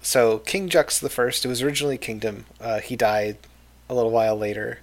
so 0.00 0.38
King 0.38 0.68
Jux 0.68 1.00
the 1.00 1.11
First, 1.11 1.44
it 1.44 1.48
was 1.48 1.62
originally 1.62 1.98
Kingdom. 1.98 2.46
Uh, 2.61 2.80
he 2.80 2.96
died 2.96 3.38
a 3.88 3.94
little 3.94 4.11
while 4.11 4.37
later. 4.37 4.80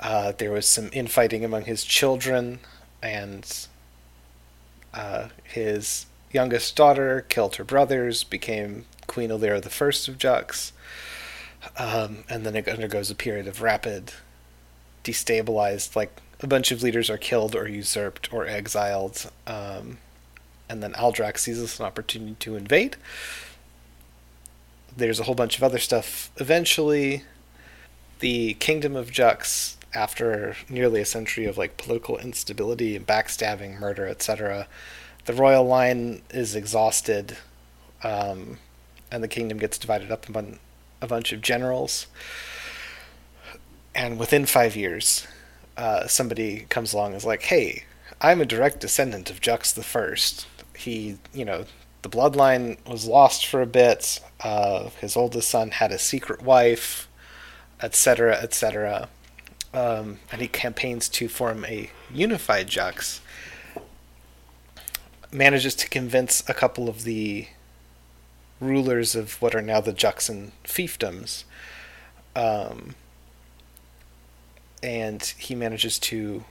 Uh, 0.00 0.32
there 0.38 0.50
was 0.50 0.66
some 0.66 0.88
infighting 0.92 1.44
among 1.44 1.64
his 1.64 1.84
children, 1.84 2.58
and 3.02 3.66
uh, 4.94 5.28
his 5.44 6.06
youngest 6.32 6.74
daughter 6.74 7.26
killed 7.28 7.56
her 7.56 7.64
brothers, 7.64 8.24
became 8.24 8.86
Queen 9.06 9.30
Alira 9.30 9.62
the 9.62 9.70
First 9.70 10.08
of 10.08 10.18
Jux, 10.18 10.72
um, 11.76 12.24
and 12.28 12.44
then 12.44 12.56
it 12.56 12.68
undergoes 12.68 13.10
a 13.10 13.14
period 13.14 13.46
of 13.46 13.60
rapid 13.60 14.12
destabilized. 15.04 15.94
Like 15.94 16.20
a 16.40 16.46
bunch 16.46 16.72
of 16.72 16.82
leaders 16.82 17.10
are 17.10 17.18
killed 17.18 17.54
or 17.54 17.68
usurped 17.68 18.32
or 18.32 18.46
exiled, 18.46 19.30
um, 19.46 19.98
and 20.68 20.82
then 20.82 20.94
Aldrax 20.94 21.38
seizes 21.38 21.78
an 21.78 21.84
opportunity 21.84 22.36
to 22.40 22.56
invade 22.56 22.96
there's 24.96 25.20
a 25.20 25.24
whole 25.24 25.34
bunch 25.34 25.56
of 25.56 25.62
other 25.62 25.78
stuff. 25.78 26.30
Eventually, 26.36 27.24
the 28.20 28.54
kingdom 28.54 28.96
of 28.96 29.10
Jux, 29.10 29.76
after 29.94 30.56
nearly 30.68 31.00
a 31.00 31.06
century 31.06 31.46
of 31.46 31.58
like 31.58 31.76
political 31.76 32.18
instability 32.18 32.96
and 32.96 33.06
backstabbing, 33.06 33.78
murder, 33.78 34.06
etc., 34.06 34.66
the 35.26 35.32
royal 35.34 35.64
line 35.64 36.22
is 36.30 36.54
exhausted, 36.54 37.36
um, 38.02 38.58
and 39.10 39.22
the 39.22 39.28
kingdom 39.28 39.58
gets 39.58 39.78
divided 39.78 40.10
up 40.10 40.28
among 40.28 40.58
a 41.00 41.06
bunch 41.06 41.32
of 41.32 41.42
generals. 41.42 42.06
And 43.94 44.18
within 44.18 44.46
five 44.46 44.76
years, 44.76 45.26
uh, 45.76 46.06
somebody 46.06 46.66
comes 46.68 46.92
along 46.92 47.08
and 47.08 47.16
is 47.16 47.24
like, 47.24 47.42
"Hey, 47.42 47.84
I'm 48.20 48.40
a 48.40 48.46
direct 48.46 48.80
descendant 48.80 49.30
of 49.30 49.40
Jux 49.40 49.74
the 49.74 49.82
First. 49.82 50.46
He, 50.76 51.18
you 51.34 51.44
know, 51.44 51.66
the 52.02 52.08
bloodline 52.08 52.78
was 52.86 53.06
lost 53.06 53.46
for 53.46 53.60
a 53.60 53.66
bit. 53.66 54.20
Uh, 54.40 54.90
his 55.00 55.16
oldest 55.16 55.50
son 55.50 55.72
had 55.72 55.92
a 55.92 55.98
secret 55.98 56.42
wife, 56.42 57.08
etc., 57.82 58.36
etc." 58.36 59.08
Um, 59.72 60.18
and 60.32 60.40
he 60.40 60.48
campaigns 60.48 61.08
to 61.10 61.28
form 61.28 61.64
a 61.64 61.90
unified 62.12 62.68
Jux. 62.68 63.20
Manages 65.32 65.74
to 65.76 65.88
convince 65.88 66.48
a 66.48 66.54
couple 66.54 66.88
of 66.88 67.04
the 67.04 67.46
rulers 68.60 69.14
of 69.14 69.40
what 69.40 69.54
are 69.54 69.62
now 69.62 69.80
the 69.80 69.92
Juxan 69.92 70.50
fiefdoms. 70.64 71.44
Um, 72.34 72.94
and 74.82 75.22
he 75.38 75.54
manages 75.54 75.98
to 76.00 76.44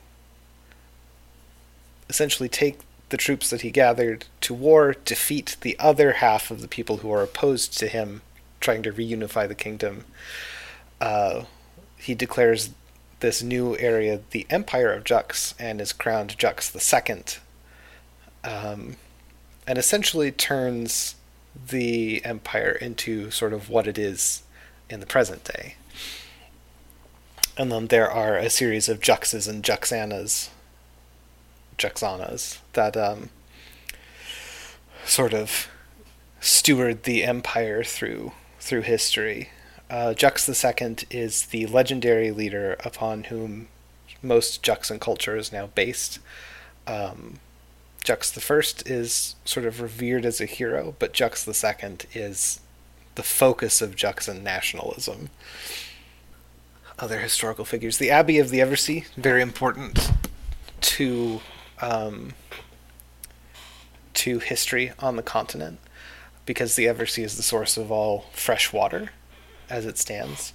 essentially 2.09 2.49
take 2.49 2.79
the 3.09 3.17
troops 3.17 3.49
that 3.49 3.61
he 3.61 3.71
gathered 3.71 4.25
to 4.41 4.53
war, 4.53 4.95
defeat 5.05 5.57
the 5.61 5.77
other 5.79 6.13
half 6.13 6.51
of 6.51 6.61
the 6.61 6.67
people 6.67 6.97
who 6.97 7.11
are 7.11 7.23
opposed 7.23 7.77
to 7.79 7.87
him, 7.87 8.21
trying 8.59 8.83
to 8.83 8.91
reunify 8.91 9.47
the 9.47 9.55
kingdom. 9.55 10.05
Uh, 11.01 11.43
he 11.97 12.13
declares 12.13 12.71
this 13.19 13.41
new 13.43 13.77
area 13.77 14.21
the 14.31 14.45
Empire 14.49 14.91
of 14.93 15.03
Jux 15.03 15.53
and 15.59 15.81
is 15.81 15.93
crowned 15.93 16.37
Jux 16.37 16.71
the 16.71 16.79
Second, 16.79 17.39
um, 18.43 18.95
and 19.67 19.77
essentially 19.77 20.31
turns 20.31 21.15
the 21.67 22.23
empire 22.23 22.71
into 22.71 23.29
sort 23.31 23.53
of 23.53 23.69
what 23.69 23.87
it 23.87 23.97
is 23.97 24.43
in 24.89 24.99
the 24.99 25.05
present 25.05 25.43
day. 25.43 25.75
And 27.57 27.71
then 27.71 27.87
there 27.87 28.09
are 28.09 28.37
a 28.37 28.49
series 28.49 28.87
of 28.87 29.01
Juxes 29.01 29.47
and 29.47 29.63
Juxanas, 29.63 30.49
Juxanas, 31.77 32.59
that 32.73 32.95
um, 32.95 33.29
sort 35.05 35.33
of 35.33 35.67
steward 36.39 37.03
the 37.03 37.23
empire 37.23 37.83
through 37.83 38.31
through 38.61 38.81
history. 38.81 39.49
Uh, 39.89 40.13
Jux 40.13 40.47
II 40.47 41.07
is 41.09 41.47
the 41.47 41.65
legendary 41.65 42.31
leader 42.31 42.77
upon 42.85 43.25
whom 43.25 43.67
most 44.21 44.61
Juxan 44.61 44.99
culture 44.99 45.35
is 45.35 45.51
now 45.51 45.67
based. 45.67 46.19
Um, 46.85 47.39
Jux 48.03 48.33
the 48.33 48.41
First 48.41 48.87
is 48.87 49.35
sort 49.45 49.65
of 49.65 49.81
revered 49.81 50.25
as 50.25 50.39
a 50.39 50.45
hero, 50.45 50.95
but 50.99 51.13
Jux 51.13 51.43
the 51.43 51.53
Second 51.53 52.05
is 52.13 52.59
the 53.15 53.23
focus 53.23 53.81
of 53.81 53.95
Juxan 53.95 54.43
nationalism. 54.43 55.29
Other 56.97 57.19
historical 57.19 57.65
figures: 57.65 57.97
the 57.97 58.11
Abbey 58.11 58.39
of 58.39 58.49
the 58.49 58.59
Eversea, 58.59 59.05
very 59.15 59.41
important 59.41 60.11
to 60.81 61.41
um, 61.81 62.33
to 64.13 64.39
history 64.39 64.91
on 64.99 65.15
the 65.15 65.23
continent, 65.23 65.79
because 66.45 66.75
the 66.75 66.85
Eversea 66.85 67.23
is 67.23 67.37
the 67.37 67.43
source 67.43 67.77
of 67.77 67.91
all 67.91 68.25
fresh 68.33 68.73
water, 68.73 69.11
as 69.69 69.85
it 69.85 69.97
stands. 69.97 70.53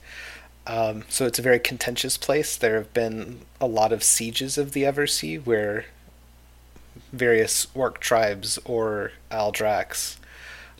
Um, 0.66 1.04
so 1.08 1.26
it's 1.26 1.38
a 1.38 1.42
very 1.42 1.58
contentious 1.58 2.16
place. 2.16 2.56
There 2.56 2.76
have 2.76 2.94
been 2.94 3.40
a 3.60 3.66
lot 3.66 3.92
of 3.92 4.02
sieges 4.02 4.56
of 4.56 4.72
the 4.72 4.84
Eversea 4.84 5.44
where 5.44 5.86
various 7.12 7.66
orc 7.74 8.00
tribes 8.00 8.58
or 8.64 9.12
Aldrax 9.30 10.16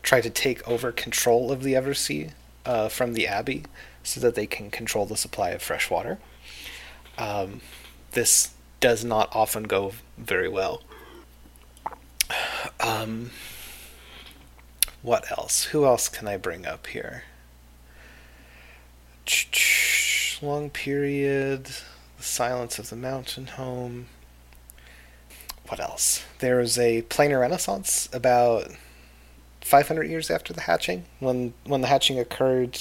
try 0.01 0.21
to 0.21 0.29
take 0.29 0.67
over 0.67 0.91
control 0.91 1.51
of 1.51 1.63
the 1.63 1.73
Eversea 1.73 2.31
uh, 2.65 2.89
from 2.89 3.13
the 3.13 3.27
Abbey 3.27 3.63
so 4.03 4.19
that 4.19 4.35
they 4.35 4.47
can 4.47 4.71
control 4.71 5.05
the 5.05 5.17
supply 5.17 5.49
of 5.49 5.61
fresh 5.61 5.89
water. 5.89 6.19
Um, 7.17 7.61
this 8.11 8.53
does 8.79 9.03
not 9.03 9.35
often 9.35 9.63
go 9.63 9.93
very 10.17 10.47
well. 10.47 10.81
Um, 12.79 13.31
what 15.01 15.31
else? 15.31 15.65
Who 15.65 15.85
else 15.85 16.09
can 16.09 16.27
I 16.27 16.37
bring 16.37 16.65
up 16.65 16.87
here? 16.87 17.23
Long 20.41 20.69
period, 20.69 21.65
the 21.65 22.23
silence 22.23 22.77
of 22.77 22.89
the 22.89 22.95
mountain 22.95 23.47
home 23.47 24.07
what 25.67 25.79
else? 25.79 26.23
There 26.39 26.59
is 26.59 26.77
a 26.77 27.01
planar 27.03 27.41
renaissance 27.41 28.07
about 28.13 28.71
500 29.61 30.03
years 30.03 30.29
after 30.29 30.53
the 30.53 30.61
hatching. 30.61 31.05
When 31.19 31.53
when 31.65 31.81
the 31.81 31.87
hatching 31.87 32.19
occurred, 32.19 32.79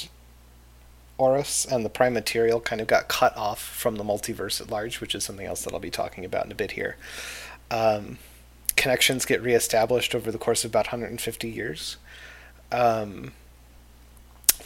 Oris 1.17 1.65
and 1.65 1.85
the 1.85 1.91
prime 1.91 2.13
material 2.13 2.61
kind 2.61 2.81
of 2.81 2.87
got 2.87 3.09
cut 3.09 3.37
off 3.37 3.61
from 3.61 3.97
the 3.97 4.05
multiverse 4.05 4.61
at 4.61 4.71
large, 4.71 5.01
which 5.01 5.15
is 5.15 5.25
something 5.25 5.47
else 5.47 5.63
that 5.63 5.73
I'll 5.73 5.81
be 5.81 5.91
talking 5.91 6.25
about 6.25 6.45
in 6.45 6.53
a 6.53 6.57
bit 6.57 6.73
here. 6.73 6.97
Um, 7.71 8.19
connections 8.77 9.25
get 9.25 9.43
reestablished 9.43 10.15
over 10.15 10.31
the 10.31 10.39
course 10.39 10.65
of 10.65 10.71
about 10.71 10.87
150 10.87 11.49
years. 11.49 11.97
Um, 12.71 13.33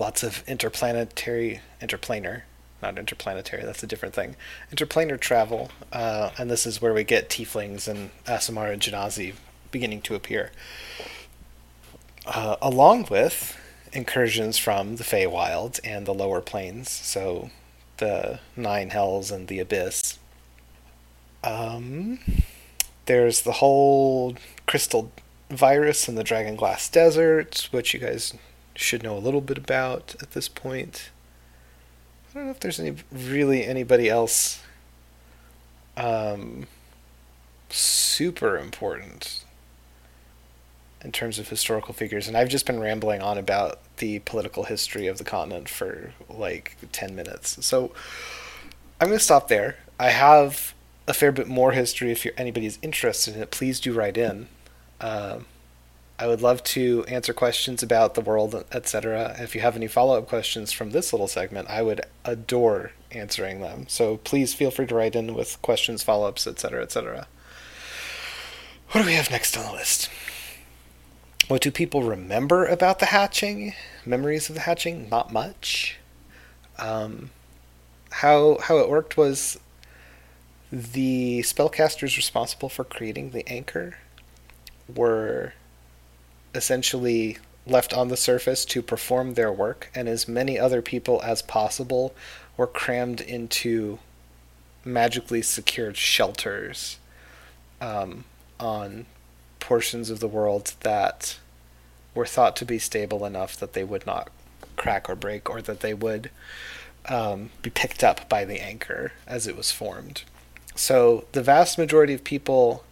lots 0.01 0.22
of 0.22 0.44
interplanetary, 0.46 1.61
interplanar 1.80 2.42
not 2.82 2.99
interplanetary. 2.99 3.64
That's 3.64 3.82
a 3.82 3.86
different 3.86 4.14
thing. 4.14 4.36
Interplanar 4.72 5.18
travel, 5.18 5.70
uh, 5.92 6.30
and 6.38 6.51
this 6.51 6.66
is 6.66 6.80
where 6.80 6.94
we 6.94 7.05
get 7.05 7.28
tieflings 7.28 7.88
and 7.88 8.11
Aasimar 8.26 8.72
and 8.72 8.80
Genasi 8.80 9.34
beginning 9.70 10.01
to 10.03 10.14
appear, 10.14 10.51
uh, 12.26 12.57
along 12.62 13.07
with 13.11 13.59
incursions 13.92 14.59
from 14.59 14.96
the 14.96 15.05
Feywild 15.05 15.80
and 15.82 16.07
the 16.07 16.14
lower 16.14 16.40
planes. 16.40 16.90
So 16.90 17.51
the 17.96 18.38
Nine 18.57 18.90
Hells 18.90 19.30
and 19.30 19.49
the 19.49 19.59
Abyss. 19.59 20.18
Um, 21.42 22.20
there's 23.07 23.42
the 23.42 23.53
whole 23.53 24.36
crystal 24.66 25.11
virus 25.51 26.09
in 26.09 26.14
the 26.14 26.24
Dragon 26.24 26.57
Glass 26.57 26.88
Desert, 26.88 27.68
which 27.72 27.94
you 27.94 28.01
guys 28.01 28.34
should 28.78 29.02
know 29.02 29.16
a 29.16 29.18
little 29.18 29.40
bit 29.40 29.58
about 29.58 30.14
at 30.22 30.30
this 30.30 30.48
point. 30.48 31.10
I 32.30 32.34
don't 32.34 32.44
know 32.44 32.50
if 32.52 32.60
there's 32.60 32.78
any 32.78 32.94
really 33.10 33.64
anybody 33.64 34.08
else 34.08 34.62
um, 35.96 36.68
super 37.68 38.56
important 38.56 39.44
in 41.02 41.10
terms 41.10 41.38
of 41.40 41.48
historical 41.48 41.92
figures, 41.92 42.28
and 42.28 42.36
I've 42.36 42.48
just 42.48 42.66
been 42.66 42.78
rambling 42.78 43.20
on 43.20 43.36
about 43.36 43.80
the 43.96 44.20
political 44.20 44.64
history 44.64 45.08
of 45.08 45.18
the 45.18 45.24
continent 45.24 45.68
for 45.68 46.12
like 46.28 46.76
ten 46.92 47.16
minutes. 47.16 47.64
So 47.66 47.92
I'm 49.00 49.08
going 49.08 49.18
to 49.18 49.24
stop 49.24 49.48
there. 49.48 49.76
I 49.98 50.10
have 50.10 50.74
a 51.08 51.14
fair 51.14 51.32
bit 51.32 51.48
more 51.48 51.72
history. 51.72 52.12
If 52.12 52.26
anybody's 52.36 52.78
interested 52.82 53.34
in 53.34 53.42
it, 53.42 53.50
please 53.50 53.80
do 53.80 53.92
write 53.92 54.16
in. 54.16 54.46
Um, 55.00 55.46
I 56.18 56.26
would 56.26 56.42
love 56.42 56.64
to 56.64 57.04
answer 57.06 57.32
questions 57.32 57.82
about 57.82 58.14
the 58.14 58.20
world, 58.20 58.64
etc. 58.72 59.36
If 59.38 59.54
you 59.54 59.60
have 59.60 59.76
any 59.76 59.86
follow 59.86 60.18
up 60.18 60.28
questions 60.28 60.72
from 60.72 60.90
this 60.90 61.12
little 61.12 61.28
segment, 61.28 61.70
I 61.70 61.82
would 61.82 62.00
adore 62.24 62.92
answering 63.12 63.60
them. 63.60 63.86
So 63.88 64.16
please 64.18 64.52
feel 64.52 64.72
free 64.72 64.86
to 64.86 64.94
write 64.94 65.14
in 65.14 65.34
with 65.34 65.62
questions, 65.62 66.02
follow 66.02 66.26
ups, 66.26 66.46
etc., 66.46 66.82
etc. 66.82 67.28
What 68.90 69.02
do 69.02 69.06
we 69.06 69.14
have 69.14 69.30
next 69.30 69.56
on 69.56 69.64
the 69.64 69.72
list? 69.72 70.10
What 71.46 71.62
do 71.62 71.70
people 71.70 72.02
remember 72.02 72.66
about 72.66 72.98
the 72.98 73.06
hatching? 73.06 73.74
Memories 74.04 74.48
of 74.48 74.56
the 74.56 74.62
hatching? 74.62 75.08
Not 75.08 75.32
much. 75.32 75.98
Um, 76.78 77.30
how 78.10 78.58
how 78.62 78.78
it 78.78 78.90
worked 78.90 79.16
was 79.16 79.58
the 80.72 81.40
spellcasters 81.40 82.16
responsible 82.16 82.68
for 82.68 82.84
creating 82.84 83.30
the 83.30 83.48
anchor 83.48 83.98
were 84.92 85.54
essentially 86.59 87.38
left 87.66 87.94
on 87.94 88.09
the 88.09 88.16
surface 88.16 88.64
to 88.66 88.82
perform 88.82 89.34
their 89.34 89.52
work, 89.52 89.90
and 89.94 90.09
as 90.09 90.28
many 90.28 90.59
other 90.59 90.82
people 90.82 91.22
as 91.22 91.40
possible 91.40 92.14
were 92.56 92.66
crammed 92.66 93.20
into 93.20 93.98
magically 94.84 95.42
secured 95.42 95.96
shelters 95.96 96.98
um, 97.80 98.24
on 98.59 99.06
portions 99.61 100.11
of 100.11 100.20
the 100.20 100.28
world 100.28 100.74
that 100.80 101.38
were 102.14 102.26
thought 102.26 102.56
to 102.56 102.64
be 102.64 102.78
stable 102.78 103.24
enough 103.24 103.56
that 103.56 103.72
they 103.72 103.84
would 103.84 104.04
not 104.04 104.30
crack 104.76 105.09
or 105.09 105.14
break, 105.14 105.48
or 105.48 105.62
that 105.62 105.80
they 105.80 105.94
would 105.94 106.30
um, 107.09 107.50
be 107.62 107.70
picked 107.70 108.02
up 108.02 108.28
by 108.28 108.44
the 108.44 108.61
anchor 108.61 109.12
as 109.26 109.46
it 109.46 109.56
was 109.56 109.70
formed. 109.70 110.22
So 110.74 111.24
the 111.32 111.42
vast 111.42 111.78
majority 111.78 112.14
of 112.14 112.24
people 112.24 112.84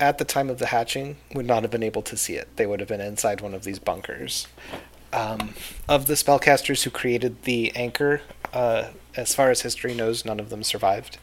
at 0.00 0.18
the 0.18 0.24
time 0.24 0.48
of 0.48 0.58
the 0.58 0.66
hatching 0.66 1.18
would 1.34 1.46
not 1.46 1.62
have 1.62 1.70
been 1.70 1.82
able 1.82 2.02
to 2.02 2.16
see 2.16 2.34
it. 2.34 2.48
They 2.56 2.66
would 2.66 2.80
have 2.80 2.88
been 2.88 3.00
inside 3.00 3.40
one 3.40 3.54
of 3.54 3.64
these 3.64 3.78
bunkers. 3.78 4.48
Um, 5.12 5.54
of 5.88 6.06
the 6.06 6.14
spellcasters 6.14 6.84
who 6.84 6.90
created 6.90 7.42
the 7.42 7.74
anchor, 7.76 8.22
uh, 8.52 8.88
as 9.16 9.34
far 9.34 9.50
as 9.50 9.60
history 9.60 9.94
knows, 9.94 10.24
none 10.24 10.40
of 10.40 10.50
them 10.50 10.62
survived. 10.62 11.18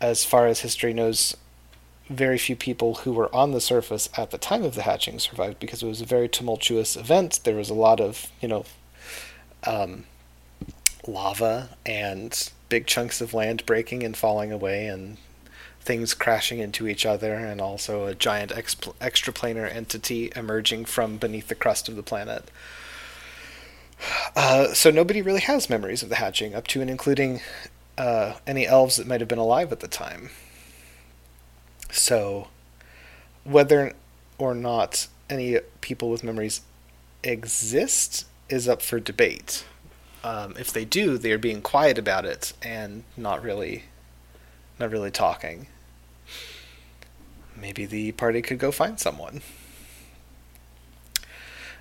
As 0.00 0.24
far 0.24 0.46
as 0.46 0.60
history 0.60 0.92
knows, 0.94 1.36
very 2.08 2.38
few 2.38 2.56
people 2.56 2.94
who 2.96 3.12
were 3.12 3.34
on 3.34 3.52
the 3.52 3.60
surface 3.60 4.08
at 4.16 4.30
the 4.30 4.38
time 4.38 4.64
of 4.64 4.74
the 4.74 4.82
hatching 4.82 5.18
survived 5.18 5.58
because 5.58 5.82
it 5.82 5.86
was 5.86 6.00
a 6.00 6.06
very 6.06 6.28
tumultuous 6.28 6.96
event. 6.96 7.40
There 7.44 7.56
was 7.56 7.70
a 7.70 7.74
lot 7.74 8.00
of, 8.00 8.28
you 8.40 8.48
know, 8.48 8.64
um, 9.66 10.04
lava 11.06 11.70
and 11.84 12.50
big 12.68 12.86
chunks 12.86 13.20
of 13.20 13.34
land 13.34 13.66
breaking 13.66 14.02
and 14.02 14.16
falling 14.16 14.52
away, 14.52 14.86
and 14.86 15.18
things 15.82 16.14
crashing 16.14 16.58
into 16.58 16.86
each 16.86 17.04
other, 17.04 17.34
and 17.34 17.60
also 17.60 18.06
a 18.06 18.14
giant 18.14 18.52
exp- 18.52 18.94
extraplanar 19.00 19.72
entity 19.72 20.32
emerging 20.34 20.84
from 20.84 21.16
beneath 21.16 21.48
the 21.48 21.54
crust 21.54 21.88
of 21.88 21.96
the 21.96 22.02
planet. 22.02 22.50
Uh, 24.34 24.72
so 24.72 24.90
nobody 24.90 25.22
really 25.22 25.40
has 25.40 25.70
memories 25.70 26.02
of 26.02 26.08
the 26.08 26.16
hatching, 26.16 26.54
up 26.54 26.66
to 26.68 26.80
and 26.80 26.90
including 26.90 27.40
uh, 27.98 28.34
any 28.46 28.66
elves 28.66 28.96
that 28.96 29.06
might 29.06 29.20
have 29.20 29.28
been 29.28 29.38
alive 29.38 29.72
at 29.72 29.80
the 29.80 29.88
time. 29.88 30.30
So, 31.90 32.48
whether 33.44 33.92
or 34.38 34.54
not 34.54 35.08
any 35.28 35.58
people 35.80 36.10
with 36.10 36.24
memories 36.24 36.62
exist 37.22 38.26
is 38.48 38.68
up 38.68 38.82
for 38.82 38.98
debate. 38.98 39.64
Um, 40.24 40.54
if 40.58 40.72
they 40.72 40.84
do, 40.84 41.18
they 41.18 41.32
are 41.32 41.38
being 41.38 41.62
quiet 41.62 41.98
about 41.98 42.24
it 42.24 42.52
and 42.62 43.04
not 43.16 43.42
really, 43.42 43.84
not 44.78 44.90
really 44.90 45.10
talking. 45.10 45.66
Maybe 47.56 47.86
the 47.86 48.12
party 48.12 48.42
could 48.42 48.58
go 48.58 48.72
find 48.72 48.98
someone. 48.98 49.42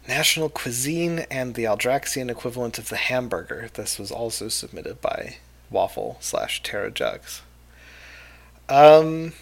National 0.08 0.50
cuisine 0.50 1.26
and 1.32 1.56
the 1.56 1.64
Aldraxian 1.64 2.30
equivalent 2.30 2.78
of 2.78 2.90
the 2.90 2.98
hamburger. 2.98 3.70
This 3.74 3.98
was 3.98 4.12
also 4.12 4.48
submitted 4.48 5.02
by 5.02 5.38
Waffle 5.70 6.18
slash 6.20 6.62
Terrajux. 6.64 7.42
Um, 8.68 9.34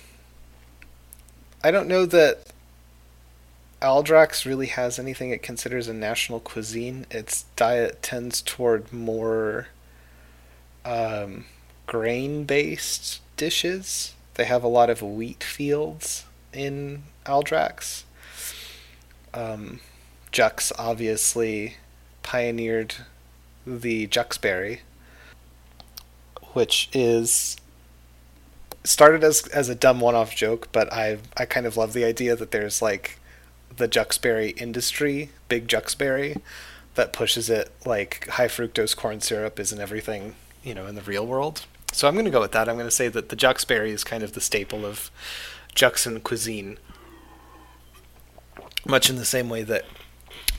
I 1.63 1.71
don't 1.71 1.87
know 1.87 2.05
that 2.05 2.47
Aldrax 3.81 4.45
really 4.45 4.67
has 4.67 4.99
anything 4.99 5.31
it 5.31 5.41
considers 5.41 5.87
a 5.87 5.93
national 5.93 6.39
cuisine. 6.39 7.05
Its 7.09 7.43
diet 7.55 8.01
tends 8.01 8.41
toward 8.41 8.91
more 8.91 9.67
um, 10.83 11.45
grain 11.85 12.43
based 12.43 13.21
dishes. 13.39 14.13
They 14.35 14.43
have 14.43 14.63
a 14.63 14.67
lot 14.67 14.89
of 14.89 15.01
wheat 15.01 15.43
fields 15.43 16.25
in 16.53 17.03
Aldrax. 17.25 18.03
Um, 19.33 19.79
Jux 20.31 20.71
obviously 20.77 21.77
pioneered 22.21 22.95
the 23.65 24.07
Juxberry, 24.07 24.81
which 26.53 26.89
is 26.93 27.55
started 28.83 29.23
as 29.23 29.47
as 29.47 29.69
a 29.69 29.75
dumb 29.75 29.99
one-off 29.99 30.35
joke, 30.35 30.67
but 30.71 30.91
I 30.91 31.19
I 31.37 31.45
kind 31.45 31.65
of 31.65 31.77
love 31.77 31.93
the 31.93 32.03
idea 32.03 32.35
that 32.35 32.51
there's 32.51 32.81
like 32.81 33.19
the 33.75 33.87
Juxberry 33.87 34.59
industry, 34.59 35.29
big 35.47 35.67
Juxberry, 35.67 36.41
that 36.95 37.13
pushes 37.13 37.49
it 37.49 37.71
like 37.85 38.27
high 38.27 38.47
fructose 38.47 38.95
corn 38.95 39.21
syrup 39.21 39.59
isn't 39.59 39.79
everything 39.79 40.35
you 40.63 40.73
know 40.73 40.87
in 40.87 40.95
the 40.95 41.01
real 41.01 41.25
world. 41.25 41.65
So 41.91 42.07
I'm 42.07 42.13
going 42.13 42.25
to 42.25 42.31
go 42.31 42.41
with 42.41 42.53
that. 42.53 42.69
I'm 42.69 42.75
going 42.75 42.87
to 42.87 42.91
say 42.91 43.07
that 43.09 43.29
the 43.29 43.35
Juxberry 43.35 43.89
is 43.89 44.03
kind 44.03 44.23
of 44.23 44.33
the 44.33 44.41
staple 44.41 44.85
of 44.85 45.11
Juxan 45.75 46.23
cuisine, 46.23 46.77
much 48.85 49.09
in 49.09 49.17
the 49.17 49.25
same 49.25 49.49
way 49.49 49.63
that 49.63 49.85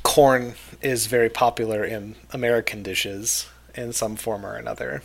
corn 0.02 0.54
is 0.82 1.06
very 1.06 1.28
popular 1.28 1.84
in 1.84 2.16
American 2.32 2.82
dishes 2.82 3.48
in 3.74 3.92
some 3.92 4.16
form 4.16 4.44
or 4.44 4.56
another. 4.56 5.02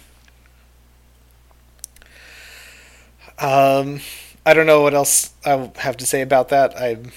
Um, 3.38 4.00
I 4.46 4.54
don't 4.54 4.68
know 4.68 4.82
what 4.82 4.94
else 4.94 5.34
I 5.46 5.72
have 5.78 5.98
to 5.98 6.06
say 6.06 6.22
about 6.22 6.50
that. 6.50 6.80
I'm 6.80 7.12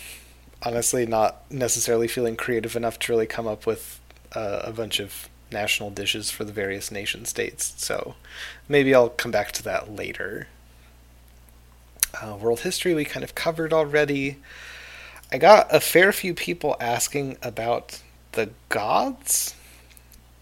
honestly 0.62 1.06
not 1.06 1.50
necessarily 1.50 2.08
feeling 2.08 2.36
creative 2.36 2.74
enough 2.74 2.98
to 3.00 3.12
really 3.12 3.26
come 3.26 3.46
up 3.46 3.66
with 3.66 4.00
uh, 4.34 4.62
a 4.64 4.72
bunch 4.72 4.98
of 5.00 5.28
national 5.50 5.90
dishes 5.90 6.30
for 6.30 6.44
the 6.44 6.52
various 6.52 6.90
nation 6.90 7.24
states. 7.24 7.74
So 7.76 8.14
maybe 8.68 8.94
I'll 8.94 9.08
come 9.08 9.30
back 9.30 9.52
to 9.52 9.62
that 9.64 9.94
later. 9.94 10.48
Uh, 12.20 12.36
world 12.36 12.60
history 12.60 12.94
we 12.94 13.04
kind 13.04 13.24
of 13.24 13.34
covered 13.34 13.72
already. 13.72 14.38
I 15.30 15.38
got 15.38 15.74
a 15.74 15.80
fair 15.80 16.10
few 16.12 16.32
people 16.32 16.76
asking 16.80 17.36
about 17.42 18.00
the 18.32 18.50
gods, 18.70 19.54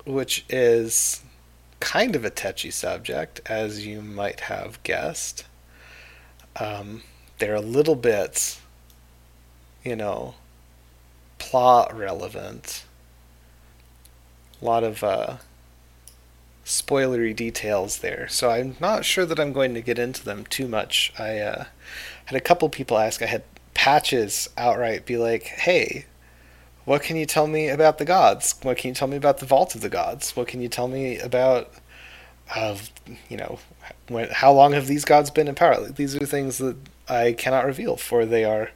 which 0.05 0.45
is 0.49 1.23
kind 1.81 2.15
of 2.17 2.25
a 2.25 2.31
touchy 2.31 2.71
subject, 2.71 3.41
as 3.47 3.87
you 3.87 4.01
might 4.01 4.41
have 4.41 4.83
guessed. 4.83 5.45
Um, 6.59 7.03
they're 7.39 7.55
a 7.55 7.61
little 7.61 7.97
bit, 7.97 8.59
you 9.85 9.97
know, 9.97 10.35
plot 11.39 11.97
relevant. 11.97 12.86
A 14.61 14.65
lot 14.65 14.85
of 14.85 15.05
uh, 15.05 15.37
spoilery 16.65 17.35
details 17.35 17.99
there, 17.99 18.27
so 18.29 18.51
I'm 18.51 18.77
not 18.81 19.05
sure 19.05 19.27
that 19.27 19.39
I'm 19.39 19.53
going 19.53 19.75
to 19.75 19.83
get 19.83 19.99
into 19.99 20.25
them 20.25 20.47
too 20.47 20.67
much. 20.67 21.13
I 21.19 21.39
uh, 21.39 21.65
had 22.27 22.37
a 22.37 22.41
couple 22.41 22.69
people 22.69 22.99
ask. 22.99 23.23
I 23.23 23.27
had 23.27 23.45
patches 23.75 24.49
outright 24.57 25.05
be 25.05 25.17
like, 25.17 25.45
"Hey, 25.45 26.07
what 26.87 27.03
can 27.03 27.17
you 27.17 27.27
tell 27.27 27.49
me 27.49 27.69
about 27.69 27.99
the 27.99 28.05
gods? 28.05 28.55
What 28.63 28.79
can 28.79 28.89
you 28.89 28.95
tell 28.95 29.09
me 29.09 29.17
about 29.17 29.39
the 29.39 29.47
vault 29.47 29.75
of 29.75 29.81
the 29.81 29.89
gods? 29.89 30.37
What 30.37 30.47
can 30.47 30.61
you 30.61 30.69
tell 30.69 30.87
me 30.87 31.19
about, 31.19 31.73
uh, 32.55 32.77
you 33.29 33.37
know, 33.37 33.59
when, 34.09 34.29
how 34.31 34.53
long 34.53 34.73
have 34.73 34.87
these 34.87 35.05
gods 35.05 35.31
been 35.31 35.49
in 35.49 35.57
power? 35.57 35.89
These 35.89 36.15
are 36.15 36.25
things 36.25 36.59
that 36.59 36.77
I 37.09 37.33
cannot 37.33 37.67
reveal, 37.67 37.97
for 37.97 38.25
they 38.25 38.45
are 38.45 38.71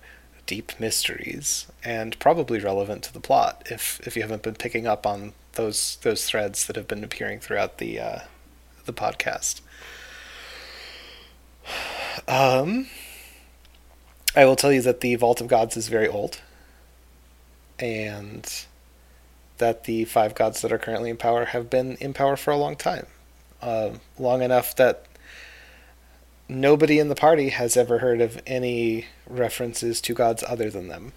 deep 0.46 0.72
mysteries 0.80 1.68
and 1.84 2.18
probably 2.18 2.58
relevant 2.58 3.04
to 3.04 3.12
the 3.12 3.20
plot. 3.20 3.62
If 3.70 4.00
if 4.04 4.16
you 4.16 4.22
haven't 4.22 4.42
been 4.42 4.56
picking 4.56 4.88
up 4.88 5.06
on 5.06 5.32
those 5.54 5.98
those 6.02 6.24
threads 6.24 6.66
that 6.66 6.76
have 6.76 6.88
been 6.88 7.04
appearing 7.04 7.40
throughout 7.40 7.78
the 7.78 7.98
uh, 8.00 8.18
the 8.84 8.92
podcast. 8.92 9.60
Um, 12.26 12.86
I 14.34 14.44
will 14.44 14.56
tell 14.56 14.72
you 14.72 14.82
that 14.82 15.00
the 15.00 15.14
Vault 15.16 15.40
of 15.40 15.48
Gods 15.48 15.76
is 15.76 15.88
very 15.88 16.08
old, 16.08 16.40
and 17.78 18.64
that 19.58 19.84
the 19.84 20.04
five 20.04 20.34
gods 20.34 20.62
that 20.62 20.72
are 20.72 20.78
currently 20.78 21.10
in 21.10 21.16
power 21.16 21.46
have 21.46 21.70
been 21.70 21.96
in 21.96 22.12
power 22.12 22.36
for 22.36 22.50
a 22.50 22.56
long 22.56 22.76
time, 22.76 23.06
uh, 23.60 23.90
long 24.18 24.42
enough 24.42 24.74
that 24.76 25.06
nobody 26.48 26.98
in 26.98 27.08
the 27.08 27.14
party 27.14 27.50
has 27.50 27.76
ever 27.76 27.98
heard 27.98 28.20
of 28.20 28.40
any 28.46 29.06
references 29.26 30.00
to 30.00 30.14
gods 30.14 30.42
other 30.48 30.70
than 30.70 30.88
them, 30.88 31.12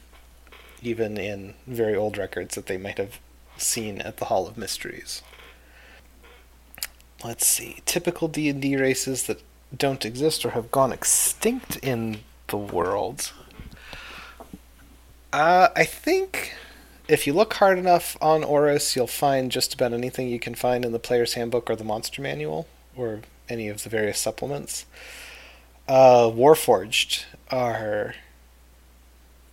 even 0.81 1.17
in 1.17 1.55
very 1.65 1.95
old 1.95 2.17
records 2.17 2.55
that 2.55 2.67
they 2.67 2.77
might 2.77 2.97
have 2.97 3.19
seen 3.63 3.99
at 4.01 4.17
the 4.17 4.25
Hall 4.25 4.47
of 4.47 4.57
Mysteries. 4.57 5.21
Let's 7.23 7.45
see, 7.45 7.77
typical 7.85 8.27
D 8.27 8.49
and 8.49 8.61
D 8.61 8.75
races 8.75 9.23
that 9.23 9.41
don't 9.75 10.05
exist 10.05 10.45
or 10.45 10.51
have 10.51 10.71
gone 10.71 10.91
extinct 10.91 11.77
in 11.77 12.19
the 12.47 12.57
world. 12.57 13.31
Uh, 15.31 15.69
I 15.75 15.83
think 15.85 16.53
if 17.07 17.25
you 17.25 17.33
look 17.33 17.55
hard 17.55 17.79
enough 17.79 18.17
on 18.21 18.43
Oris, 18.43 18.95
you'll 18.95 19.07
find 19.07 19.51
just 19.51 19.73
about 19.73 19.93
anything 19.93 20.27
you 20.27 20.39
can 20.39 20.55
find 20.55 20.85
in 20.85 20.91
the 20.91 20.99
Player's 20.99 21.33
Handbook 21.33 21.69
or 21.69 21.75
the 21.75 21.83
Monster 21.83 22.21
Manual 22.21 22.67
or 22.95 23.21
any 23.49 23.67
of 23.67 23.83
the 23.83 23.89
various 23.89 24.19
supplements. 24.19 24.85
Uh, 25.87 26.29
Warforged 26.29 27.25
are, 27.51 28.15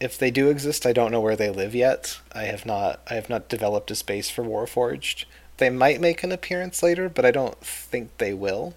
if 0.00 0.16
they 0.16 0.30
do 0.30 0.48
exist, 0.48 0.86
I 0.86 0.92
don't 0.92 1.12
know 1.12 1.20
where 1.20 1.36
they 1.36 1.50
live 1.50 1.74
yet. 1.74 2.18
I 2.32 2.44
have 2.44 2.64
not, 2.64 3.00
I 3.08 3.14
have 3.14 3.28
not 3.28 3.48
developed 3.48 3.90
a 3.90 3.94
space 3.94 4.30
for 4.30 4.42
Warforged. 4.42 5.26
They 5.58 5.68
might 5.70 6.00
make 6.00 6.24
an 6.24 6.32
appearance 6.32 6.82
later, 6.82 7.10
but 7.10 7.26
I 7.26 7.30
don't 7.30 7.60
think 7.60 8.16
they 8.16 8.32
will. 8.32 8.74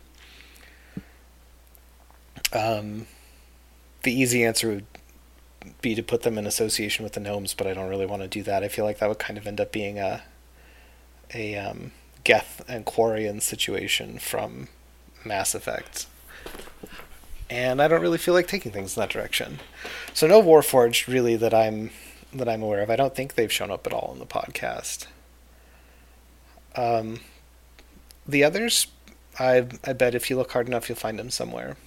Um, 2.51 3.07
the 4.03 4.11
easy 4.13 4.43
answer 4.43 4.67
would 4.69 4.85
be 5.81 5.95
to 5.95 6.03
put 6.03 6.23
them 6.23 6.37
in 6.37 6.45
association 6.45 7.03
with 7.03 7.13
the 7.13 7.21
gnomes, 7.21 7.53
but 7.53 7.67
I 7.67 7.73
don't 7.73 7.89
really 7.89 8.05
want 8.05 8.21
to 8.21 8.27
do 8.27 8.43
that. 8.43 8.63
I 8.63 8.67
feel 8.67 8.83
like 8.83 8.99
that 8.99 9.07
would 9.07 9.19
kind 9.19 9.37
of 9.37 9.47
end 9.47 9.61
up 9.61 9.71
being 9.71 9.97
a 9.97 10.23
a 11.33 11.55
um, 11.55 11.91
Geth 12.23 12.63
and 12.67 12.85
Quarian 12.85 13.41
situation 13.41 14.19
from 14.19 14.67
Mass 15.25 15.55
Effect. 15.55 16.05
And 17.49 17.81
I 17.81 17.87
don't 17.87 18.01
really 18.01 18.17
feel 18.17 18.33
like 18.33 18.47
taking 18.47 18.71
things 18.71 18.95
in 18.95 19.01
that 19.01 19.09
direction. 19.09 19.59
So 20.13 20.27
no 20.27 20.41
Warforged 20.41 21.07
really 21.07 21.35
that 21.35 21.53
I'm 21.53 21.91
that 22.33 22.49
I'm 22.49 22.63
aware 22.63 22.81
of. 22.81 22.89
I 22.89 22.95
don't 22.95 23.15
think 23.15 23.35
they've 23.35 23.51
shown 23.51 23.69
up 23.69 23.85
at 23.85 23.93
all 23.93 24.11
in 24.13 24.19
the 24.19 24.25
podcast. 24.25 25.05
Um, 26.75 27.19
the 28.27 28.43
others, 28.43 28.87
I 29.39 29.67
I 29.83 29.93
bet 29.93 30.15
if 30.15 30.29
you 30.29 30.37
look 30.37 30.51
hard 30.51 30.67
enough, 30.67 30.89
you'll 30.89 30.97
find 30.97 31.19
them 31.19 31.29
somewhere. 31.29 31.77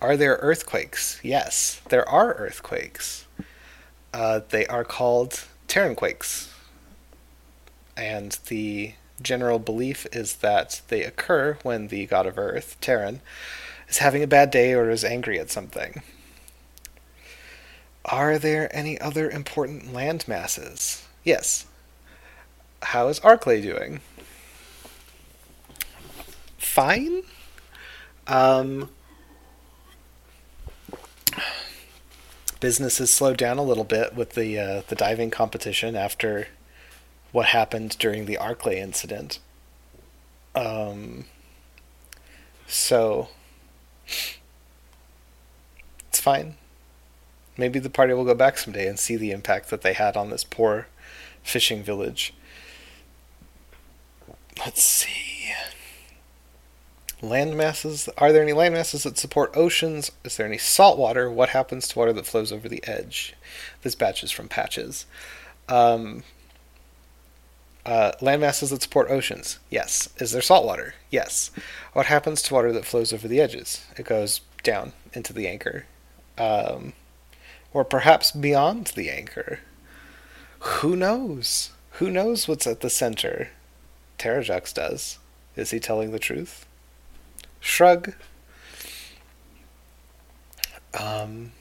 Are 0.00 0.16
there 0.16 0.38
earthquakes? 0.40 1.20
Yes, 1.22 1.80
there 1.88 2.06
are 2.08 2.34
earthquakes. 2.34 3.26
Uh, 4.12 4.40
they 4.48 4.66
are 4.66 4.84
called 4.84 5.44
Terran 5.68 5.94
quakes. 5.94 6.52
And 7.96 8.38
the 8.48 8.94
general 9.22 9.58
belief 9.58 10.06
is 10.12 10.36
that 10.36 10.82
they 10.88 11.02
occur 11.02 11.58
when 11.62 11.88
the 11.88 12.06
god 12.06 12.26
of 12.26 12.38
earth, 12.38 12.76
Terran, 12.80 13.20
is 13.88 13.98
having 13.98 14.22
a 14.22 14.26
bad 14.26 14.50
day 14.50 14.74
or 14.74 14.90
is 14.90 15.04
angry 15.04 15.38
at 15.38 15.50
something. 15.50 16.02
Are 18.04 18.38
there 18.38 18.74
any 18.74 19.00
other 19.00 19.28
important 19.28 19.92
land 19.92 20.26
masses? 20.28 21.04
Yes. 21.24 21.66
How 22.82 23.08
is 23.08 23.20
Arklay 23.20 23.62
doing? 23.62 24.00
fine. 26.76 27.22
Um, 28.26 28.90
business 32.60 32.98
has 32.98 33.10
slowed 33.10 33.38
down 33.38 33.56
a 33.56 33.62
little 33.62 33.82
bit 33.84 34.14
with 34.14 34.32
the 34.34 34.58
uh, 34.58 34.82
the 34.88 34.94
diving 34.94 35.30
competition 35.30 35.96
after 35.96 36.48
what 37.36 37.48
happened 37.48 37.98
during 37.98 38.24
the 38.24 38.38
Arclay 38.40 38.76
incident. 38.76 39.40
Um, 40.54 41.26
so 42.66 43.28
it's 46.08 46.18
fine. 46.18 46.54
Maybe 47.58 47.78
the 47.78 47.90
party 47.90 48.14
will 48.14 48.24
go 48.24 48.34
back 48.34 48.56
someday 48.56 48.88
and 48.88 48.98
see 48.98 49.16
the 49.16 49.32
impact 49.32 49.68
that 49.68 49.82
they 49.82 49.92
had 49.92 50.16
on 50.16 50.30
this 50.30 50.44
poor 50.44 50.86
fishing 51.42 51.82
village. 51.82 52.32
Let's 54.64 54.82
see. 54.82 55.52
Land 57.20 57.54
masses. 57.54 58.08
Are 58.16 58.32
there 58.32 58.42
any 58.42 58.54
land 58.54 58.72
masses 58.72 59.02
that 59.02 59.18
support 59.18 59.54
oceans? 59.54 60.10
Is 60.24 60.38
there 60.38 60.46
any 60.46 60.56
salt 60.56 60.96
water? 60.98 61.30
What 61.30 61.50
happens 61.50 61.86
to 61.88 61.98
water 61.98 62.14
that 62.14 62.24
flows 62.24 62.50
over 62.50 62.66
the 62.66 62.82
edge? 62.88 63.34
This 63.82 63.94
batch 63.94 64.24
is 64.24 64.30
from 64.30 64.48
Patches. 64.48 65.04
Um, 65.68 66.22
uh, 67.86 68.12
land 68.20 68.40
masses 68.40 68.70
that 68.70 68.82
support 68.82 69.08
oceans. 69.10 69.60
Yes. 69.70 70.08
Is 70.18 70.32
there 70.32 70.42
salt 70.42 70.66
water? 70.66 70.94
Yes. 71.08 71.52
What 71.92 72.06
happens 72.06 72.42
to 72.42 72.54
water 72.54 72.72
that 72.72 72.84
flows 72.84 73.12
over 73.12 73.28
the 73.28 73.40
edges? 73.40 73.86
It 73.96 74.06
goes 74.06 74.40
down 74.64 74.92
into 75.12 75.32
the 75.32 75.46
anchor. 75.46 75.86
Um, 76.36 76.94
or 77.72 77.84
perhaps 77.84 78.32
beyond 78.32 78.88
the 78.88 79.08
anchor. 79.08 79.60
Who 80.58 80.96
knows? 80.96 81.70
Who 81.92 82.10
knows 82.10 82.48
what's 82.48 82.66
at 82.66 82.80
the 82.80 82.90
center? 82.90 83.50
Terrajux 84.18 84.74
does. 84.74 85.18
Is 85.54 85.70
he 85.70 85.78
telling 85.78 86.10
the 86.10 86.18
truth? 86.18 86.66
Shrug. 87.60 88.14
Um, 90.98 91.52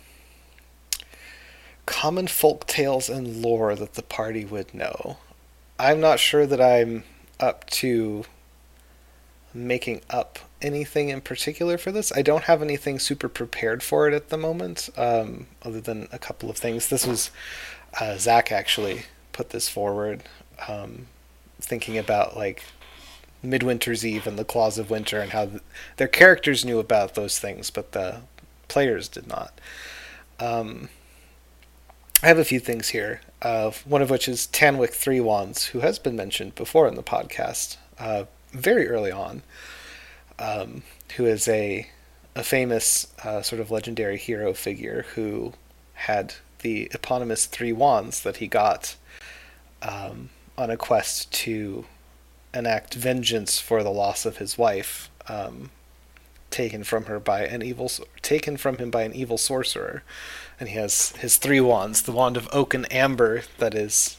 common 1.86 2.26
folk 2.26 2.65
tales 2.65 3.09
and 3.09 3.43
lore 3.43 3.76
that 3.76 3.93
the 3.93 4.01
party 4.01 4.43
would 4.43 4.73
know. 4.73 5.17
I'm 5.80 5.99
not 5.99 6.19
sure 6.19 6.45
that 6.45 6.61
I'm 6.61 7.03
up 7.39 7.69
to 7.71 8.26
making 9.53 10.01
up 10.09 10.39
anything 10.61 11.09
in 11.09 11.21
particular 11.21 11.78
for 11.78 11.91
this. 11.91 12.11
I 12.15 12.21
don't 12.21 12.45
have 12.45 12.61
anything 12.61 12.99
super 12.99 13.30
prepared 13.30 13.84
for 13.84 14.07
it 14.07 14.13
at 14.13 14.30
the 14.30 14.38
moment, 14.38 14.89
um, 14.97 15.47
other 15.63 15.82
than 15.82 16.07
a 16.11 16.19
couple 16.19 16.49
of 16.49 16.57
things. 16.57 16.89
This 16.89 17.05
was 17.05 17.32
uh, 17.99 18.17
Zach 18.17 18.51
actually 18.51 19.03
put 19.32 19.49
this 19.49 19.69
forward, 19.69 20.23
um, 20.67 21.07
thinking 21.59 21.97
about 21.97 22.36
like 22.36 22.63
Midwinter's 23.43 24.05
Eve 24.05 24.28
and 24.28 24.39
the 24.39 24.45
Claws 24.45 24.78
of 24.78 24.89
Winter 24.89 25.19
and 25.19 25.32
how 25.32 25.45
th- 25.45 25.61
their 25.97 26.07
characters 26.07 26.65
knew 26.65 26.80
about 26.80 27.15
those 27.15 27.39
things, 27.39 27.69
but 27.69 27.91
the 27.91 28.21
players 28.67 29.07
did 29.07 29.28
not. 29.28 29.59
Um, 30.39 30.89
I 32.24 32.28
have 32.28 32.39
a 32.39 32.45
few 32.45 32.59
things 32.59 32.89
here, 32.89 33.22
uh, 33.41 33.72
one 33.84 34.01
of 34.01 34.09
which 34.09 34.28
is 34.28 34.47
Tanwick 34.47 34.93
Three 34.93 35.20
Wands, 35.20 35.68
who 35.68 35.82
has 35.82 35.99
been 35.99 36.16
mentioned 36.16 36.55
before 36.55 36.88
in 36.88 36.95
the 36.95 37.03
podcast, 37.03 37.78
uh, 37.99 38.24
very 38.51 38.88
early 38.88 39.11
on, 39.11 39.43
um, 40.39 40.84
who 41.18 41.26
is 41.26 41.47
a 41.47 41.89
a 42.36 42.43
famous 42.43 43.07
uh, 43.24 43.41
sort 43.41 43.61
of 43.61 43.72
legendary 43.72 44.18
hero 44.18 44.53
figure 44.53 45.05
who 45.16 45.53
had 45.93 46.36
the 46.59 46.89
eponymous 46.93 47.45
three 47.45 47.72
wands 47.72 48.22
that 48.22 48.38
he 48.38 48.47
got 48.47 48.97
um, 49.82 50.30
on 50.57 50.70
a 50.70 50.76
quest 50.76 51.32
to 51.32 51.86
enact 52.53 52.93
vengeance 52.93 53.59
for 53.59 53.84
the 53.84 53.91
loss 53.91 54.26
of 54.26 54.38
his 54.38 54.57
wife, 54.57 55.09
um, 55.30 55.70
taken 56.51 56.84
from 56.84 57.05
her 57.05 57.20
by 57.20 57.45
an 57.45 57.61
evil, 57.61 57.89
taken 58.22 58.57
from 58.57 58.78
him 58.78 58.91
by 58.91 59.03
an 59.03 59.13
evil 59.13 59.38
sorcerer, 59.38 60.03
and 60.59 60.69
he 60.69 60.75
has 60.75 61.09
his 61.17 61.37
three 61.37 61.61
wands: 61.61 62.01
the 62.03 62.11
wand 62.11 62.37
of 62.37 62.49
oak 62.51 62.73
and 62.73 62.91
amber 62.91 63.43
that 63.57 63.73
is 63.73 64.17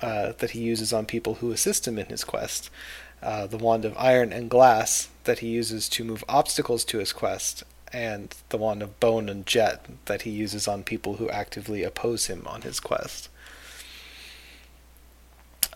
uh, 0.00 0.32
that 0.38 0.50
he 0.50 0.60
uses 0.60 0.92
on 0.92 1.06
people 1.06 1.36
who 1.36 1.52
assist 1.52 1.88
him 1.88 1.98
in 1.98 2.06
his 2.06 2.24
quest, 2.24 2.70
uh, 3.22 3.46
the 3.46 3.56
wand 3.56 3.84
of 3.84 3.96
iron 3.96 4.32
and 4.32 4.50
glass 4.50 5.08
that 5.24 5.38
he 5.38 5.48
uses 5.48 5.88
to 5.88 6.04
move 6.04 6.24
obstacles 6.28 6.84
to 6.84 6.98
his 6.98 7.12
quest, 7.12 7.64
and 7.92 8.34
the 8.50 8.58
wand 8.58 8.82
of 8.82 9.00
bone 9.00 9.28
and 9.28 9.46
jet 9.46 9.86
that 10.06 10.22
he 10.22 10.30
uses 10.30 10.68
on 10.68 10.82
people 10.82 11.16
who 11.16 11.30
actively 11.30 11.82
oppose 11.82 12.26
him 12.26 12.46
on 12.46 12.62
his 12.62 12.80
quest. 12.80 13.28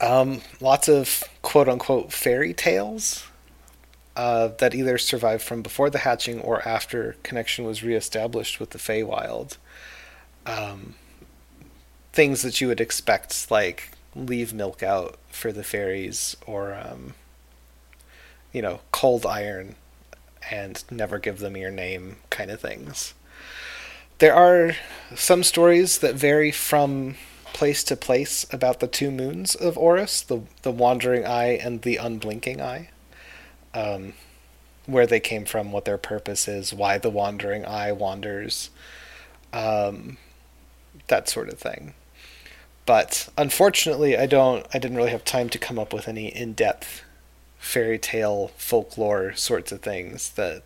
Um, 0.00 0.42
lots 0.60 0.88
of 0.88 1.24
quote 1.42 1.68
unquote 1.68 2.12
fairy 2.12 2.54
tales 2.54 3.24
uh, 4.18 4.48
that 4.58 4.74
either 4.74 4.98
survived 4.98 5.44
from 5.44 5.62
before 5.62 5.88
the 5.88 5.98
hatching 5.98 6.40
or 6.40 6.66
after 6.66 7.14
connection 7.22 7.64
was 7.64 7.84
reestablished 7.84 8.58
with 8.58 8.70
the 8.70 8.78
Feywild. 8.78 9.58
Um, 10.44 10.96
things 12.12 12.42
that 12.42 12.60
you 12.60 12.66
would 12.66 12.80
expect, 12.80 13.48
like 13.48 13.92
leave 14.16 14.52
milk 14.52 14.82
out 14.82 15.20
for 15.30 15.52
the 15.52 15.62
fairies, 15.62 16.36
or 16.48 16.74
um, 16.74 17.14
you 18.52 18.60
know, 18.60 18.80
cold 18.90 19.24
iron 19.24 19.76
and 20.50 20.82
never 20.90 21.20
give 21.20 21.38
them 21.38 21.56
your 21.56 21.70
name 21.70 22.16
kind 22.28 22.50
of 22.50 22.60
things. 22.60 23.14
There 24.18 24.34
are 24.34 24.74
some 25.14 25.44
stories 25.44 25.98
that 25.98 26.16
vary 26.16 26.50
from 26.50 27.14
place 27.52 27.84
to 27.84 27.94
place 27.94 28.46
about 28.52 28.80
the 28.80 28.88
two 28.88 29.12
moons 29.12 29.54
of 29.54 29.78
Oris, 29.78 30.22
the 30.22 30.40
the 30.62 30.72
wandering 30.72 31.24
eye 31.24 31.52
and 31.52 31.82
the 31.82 31.98
unblinking 31.98 32.60
eye. 32.60 32.90
Um, 33.78 34.14
where 34.86 35.06
they 35.06 35.20
came 35.20 35.44
from, 35.44 35.70
what 35.70 35.84
their 35.84 35.98
purpose 35.98 36.48
is, 36.48 36.72
why 36.72 36.98
the 36.98 37.10
wandering 37.10 37.64
eye 37.66 37.92
wanders, 37.92 38.70
um, 39.52 40.16
that 41.08 41.28
sort 41.28 41.48
of 41.48 41.58
thing. 41.58 41.94
But 42.86 43.28
unfortunately, 43.36 44.16
I 44.16 44.26
don't. 44.26 44.66
I 44.74 44.78
didn't 44.78 44.96
really 44.96 45.10
have 45.10 45.24
time 45.24 45.48
to 45.50 45.58
come 45.58 45.78
up 45.78 45.92
with 45.92 46.08
any 46.08 46.28
in-depth 46.34 47.04
fairy 47.58 47.98
tale 47.98 48.50
folklore 48.56 49.34
sorts 49.34 49.72
of 49.72 49.82
things 49.82 50.30
that 50.30 50.62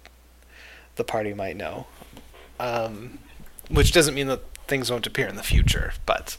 the 0.94 1.04
party 1.04 1.34
might 1.34 1.56
know. 1.56 1.86
Um, 2.60 3.18
which 3.68 3.92
doesn't 3.92 4.14
mean 4.14 4.28
that 4.28 4.42
things 4.68 4.90
won't 4.90 5.06
appear 5.06 5.26
in 5.26 5.36
the 5.36 5.42
future, 5.42 5.92
but 6.06 6.36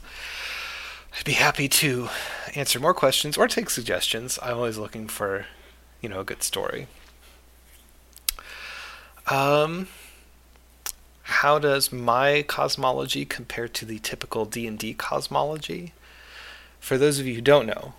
I'd 1.18 1.24
be 1.24 1.32
happy 1.32 1.68
to 1.68 2.08
answer 2.54 2.80
more 2.80 2.94
questions 2.94 3.36
or 3.36 3.46
take 3.46 3.68
suggestions. 3.68 4.38
I'm 4.42 4.56
always 4.56 4.78
looking 4.78 5.06
for, 5.06 5.46
you 6.04 6.10
know, 6.10 6.20
a 6.20 6.24
good 6.24 6.42
story. 6.42 6.86
Um, 9.26 9.88
how 11.22 11.58
does 11.58 11.90
my 11.90 12.44
cosmology 12.46 13.24
compare 13.24 13.68
to 13.68 13.86
the 13.86 13.98
typical 14.00 14.44
D&D 14.44 14.92
cosmology? 14.94 15.94
For 16.78 16.98
those 16.98 17.18
of 17.18 17.26
you 17.26 17.36
who 17.36 17.40
don't 17.40 17.64
know, 17.64 17.94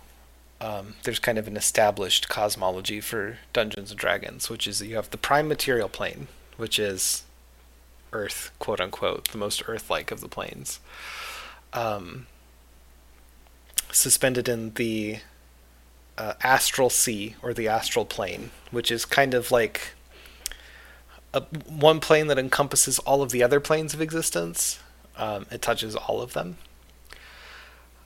um, 0.60 0.94
there's 1.02 1.18
kind 1.18 1.36
of 1.36 1.48
an 1.48 1.56
established 1.56 2.28
cosmology 2.28 3.00
for 3.00 3.38
Dungeons 3.52 3.90
and 3.90 3.98
Dragons, 3.98 4.48
which 4.48 4.68
is 4.68 4.80
you 4.80 4.94
have 4.94 5.10
the 5.10 5.18
prime 5.18 5.48
material 5.48 5.88
plane, 5.88 6.28
which 6.56 6.78
is 6.78 7.24
Earth, 8.12 8.52
quote 8.60 8.80
unquote, 8.80 9.32
the 9.32 9.38
most 9.38 9.64
Earth-like 9.66 10.12
of 10.12 10.20
the 10.20 10.28
planes, 10.28 10.78
um, 11.72 12.28
suspended 13.90 14.48
in 14.48 14.74
the 14.74 15.18
uh, 16.18 16.34
astral 16.42 16.90
sea 16.90 17.36
or 17.42 17.52
the 17.52 17.68
astral 17.68 18.04
plane, 18.04 18.50
which 18.70 18.90
is 18.90 19.04
kind 19.04 19.34
of 19.34 19.50
like 19.50 19.92
a, 21.34 21.42
one 21.68 22.00
plane 22.00 22.26
that 22.28 22.38
encompasses 22.38 22.98
all 23.00 23.22
of 23.22 23.30
the 23.30 23.42
other 23.42 23.60
planes 23.60 23.94
of 23.94 24.00
existence. 24.00 24.78
Um, 25.16 25.46
it 25.50 25.62
touches 25.62 25.94
all 25.96 26.20
of 26.20 26.32
them. 26.32 26.56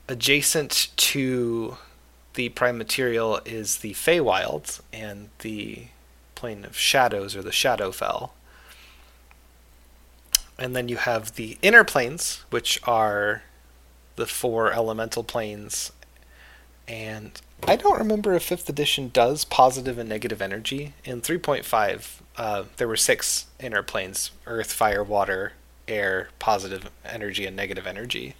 Adjacent 0.09 0.89
to 0.97 1.77
the 2.35 2.49
prime 2.51 2.79
material 2.79 3.41
is 3.45 3.79
the 3.79 3.93
Feywild 3.93 4.81
and 4.93 5.31
the 5.41 5.85
plane 6.35 6.65
of 6.65 6.77
shadows 6.77 7.37
or 7.37 7.43
the 7.43 7.51
Shadowfell. 7.51 8.31
And 10.59 10.77
then 10.77 10.89
you 10.89 10.97
have 10.97 11.35
the 11.35 11.59
inner 11.63 11.85
planes, 11.85 12.45
which 12.51 12.81
are 12.85 13.43
the 14.17 14.27
four 14.27 14.73
elemental 14.73 15.25
planes. 15.25 15.93
And 16.91 17.41
I 17.69 17.77
don't 17.77 18.01
remember 18.01 18.35
if 18.35 18.49
5th 18.49 18.69
edition 18.69 19.11
does 19.13 19.45
positive 19.45 19.97
and 19.97 20.09
negative 20.09 20.43
energy. 20.43 20.93
In 21.05 21.21
3.5, 21.21 22.21
uh, 22.37 22.65
there 22.79 22.89
were 22.89 22.97
six 22.97 23.47
inner 23.61 23.85
planes 23.85 24.33
earth, 24.45 24.73
fire, 24.73 25.05
water, 25.05 25.53
air, 25.87 26.31
positive 26.41 26.91
energy, 27.05 27.47
and 27.47 27.55
negative 27.55 27.87
energy. 27.87 28.35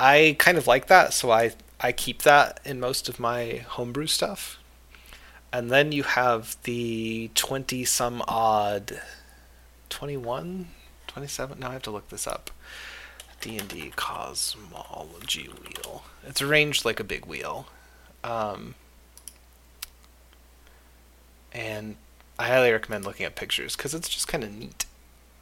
I 0.00 0.34
kind 0.40 0.58
of 0.58 0.66
like 0.66 0.88
that, 0.88 1.14
so 1.14 1.30
I 1.30 1.52
I 1.78 1.92
keep 1.92 2.22
that 2.22 2.58
in 2.64 2.80
most 2.80 3.08
of 3.08 3.20
my 3.20 3.64
homebrew 3.68 4.08
stuff. 4.08 4.58
And 5.52 5.70
then 5.70 5.92
you 5.92 6.02
have 6.02 6.56
the 6.64 7.30
20 7.36 7.84
some 7.84 8.20
odd 8.26 9.00
21 9.90 10.68
27 11.06 11.60
now 11.60 11.70
I 11.70 11.72
have 11.74 11.82
to 11.82 11.92
look 11.92 12.08
this 12.08 12.26
up. 12.26 12.50
D&D 13.44 13.92
cosmology 13.94 15.50
wheel. 15.50 16.04
It's 16.26 16.40
arranged 16.40 16.86
like 16.86 16.98
a 16.98 17.04
big 17.04 17.26
wheel. 17.26 17.66
Um, 18.24 18.74
and 21.52 21.96
I 22.38 22.48
highly 22.48 22.72
recommend 22.72 23.04
looking 23.04 23.26
at 23.26 23.36
pictures 23.36 23.76
because 23.76 23.92
it's 23.92 24.08
just 24.08 24.26
kind 24.28 24.44
of 24.44 24.50
neat. 24.50 24.86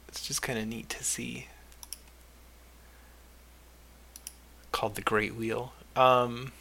It's 0.09 0.27
just 0.27 0.41
kind 0.41 0.59
of 0.59 0.67
neat 0.67 0.89
to 0.89 1.01
see. 1.01 1.47
Called 4.73 4.95
the 4.95 5.01
Great 5.01 5.35
Wheel. 5.35 5.71
Um, 5.95 6.51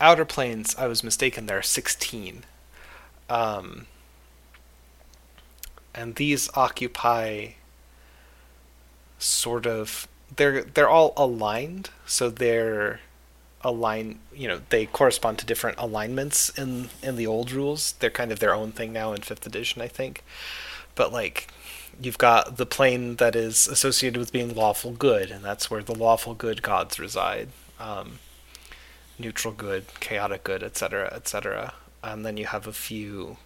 outer 0.00 0.24
planes, 0.24 0.74
I 0.76 0.86
was 0.86 1.04
mistaken. 1.04 1.44
There 1.44 1.58
are 1.58 1.62
sixteen, 1.62 2.44
um, 3.28 3.88
and 5.94 6.14
these 6.14 6.48
occupy 6.54 7.48
sort 9.18 9.66
of 9.66 10.08
they're 10.36 10.62
they're 10.62 10.88
all 10.88 11.12
aligned, 11.16 11.90
so 12.06 12.30
they're 12.30 13.00
align 13.64 14.18
you 14.34 14.46
know 14.46 14.60
they 14.68 14.84
correspond 14.84 15.38
to 15.38 15.46
different 15.46 15.78
alignments 15.78 16.50
in 16.50 16.90
in 17.02 17.16
the 17.16 17.26
old 17.26 17.50
rules. 17.50 17.92
They're 17.98 18.10
kind 18.10 18.30
of 18.30 18.38
their 18.38 18.54
own 18.54 18.72
thing 18.72 18.92
now 18.92 19.12
in 19.12 19.22
fifth 19.22 19.46
edition 19.46 19.80
i 19.82 19.88
think. 19.88 20.22
But 20.94 21.12
like 21.12 21.48
you've 22.00 22.18
got 22.18 22.56
the 22.56 22.66
plane 22.66 23.16
that 23.16 23.34
is 23.34 23.66
associated 23.68 24.18
with 24.18 24.32
being 24.32 24.54
lawful 24.54 24.92
good 24.92 25.30
and 25.30 25.44
that's 25.44 25.70
where 25.70 25.82
the 25.82 25.94
lawful 25.94 26.34
good 26.34 26.62
gods 26.62 26.98
reside. 26.98 27.48
Um, 27.80 28.18
neutral 29.18 29.54
good 29.54 29.84
chaotic 30.00 30.44
good 30.44 30.62
etc 30.62 31.12
etc 31.14 31.72
and 32.02 32.26
then 32.26 32.36
you 32.36 32.46
have 32.46 32.66
a 32.66 32.72
few 32.72 33.36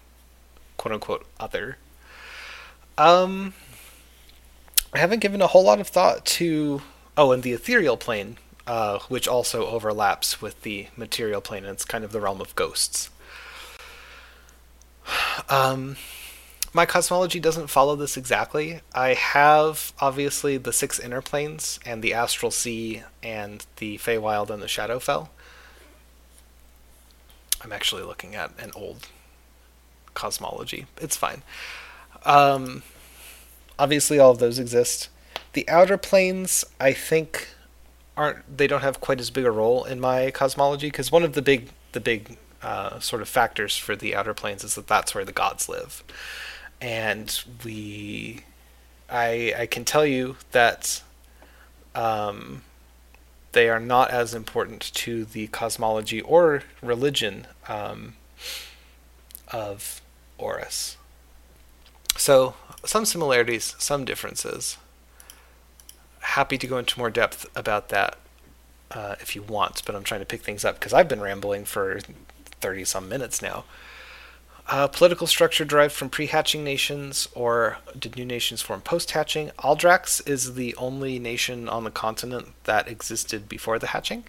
quote 0.77 0.95
unquote 0.95 1.27
other. 1.39 1.79
Um 2.97 3.55
i 4.93 4.99
haven't 4.99 5.21
given 5.21 5.43
a 5.43 5.47
whole 5.47 5.65
lot 5.65 5.81
of 5.81 5.89
thought 5.89 6.25
to 6.25 6.83
oh 7.17 7.33
and 7.33 7.43
the 7.43 7.53
ethereal 7.53 7.97
plane 7.97 8.37
uh, 8.69 8.99
which 9.09 9.27
also 9.27 9.67
overlaps 9.67 10.43
with 10.43 10.61
the 10.61 10.89
material 10.95 11.41
plane, 11.41 11.65
and 11.65 11.73
it's 11.73 11.87
kind 11.87 12.05
of 12.05 12.13
the 12.13 12.21
realm 12.21 12.41
of 12.41 12.55
ghosts. 12.55 13.11
Um, 15.49 15.97
my 16.75 16.85
cosmology 16.85 17.41
doesn't 17.41 17.69
follow 17.69 17.97
this 17.97 18.19
exactly. 18.19 18.81
I 18.93 19.15
have 19.15 19.95
obviously 20.01 20.59
the 20.59 20.73
six 20.73 20.99
inner 20.99 21.23
planes 21.23 21.81
and 21.87 22.03
the 22.03 22.13
astral 22.13 22.51
sea 22.51 23.05
and 23.23 23.65
the 23.77 23.97
Feywild 23.97 24.51
and 24.51 24.61
the 24.61 24.67
Shadowfell. 24.67 25.29
I'm 27.63 27.73
actually 27.73 28.03
looking 28.03 28.35
at 28.35 28.51
an 28.59 28.73
old 28.75 29.09
cosmology. 30.13 30.87
It's 31.01 31.17
fine. 31.17 31.43
Um, 32.27 32.83
obviously, 33.79 34.19
all 34.19 34.33
of 34.33 34.39
those 34.39 34.59
exist. 34.59 35.09
The 35.53 35.69
outer 35.69 35.97
planes, 35.97 36.65
I 36.81 36.93
think, 36.93 37.49
aren't 38.17 38.57
they 38.59 38.67
don't 38.67 38.83
have 38.83 39.01
quite 39.01 39.21
as 39.21 39.31
big 39.31 39.45
a 39.45 39.51
role 39.51 39.85
in 39.85 40.01
my 40.01 40.31
cosmology 40.31 40.89
because 40.89 41.13
one 41.13 41.23
of 41.23 41.35
the 41.35 41.43
big 41.43 41.71
the 41.93 42.01
big 42.01 42.37
uh, 42.63 42.99
sort 42.99 43.23
of 43.23 43.29
factors 43.29 43.77
for 43.77 43.95
the 43.97 44.15
outer 44.15 44.35
planes 44.35 44.65
is 44.65 44.75
that 44.75 44.87
that's 44.89 45.15
where 45.15 45.25
the 45.25 45.33
gods 45.33 45.69
live, 45.69 46.03
and 46.81 47.45
we, 47.65 48.45
I 49.09 49.55
I 49.57 49.67
can 49.67 49.85
tell 49.85 50.05
you 50.05 50.37
that, 50.53 51.03
um, 51.95 52.63
they 53.53 53.69
are 53.69 53.81
not 53.81 54.11
as 54.11 54.35
important 54.35 54.93
to 54.95 55.25
the 55.25 55.47
cosmology 55.49 56.21
or 56.21 56.63
religion 56.83 57.47
um, 57.69 58.15
of 59.49 60.01
Oris. 60.37 60.97
So 62.17 62.55
some 62.85 63.05
similarities, 63.05 63.75
some 63.79 64.05
differences 64.05 64.79
happy 66.21 66.59
to 66.59 66.67
go 66.67 66.79
into 66.79 66.99
more 66.99 67.11
depth 67.11 67.47
about 67.57 67.89
that 67.89 68.17
uh, 68.91 69.17
if 69.21 69.35
you 69.35 69.43
want, 69.43 69.83
but 69.85 69.95
I'm 69.95 70.05
trying 70.05 70.21
to 70.21 70.27
pick 70.27 70.43
things 70.43 70.65
up 70.65 70.77
because 70.77 70.93
I've 70.93 71.09
been 71.09 71.21
rambling 71.21 71.65
for 71.65 72.01
30 72.61 72.85
some 72.85 73.09
minutes 73.09 73.43
now. 73.43 73.65
Uh, 74.67 74.87
political 74.87 75.27
structure 75.27 75.65
derived 75.65 75.95
from 75.95 76.11
pre 76.11 76.27
hatching 76.27 76.63
nations, 76.63 77.27
or 77.35 77.79
did 77.99 78.17
new 78.17 78.25
nations 78.25 78.61
form 78.61 78.83
post 78.83 79.13
hatching? 79.13 79.51
Aldrax 79.59 80.27
is 80.29 80.55
the 80.55 80.75
only 80.77 81.19
nation 81.19 81.69
on 81.69 81.85
the 81.85 81.91
continent 81.91 82.49
that 82.65 82.87
existed 82.87 83.49
before 83.49 83.79
the 83.79 83.89
hatching. 83.89 84.25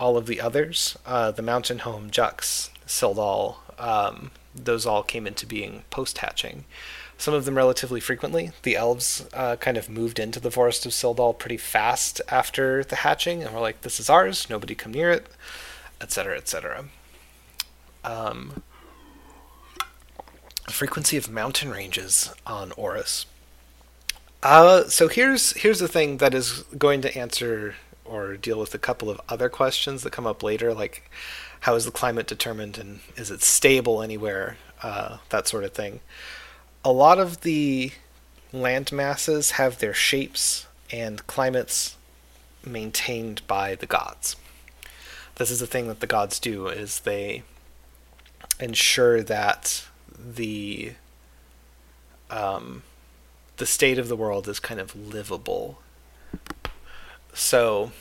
All 0.00 0.16
of 0.16 0.26
the 0.26 0.40
others, 0.40 0.96
uh, 1.04 1.32
the 1.32 1.42
Mountain 1.42 1.80
Home, 1.80 2.10
Jux, 2.10 2.70
Sildal, 2.86 3.56
um, 3.78 4.30
those 4.54 4.86
all 4.86 5.02
came 5.02 5.26
into 5.26 5.44
being 5.44 5.84
post 5.90 6.18
hatching 6.18 6.64
some 7.18 7.34
of 7.34 7.44
them 7.44 7.56
relatively 7.56 7.98
frequently. 7.98 8.52
The 8.62 8.76
elves 8.76 9.26
uh, 9.34 9.56
kind 9.56 9.76
of 9.76 9.90
moved 9.90 10.20
into 10.20 10.38
the 10.38 10.52
Forest 10.52 10.86
of 10.86 10.92
Sildal 10.92 11.36
pretty 11.36 11.56
fast 11.56 12.20
after 12.28 12.84
the 12.84 12.96
hatching, 12.96 13.42
and 13.42 13.52
were 13.52 13.60
like, 13.60 13.82
"This 13.82 13.98
is 13.98 14.08
ours. 14.08 14.48
Nobody 14.48 14.76
come 14.76 14.92
near 14.92 15.10
it," 15.10 15.26
etc., 16.00 16.36
etc. 16.36 16.84
Um, 18.04 18.62
frequency 20.70 21.16
of 21.16 21.28
mountain 21.28 21.70
ranges 21.70 22.32
on 22.46 22.70
Oris. 22.72 23.26
Uh, 24.40 24.84
so 24.84 25.08
here's 25.08 25.52
here's 25.54 25.80
the 25.80 25.88
thing 25.88 26.18
that 26.18 26.32
is 26.32 26.62
going 26.78 27.02
to 27.02 27.18
answer 27.18 27.74
or 28.04 28.36
deal 28.36 28.60
with 28.60 28.72
a 28.74 28.78
couple 28.78 29.10
of 29.10 29.20
other 29.28 29.48
questions 29.48 30.02
that 30.02 30.12
come 30.12 30.26
up 30.26 30.42
later, 30.44 30.72
like 30.72 31.10
how 31.60 31.74
is 31.74 31.84
the 31.84 31.90
climate 31.90 32.28
determined 32.28 32.78
and 32.78 33.00
is 33.16 33.30
it 33.30 33.42
stable 33.42 34.00
anywhere, 34.00 34.56
uh, 34.82 35.18
that 35.30 35.48
sort 35.48 35.64
of 35.64 35.72
thing 35.72 36.00
a 36.88 36.92
lot 36.92 37.18
of 37.18 37.42
the 37.42 37.92
land 38.50 38.90
masses 38.92 39.50
have 39.52 39.78
their 39.78 39.92
shapes 39.92 40.66
and 40.90 41.26
climates 41.26 41.98
maintained 42.64 43.46
by 43.46 43.74
the 43.74 43.84
gods. 43.84 44.36
This 45.34 45.50
is 45.50 45.60
the 45.60 45.66
thing 45.66 45.88
that 45.88 46.00
the 46.00 46.06
gods 46.06 46.40
do 46.40 46.66
is 46.68 47.00
they 47.00 47.42
ensure 48.58 49.22
that 49.22 49.84
the 50.18 50.94
um, 52.30 52.84
the 53.58 53.66
state 53.66 53.98
of 53.98 54.08
the 54.08 54.16
world 54.16 54.48
is 54.48 54.58
kind 54.58 54.80
of 54.80 54.96
livable. 54.96 55.82
So 57.34 57.92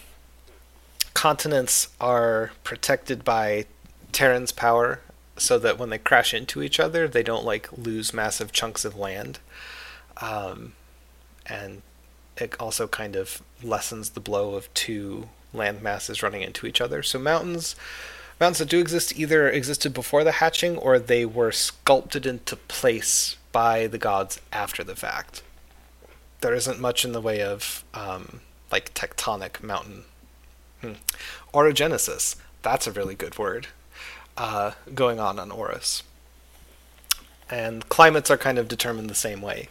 continents 1.14 1.90
are 2.00 2.52
protected 2.64 3.26
by 3.26 3.66
Terran's 4.14 4.54
power 4.54 5.02
so 5.38 5.60
that 5.60 5.78
when 5.78 5.90
they 5.90 5.98
crash 5.98 6.34
into 6.34 6.62
each 6.62 6.80
other, 6.80 7.08
they 7.08 7.24
don't 7.24 7.46
like 7.46 7.76
lose 7.78 8.14
massive 8.14 8.52
chunks 8.52 8.86
of 8.86 8.98
land. 8.98 9.40
Um, 10.22 10.74
and 11.46 11.82
it 12.38 12.56
also 12.60 12.88
kind 12.88 13.16
of 13.16 13.42
lessens 13.64 14.12
the 14.12 14.20
blow 14.20 14.56
of 14.56 14.74
two 14.74 15.30
land 15.54 15.82
masses 15.82 16.22
running 16.22 16.42
into 16.42 16.68
each 16.68 16.82
other. 16.82 17.04
So 17.04 17.20
mountains, 17.20 17.76
mountains 18.40 18.60
that 18.60 18.70
do 18.70 18.80
exist 18.80 19.18
either 19.18 19.50
existed 19.50 19.94
before 19.94 20.24
the 20.24 20.34
hatching 20.34 20.78
or 20.78 21.00
they 21.00 21.26
were 21.26 21.52
sculpted 21.52 22.26
into 22.26 22.56
place 22.56 23.38
by 23.52 23.88
the 23.88 23.98
gods 23.98 24.40
after 24.52 24.84
the 24.84 24.96
fact. 24.96 25.42
There 26.42 26.54
isn't 26.54 26.80
much 26.80 27.04
in 27.04 27.14
the 27.14 27.22
way 27.22 27.42
of 27.42 27.84
um, 27.94 28.42
like 28.72 28.94
tectonic 28.94 29.64
mountain. 29.64 30.04
Hmm. 30.82 30.94
Orogenesis. 31.54 32.36
That's 32.62 32.86
a 32.86 32.92
really 32.92 33.16
good 33.16 33.38
word 33.38 33.68
uh, 34.38 34.72
going 34.94 35.20
on 35.20 35.40
on 35.40 35.52
Oris. 35.52 36.04
And 37.50 37.88
climates 37.90 38.30
are 38.30 38.38
kind 38.38 38.58
of 38.58 38.68
determined 38.68 39.10
the 39.10 39.16
same 39.16 39.42
way. 39.42 39.70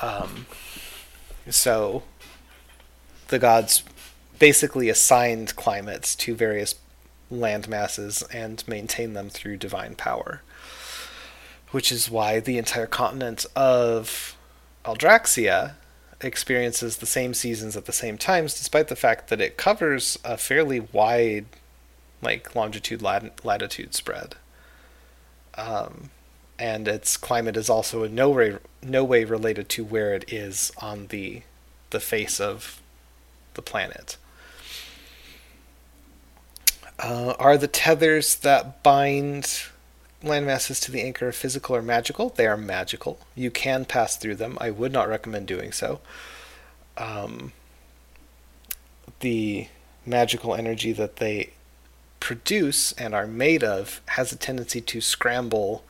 Um, 0.00 0.46
so 1.48 2.02
the 3.28 3.38
gods 3.38 3.82
basically 4.38 4.88
assigned 4.88 5.56
climates 5.56 6.14
to 6.16 6.34
various 6.34 6.74
land 7.30 7.68
masses 7.68 8.22
and 8.32 8.66
maintain 8.68 9.14
them 9.14 9.30
through 9.30 9.56
divine 9.56 9.94
power. 9.94 10.42
Which 11.70 11.90
is 11.90 12.10
why 12.10 12.40
the 12.40 12.58
entire 12.58 12.86
continent 12.86 13.46
of 13.56 14.36
Aldraxia 14.84 15.74
experiences 16.20 16.98
the 16.98 17.06
same 17.06 17.34
seasons 17.34 17.76
at 17.76 17.86
the 17.86 17.92
same 17.92 18.18
times, 18.18 18.54
despite 18.54 18.88
the 18.88 18.96
fact 18.96 19.28
that 19.28 19.40
it 19.40 19.56
covers 19.56 20.18
a 20.24 20.36
fairly 20.36 20.80
wide 20.80 21.46
like 22.22 22.54
longitude 22.54 23.02
lat- 23.02 23.44
latitude 23.44 23.94
spread. 23.94 24.36
Um, 25.54 26.10
and 26.58 26.86
its 26.88 27.16
climate 27.16 27.56
is 27.56 27.68
also 27.68 28.04
in 28.04 28.14
no 28.14 28.30
way 28.30 28.58
no 28.82 29.04
way 29.04 29.24
related 29.24 29.68
to 29.70 29.84
where 29.84 30.14
it 30.14 30.32
is 30.32 30.72
on 30.78 31.08
the 31.08 31.42
the 31.90 32.00
face 32.00 32.40
of 32.40 32.80
the 33.54 33.62
planet. 33.62 34.16
Uh, 36.98 37.34
are 37.38 37.58
the 37.58 37.68
tethers 37.68 38.36
that 38.36 38.82
bind 38.82 39.64
landmasses 40.22 40.80
to 40.82 40.92
the 40.92 41.02
anchor 41.02 41.32
physical 41.32 41.74
or 41.74 41.82
magical? 41.82 42.28
They 42.30 42.46
are 42.46 42.56
magical. 42.56 43.18
You 43.34 43.50
can 43.50 43.84
pass 43.84 44.16
through 44.16 44.36
them. 44.36 44.56
I 44.60 44.70
would 44.70 44.92
not 44.92 45.08
recommend 45.08 45.48
doing 45.48 45.72
so. 45.72 46.00
Um, 46.96 47.52
the 49.20 49.68
magical 50.06 50.54
energy 50.54 50.92
that 50.92 51.16
they 51.16 51.50
produce 52.22 52.92
and 52.92 53.16
are 53.16 53.26
made 53.26 53.64
of 53.64 54.00
has 54.06 54.32
a 54.32 54.36
tendency 54.36 54.80
to 54.80 55.00
scramble 55.00 55.84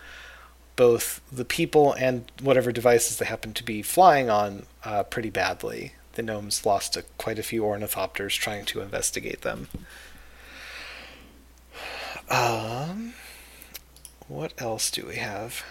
both 0.76 1.20
the 1.30 1.44
people 1.44 1.92
and 1.92 2.32
whatever 2.40 2.72
devices 2.72 3.18
they 3.18 3.26
happen 3.26 3.52
to 3.52 3.62
be 3.62 3.82
flying 3.82 4.30
on 4.30 4.64
uh, 4.82 5.02
pretty 5.02 5.28
badly. 5.28 5.92
The 6.14 6.22
gnomes 6.22 6.64
lost 6.64 6.96
a, 6.96 7.02
quite 7.18 7.38
a 7.38 7.42
few 7.42 7.64
ornithopters 7.64 8.38
trying 8.38 8.64
to 8.64 8.80
investigate 8.80 9.42
them. 9.42 9.68
Um, 12.30 13.12
what 14.26 14.54
else 14.56 14.90
do 14.90 15.04
we 15.06 15.16
have? 15.16 15.62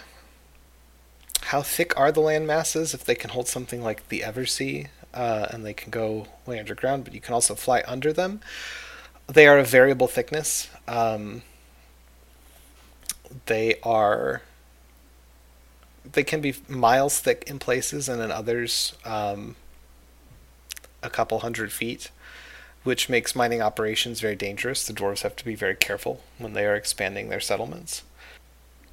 How 1.45 1.63
thick 1.63 1.99
are 1.99 2.11
the 2.11 2.19
land 2.19 2.45
masses 2.45 2.93
if 2.93 3.03
they 3.03 3.15
can 3.15 3.31
hold 3.31 3.47
something 3.47 3.81
like 3.81 4.09
the 4.09 4.19
Eversea 4.19 4.89
uh, 5.11 5.47
and 5.49 5.65
they 5.65 5.73
can 5.73 5.89
go 5.89 6.27
way 6.45 6.59
underground, 6.59 7.03
but 7.03 7.15
you 7.15 7.19
can 7.19 7.33
also 7.33 7.55
fly 7.55 7.83
under 7.87 8.13
them? 8.13 8.41
They 9.27 9.47
are 9.47 9.57
of 9.59 9.67
variable 9.67 10.07
thickness. 10.07 10.69
Um, 10.87 11.43
they 13.45 13.75
are. 13.83 14.41
They 16.09 16.23
can 16.23 16.41
be 16.41 16.55
miles 16.67 17.19
thick 17.19 17.43
in 17.47 17.59
places, 17.59 18.09
and 18.09 18.21
in 18.21 18.31
others, 18.31 18.95
um, 19.05 19.55
a 21.03 21.09
couple 21.09 21.39
hundred 21.39 21.71
feet, 21.71 22.11
which 22.83 23.07
makes 23.07 23.35
mining 23.35 23.61
operations 23.61 24.19
very 24.19 24.35
dangerous. 24.35 24.85
The 24.85 24.93
dwarves 24.93 25.21
have 25.21 25.35
to 25.37 25.45
be 25.45 25.55
very 25.55 25.75
careful 25.75 26.23
when 26.37 26.53
they 26.53 26.65
are 26.65 26.75
expanding 26.75 27.29
their 27.29 27.39
settlements. 27.39 28.03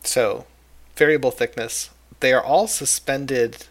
So, 0.05 0.47
variable 0.97 1.31
thickness. 1.31 1.91
They 2.21 2.33
are 2.33 2.45
all 2.45 2.67
suspended 2.67 3.67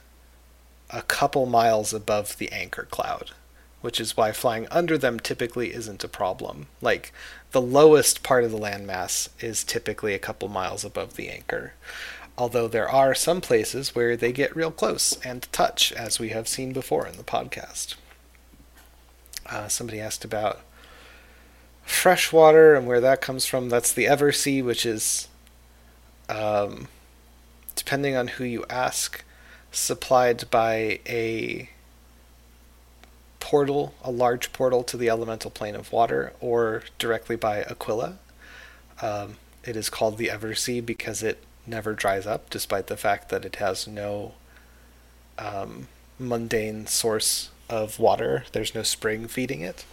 a 0.90 1.02
couple 1.02 1.46
miles 1.46 1.94
above 1.94 2.38
the 2.38 2.52
anchor 2.52 2.88
cloud, 2.90 3.32
which 3.88 4.02
is 4.02 4.18
why 4.18 4.34
flying 4.34 4.68
under 4.70 4.98
them 4.98 5.18
typically 5.18 5.74
isn't 5.74 6.04
a 6.04 6.10
problem. 6.10 6.68
Like, 6.82 7.14
the 7.52 7.62
lowest 7.62 8.22
part 8.22 8.44
of 8.44 8.52
the 8.52 8.58
landmass 8.58 9.30
is 9.40 9.64
typically 9.64 10.14
a 10.14 10.20
couple 10.20 10.50
miles 10.50 10.84
above 10.84 11.16
the 11.16 11.30
anchor. 11.30 11.72
Although 12.38 12.68
there 12.68 12.90
are 12.90 13.16
some 13.16 13.40
places 13.40 13.96
where 13.96 14.18
they 14.18 14.34
get 14.34 14.54
real 14.54 14.72
close 14.72 15.18
and 15.24 15.50
touch, 15.54 15.94
as 15.94 16.20
we 16.20 16.32
have 16.32 16.50
seen 16.50 16.74
before 16.74 17.08
in 17.08 17.16
the 17.16 17.24
podcast. 17.24 17.96
Uh, 19.46 19.70
somebody 19.70 20.02
asked 20.02 20.26
about 20.26 20.60
freshwater 21.84 22.76
and 22.76 22.88
where 22.88 23.00
that 23.00 23.22
comes 23.22 23.46
from. 23.46 23.70
That's 23.70 23.94
the 23.94 24.04
Eversea, 24.04 24.66
which 24.66 24.86
is, 24.86 25.30
um, 26.28 26.90
depending 27.74 28.18
on 28.18 28.28
who 28.28 28.44
you 28.44 28.66
ask, 28.70 29.24
supplied 29.72 30.52
by 30.52 31.00
a 31.08 31.70
portal, 33.48 33.94
a 34.04 34.12
large 34.12 34.52
portal 34.52 34.84
to 34.84 34.98
the 34.98 35.08
elemental 35.08 35.50
plane 35.50 35.74
of 35.74 35.94
water, 35.94 36.34
or 36.42 36.84
directly 37.00 37.38
by 37.38 37.64
Aquila. 37.64 38.18
Um, 39.02 39.38
it 39.64 39.78
is 39.78 39.90
called 39.90 40.18
the 40.18 40.28
Eversea 40.28 40.86
because 40.86 41.24
it 41.24 41.42
never 41.66 41.94
dries 41.94 42.28
up, 42.28 42.50
despite 42.50 42.88
the 42.88 42.98
fact 42.98 43.30
that 43.30 43.46
it 43.46 43.56
has 43.56 43.88
no 43.88 44.34
um, 45.38 45.88
mundane 46.20 46.88
source 46.88 47.50
of 47.70 48.00
water. 48.00 48.44
There's 48.52 48.76
no 48.76 48.84
spring 48.84 49.30
feeding 49.30 49.62
it. 49.62 49.86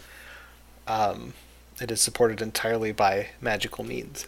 Um, 0.85 1.33
it 1.79 1.89
is 1.89 2.01
supported 2.01 2.41
entirely 2.41 2.91
by 2.91 3.29
magical 3.39 3.85
means. 3.85 4.27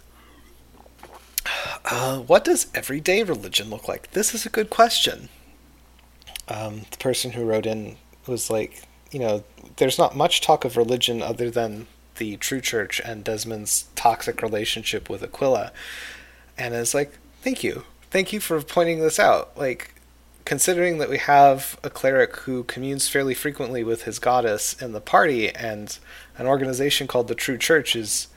Uh, 1.84 2.19
what 2.19 2.45
does 2.45 2.67
everyday 2.73 3.23
religion 3.23 3.69
look 3.69 3.89
like? 3.89 4.11
This 4.11 4.34
is 4.34 4.45
a 4.45 4.49
good 4.49 4.69
question. 4.69 5.28
Um, 6.47 6.86
the 6.91 6.97
person 6.97 7.32
who 7.32 7.43
wrote 7.43 7.65
in 7.65 7.97
was 8.25 8.49
like, 8.49 8.87
you 9.12 9.20
know, 9.20 9.43
there's 9.78 9.97
not 9.97 10.16
much 10.16 10.41
talk 10.41 10.66
of 10.66 10.78
religion 10.78 11.22
other 11.22 11.49
than 11.49 11.88
the 12.18 12.38
true 12.38 12.62
church 12.62 12.99
and 13.03 13.24
Desmond's 13.24 13.86
toxic 13.95 14.41
relationship 14.41 15.10
with 15.10 15.24
Aquila. 15.24 15.72
And 16.58 16.74
it's 16.74 16.93
like, 16.93 17.18
thank 17.41 17.64
you. 17.64 17.84
Thank 18.10 18.34
you 18.34 18.39
for 18.39 18.62
pointing 18.62 18.99
this 18.99 19.20
out. 19.20 19.55
Like, 19.58 19.93
considering 20.45 20.97
that 20.97 21.10
we 21.10 21.18
have 21.18 21.78
a 21.84 21.89
cleric 21.89 22.36
who 22.38 22.64
communes 22.64 23.10
fairly 23.10 23.34
frequently 23.34 23.84
with 23.84 24.03
his 24.03 24.18
goddess 24.18 24.82
in 24.82 24.93
the 24.93 25.01
party, 25.01 25.53
and 25.53 25.99
an 26.38 26.47
organization 26.47 27.05
called 27.05 27.28
the 27.28 27.36
True 27.36 27.58
Church 27.58 27.95
is 27.95 28.28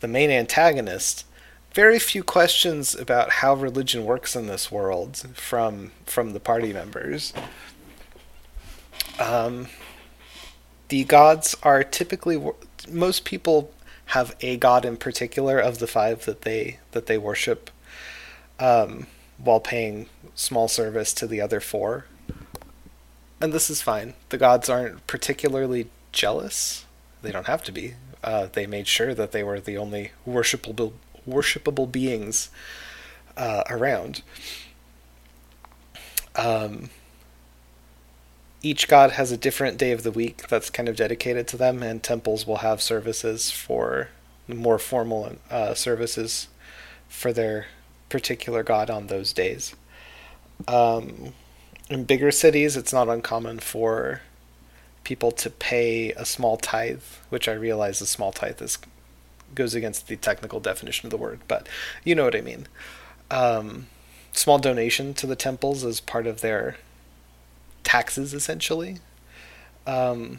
the 0.00 0.08
main 0.08 0.30
antagonist, 0.30 1.24
very 1.72 1.98
few 1.98 2.22
questions 2.22 2.94
about 2.94 3.30
how 3.30 3.54
religion 3.54 4.04
works 4.04 4.36
in 4.36 4.46
this 4.46 4.70
world 4.70 5.16
from 5.34 5.92
from 6.04 6.32
the 6.32 6.40
party 6.40 6.72
members. 6.72 7.32
Um, 9.18 9.68
the 10.92 11.04
gods 11.04 11.56
are 11.62 11.82
typically 11.82 12.38
most 12.90 13.24
people 13.24 13.72
have 14.08 14.36
a 14.42 14.58
god 14.58 14.84
in 14.84 14.98
particular 14.98 15.58
of 15.58 15.78
the 15.78 15.86
five 15.86 16.26
that 16.26 16.42
they 16.42 16.80
that 16.90 17.06
they 17.06 17.16
worship 17.16 17.70
um, 18.58 19.06
while 19.38 19.58
paying 19.58 20.06
small 20.34 20.68
service 20.68 21.14
to 21.14 21.26
the 21.26 21.40
other 21.40 21.60
four. 21.60 22.04
And 23.40 23.54
this 23.54 23.70
is 23.70 23.80
fine. 23.80 24.12
The 24.28 24.36
gods 24.36 24.68
aren't 24.68 25.06
particularly 25.06 25.88
jealous. 26.12 26.84
They 27.22 27.32
don't 27.32 27.46
have 27.46 27.62
to 27.62 27.72
be. 27.72 27.94
Uh, 28.22 28.48
they 28.52 28.66
made 28.66 28.86
sure 28.86 29.14
that 29.14 29.32
they 29.32 29.42
were 29.42 29.60
the 29.60 29.78
only 29.78 30.12
worshipable 30.28 30.92
worshipable 31.26 31.90
beings 31.90 32.50
uh, 33.38 33.62
around. 33.70 34.20
Um, 36.36 36.90
each 38.62 38.88
god 38.88 39.12
has 39.12 39.32
a 39.32 39.36
different 39.36 39.76
day 39.76 39.92
of 39.92 40.02
the 40.02 40.12
week 40.12 40.48
that's 40.48 40.70
kind 40.70 40.88
of 40.88 40.96
dedicated 40.96 41.48
to 41.48 41.56
them, 41.56 41.82
and 41.82 42.02
temples 42.02 42.46
will 42.46 42.58
have 42.58 42.80
services 42.80 43.50
for 43.50 44.08
more 44.48 44.78
formal 44.78 45.36
uh, 45.50 45.74
services 45.74 46.48
for 47.08 47.32
their 47.32 47.66
particular 48.08 48.62
god 48.62 48.90
on 48.90 49.06
those 49.06 49.32
days. 49.32 49.74
Um, 50.68 51.32
in 51.88 52.04
bigger 52.04 52.30
cities, 52.30 52.76
it's 52.76 52.92
not 52.92 53.08
uncommon 53.08 53.58
for 53.58 54.20
people 55.04 55.32
to 55.32 55.50
pay 55.50 56.12
a 56.12 56.24
small 56.24 56.56
tithe, 56.56 57.02
which 57.28 57.48
I 57.48 57.52
realize 57.52 58.00
a 58.00 58.06
small 58.06 58.32
tithe 58.32 58.62
is 58.62 58.78
goes 59.54 59.74
against 59.74 60.08
the 60.08 60.16
technical 60.16 60.60
definition 60.60 61.06
of 61.06 61.10
the 61.10 61.18
word, 61.18 61.40
but 61.46 61.68
you 62.04 62.14
know 62.14 62.24
what 62.24 62.36
I 62.36 62.40
mean. 62.40 62.66
Um, 63.30 63.88
small 64.32 64.58
donation 64.58 65.12
to 65.14 65.26
the 65.26 65.36
temples 65.36 65.84
as 65.84 66.00
part 66.00 66.26
of 66.26 66.40
their 66.40 66.76
taxes 67.92 68.32
essentially. 68.32 68.96
Um, 69.86 70.38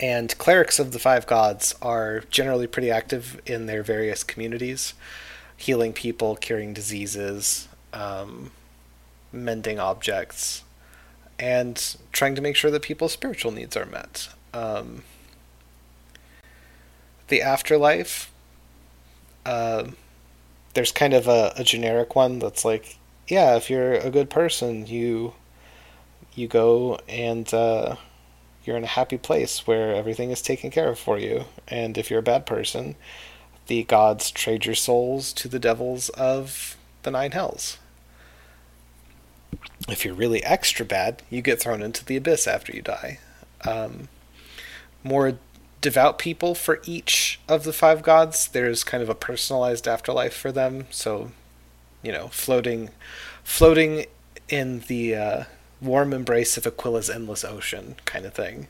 and 0.00 0.36
clerics 0.36 0.80
of 0.80 0.90
the 0.90 0.98
five 0.98 1.28
gods 1.28 1.76
are 1.80 2.24
generally 2.28 2.66
pretty 2.66 2.90
active 2.90 3.40
in 3.46 3.66
their 3.66 3.84
various 3.84 4.24
communities, 4.24 4.94
healing 5.56 5.92
people, 5.92 6.34
curing 6.34 6.74
diseases, 6.74 7.68
um, 7.92 8.50
mending 9.32 9.78
objects, 9.78 10.64
and 11.38 11.96
trying 12.10 12.34
to 12.34 12.42
make 12.42 12.56
sure 12.56 12.72
that 12.72 12.82
people's 12.82 13.12
spiritual 13.12 13.52
needs 13.52 13.76
are 13.76 13.86
met. 13.86 14.28
Um, 14.52 15.04
the 17.28 17.42
afterlife, 17.42 18.32
uh, 19.44 19.84
there's 20.74 20.90
kind 20.90 21.14
of 21.14 21.28
a, 21.28 21.52
a 21.56 21.62
generic 21.62 22.16
one 22.16 22.40
that's 22.40 22.64
like, 22.64 22.98
yeah, 23.28 23.54
if 23.54 23.70
you're 23.70 23.94
a 23.94 24.10
good 24.10 24.28
person, 24.30 24.86
you 24.88 25.34
you 26.36 26.46
go 26.46 26.98
and 27.08 27.52
uh, 27.52 27.96
you're 28.64 28.76
in 28.76 28.84
a 28.84 28.88
happy 28.88 29.18
place 29.18 29.66
where 29.66 29.94
everything 29.94 30.30
is 30.30 30.42
taken 30.42 30.70
care 30.70 30.88
of 30.88 30.98
for 30.98 31.18
you. 31.18 31.44
And 31.66 31.96
if 31.96 32.10
you're 32.10 32.20
a 32.20 32.22
bad 32.22 32.46
person, 32.46 32.96
the 33.66 33.84
gods 33.84 34.30
trade 34.30 34.66
your 34.66 34.74
souls 34.74 35.32
to 35.34 35.48
the 35.48 35.58
devils 35.58 36.08
of 36.10 36.76
the 37.02 37.10
nine 37.10 37.32
hells. 37.32 37.78
If 39.88 40.04
you're 40.04 40.14
really 40.14 40.42
extra 40.44 40.84
bad, 40.84 41.22
you 41.30 41.42
get 41.42 41.60
thrown 41.60 41.82
into 41.82 42.04
the 42.04 42.16
abyss 42.16 42.46
after 42.46 42.72
you 42.72 42.82
die. 42.82 43.18
Um, 43.64 44.08
more 45.02 45.38
devout 45.80 46.18
people 46.18 46.54
for 46.54 46.80
each 46.84 47.38
of 47.48 47.64
the 47.64 47.72
five 47.72 48.02
gods, 48.02 48.48
there's 48.48 48.82
kind 48.82 49.02
of 49.02 49.08
a 49.08 49.14
personalized 49.14 49.86
afterlife 49.86 50.34
for 50.34 50.50
them. 50.50 50.86
So, 50.90 51.30
you 52.02 52.10
know, 52.10 52.28
floating, 52.28 52.90
floating 53.44 54.06
in 54.48 54.80
the 54.88 55.14
uh, 55.14 55.44
warm 55.80 56.12
embrace 56.12 56.56
of 56.56 56.66
Aquila's 56.66 57.10
endless 57.10 57.44
ocean 57.44 57.96
kind 58.04 58.24
of 58.24 58.34
thing. 58.34 58.68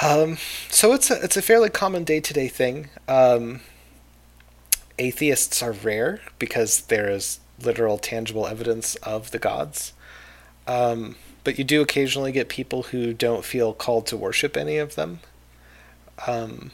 Um, 0.00 0.38
so 0.68 0.92
it's 0.92 1.10
a 1.10 1.22
it's 1.22 1.36
a 1.36 1.42
fairly 1.42 1.70
common 1.70 2.04
day 2.04 2.20
to 2.20 2.32
day 2.32 2.48
thing. 2.48 2.88
Um, 3.08 3.60
atheists 4.98 5.62
are 5.62 5.72
rare 5.72 6.20
because 6.38 6.82
there 6.82 7.10
is 7.10 7.40
literal, 7.62 7.98
tangible 7.98 8.46
evidence 8.46 8.94
of 8.96 9.30
the 9.30 9.38
gods. 9.38 9.92
Um, 10.66 11.16
but 11.44 11.58
you 11.58 11.64
do 11.64 11.80
occasionally 11.80 12.32
get 12.32 12.48
people 12.48 12.84
who 12.84 13.12
don't 13.12 13.44
feel 13.44 13.72
called 13.72 14.06
to 14.08 14.16
worship 14.16 14.56
any 14.56 14.78
of 14.78 14.94
them, 14.94 15.20
um, 16.26 16.72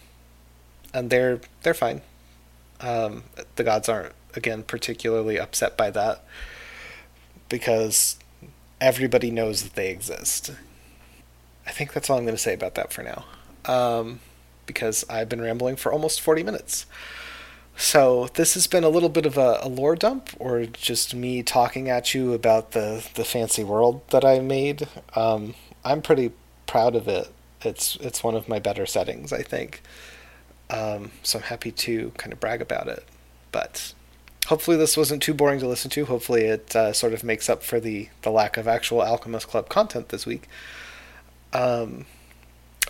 and 0.92 1.10
they're 1.10 1.40
they're 1.62 1.74
fine. 1.74 2.02
Um, 2.80 3.24
the 3.56 3.64
gods 3.64 3.88
aren't 3.88 4.14
again 4.34 4.62
particularly 4.62 5.38
upset 5.38 5.76
by 5.76 5.90
that 5.90 6.24
because 7.52 8.16
everybody 8.80 9.30
knows 9.30 9.62
that 9.62 9.74
they 9.74 9.90
exist. 9.90 10.50
I 11.66 11.70
think 11.70 11.92
that's 11.92 12.08
all 12.08 12.16
I'm 12.16 12.24
going 12.24 12.34
to 12.34 12.42
say 12.42 12.54
about 12.54 12.76
that 12.76 12.94
for 12.94 13.02
now. 13.02 13.26
Um, 13.66 14.20
because 14.64 15.04
I've 15.10 15.28
been 15.28 15.42
rambling 15.42 15.76
for 15.76 15.92
almost 15.92 16.22
40 16.22 16.44
minutes. 16.44 16.86
So 17.76 18.28
this 18.34 18.54
has 18.54 18.66
been 18.66 18.84
a 18.84 18.88
little 18.88 19.10
bit 19.10 19.26
of 19.26 19.36
a, 19.36 19.58
a, 19.60 19.68
lore 19.68 19.96
dump, 19.96 20.30
or 20.38 20.64
just 20.64 21.14
me 21.14 21.42
talking 21.42 21.90
at 21.90 22.14
you 22.14 22.32
about 22.32 22.70
the, 22.70 23.06
the 23.14 23.24
fancy 23.24 23.62
world 23.62 24.00
that 24.08 24.24
I 24.24 24.40
made. 24.40 24.88
Um, 25.14 25.54
I'm 25.84 26.00
pretty 26.00 26.32
proud 26.66 26.96
of 26.96 27.06
it. 27.06 27.28
It's 27.60 27.96
it's 27.96 28.24
one 28.24 28.34
of 28.34 28.48
my 28.48 28.60
better 28.60 28.86
settings, 28.86 29.30
I 29.30 29.42
think. 29.42 29.82
Um, 30.70 31.10
so 31.22 31.38
I'm 31.38 31.44
happy 31.44 31.70
to 31.70 32.12
kind 32.16 32.32
of 32.32 32.40
brag 32.40 32.62
about 32.62 32.88
it. 32.88 33.04
but 33.52 33.92
hopefully 34.46 34.76
this 34.76 34.96
wasn't 34.96 35.22
too 35.22 35.34
boring 35.34 35.60
to 35.60 35.68
listen 35.68 35.90
to. 35.90 36.04
Hopefully 36.06 36.42
it 36.42 36.74
uh, 36.74 36.92
sort 36.92 37.12
of 37.12 37.24
makes 37.24 37.48
up 37.48 37.62
for 37.62 37.80
the 37.80 38.08
the 38.22 38.30
lack 38.30 38.56
of 38.56 38.68
actual 38.68 39.02
Alchemist 39.02 39.48
Club 39.48 39.68
content 39.68 40.08
this 40.08 40.26
week. 40.26 40.48
Um, 41.52 42.06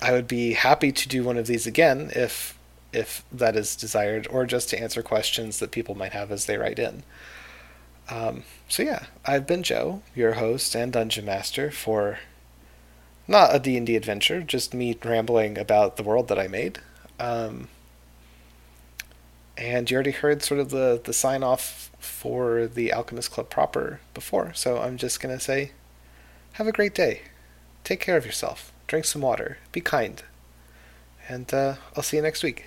I 0.00 0.12
would 0.12 0.28
be 0.28 0.55
happy 0.55 0.92
to 0.92 1.09
do 1.09 1.24
one 1.24 1.36
of 1.36 1.46
these 1.46 1.66
again 1.66 2.11
if 2.14 2.59
if 2.92 3.24
that 3.32 3.57
is 3.57 3.74
desired, 3.74 4.26
or 4.30 4.44
just 4.44 4.68
to 4.70 4.78
answer 4.78 5.03
questions 5.03 5.59
that 5.59 5.70
people 5.70 5.94
might 5.94 6.12
have 6.12 6.30
as 6.30 6.44
they 6.44 6.59
write 6.59 6.78
in. 6.78 7.03
Um, 8.11 8.42
so 8.68 8.82
yeah, 8.82 9.07
I've 9.24 9.46
been 9.46 9.62
Joe, 9.62 10.03
your 10.14 10.34
host 10.34 10.74
and 10.74 10.92
dungeon 10.92 11.24
master 11.24 11.70
for 11.70 12.18
not 13.26 13.55
a 13.55 13.59
D&D 13.59 13.96
adventure, 13.96 14.42
just 14.42 14.74
me 14.74 14.96
rambling 15.03 15.57
about 15.57 15.96
the 15.96 16.03
world 16.03 16.28
that 16.28 16.38
I 16.38 16.48
made. 16.48 16.80
Um, 17.18 17.68
and 19.57 19.90
you 19.90 19.94
already 19.94 20.11
heard 20.12 20.42
sort 20.42 20.61
of 20.61 20.70
the, 20.70 21.00
the 21.03 21.12
sign 21.12 21.42
off 21.42 21.90
for 21.98 22.66
the 22.66 22.92
Alchemist 22.92 23.30
Club 23.30 23.50
proper 23.50 24.00
before, 24.14 24.53
so 24.55 24.78
I'm 24.78 24.96
just 24.96 25.20
going 25.20 25.36
to 25.36 25.42
say 25.42 25.72
have 26.55 26.66
a 26.66 26.72
great 26.72 26.94
day. 26.94 27.22
Take 27.84 28.00
care 28.00 28.16
of 28.16 28.26
yourself. 28.26 28.72
Drink 28.86 29.05
some 29.05 29.22
water. 29.22 29.59
Be 29.72 29.80
kind. 29.80 30.22
And 31.28 31.53
uh, 31.53 31.76
I'll 31.96 32.03
see 32.03 32.16
you 32.16 32.22
next 32.22 32.42
week. 32.42 32.66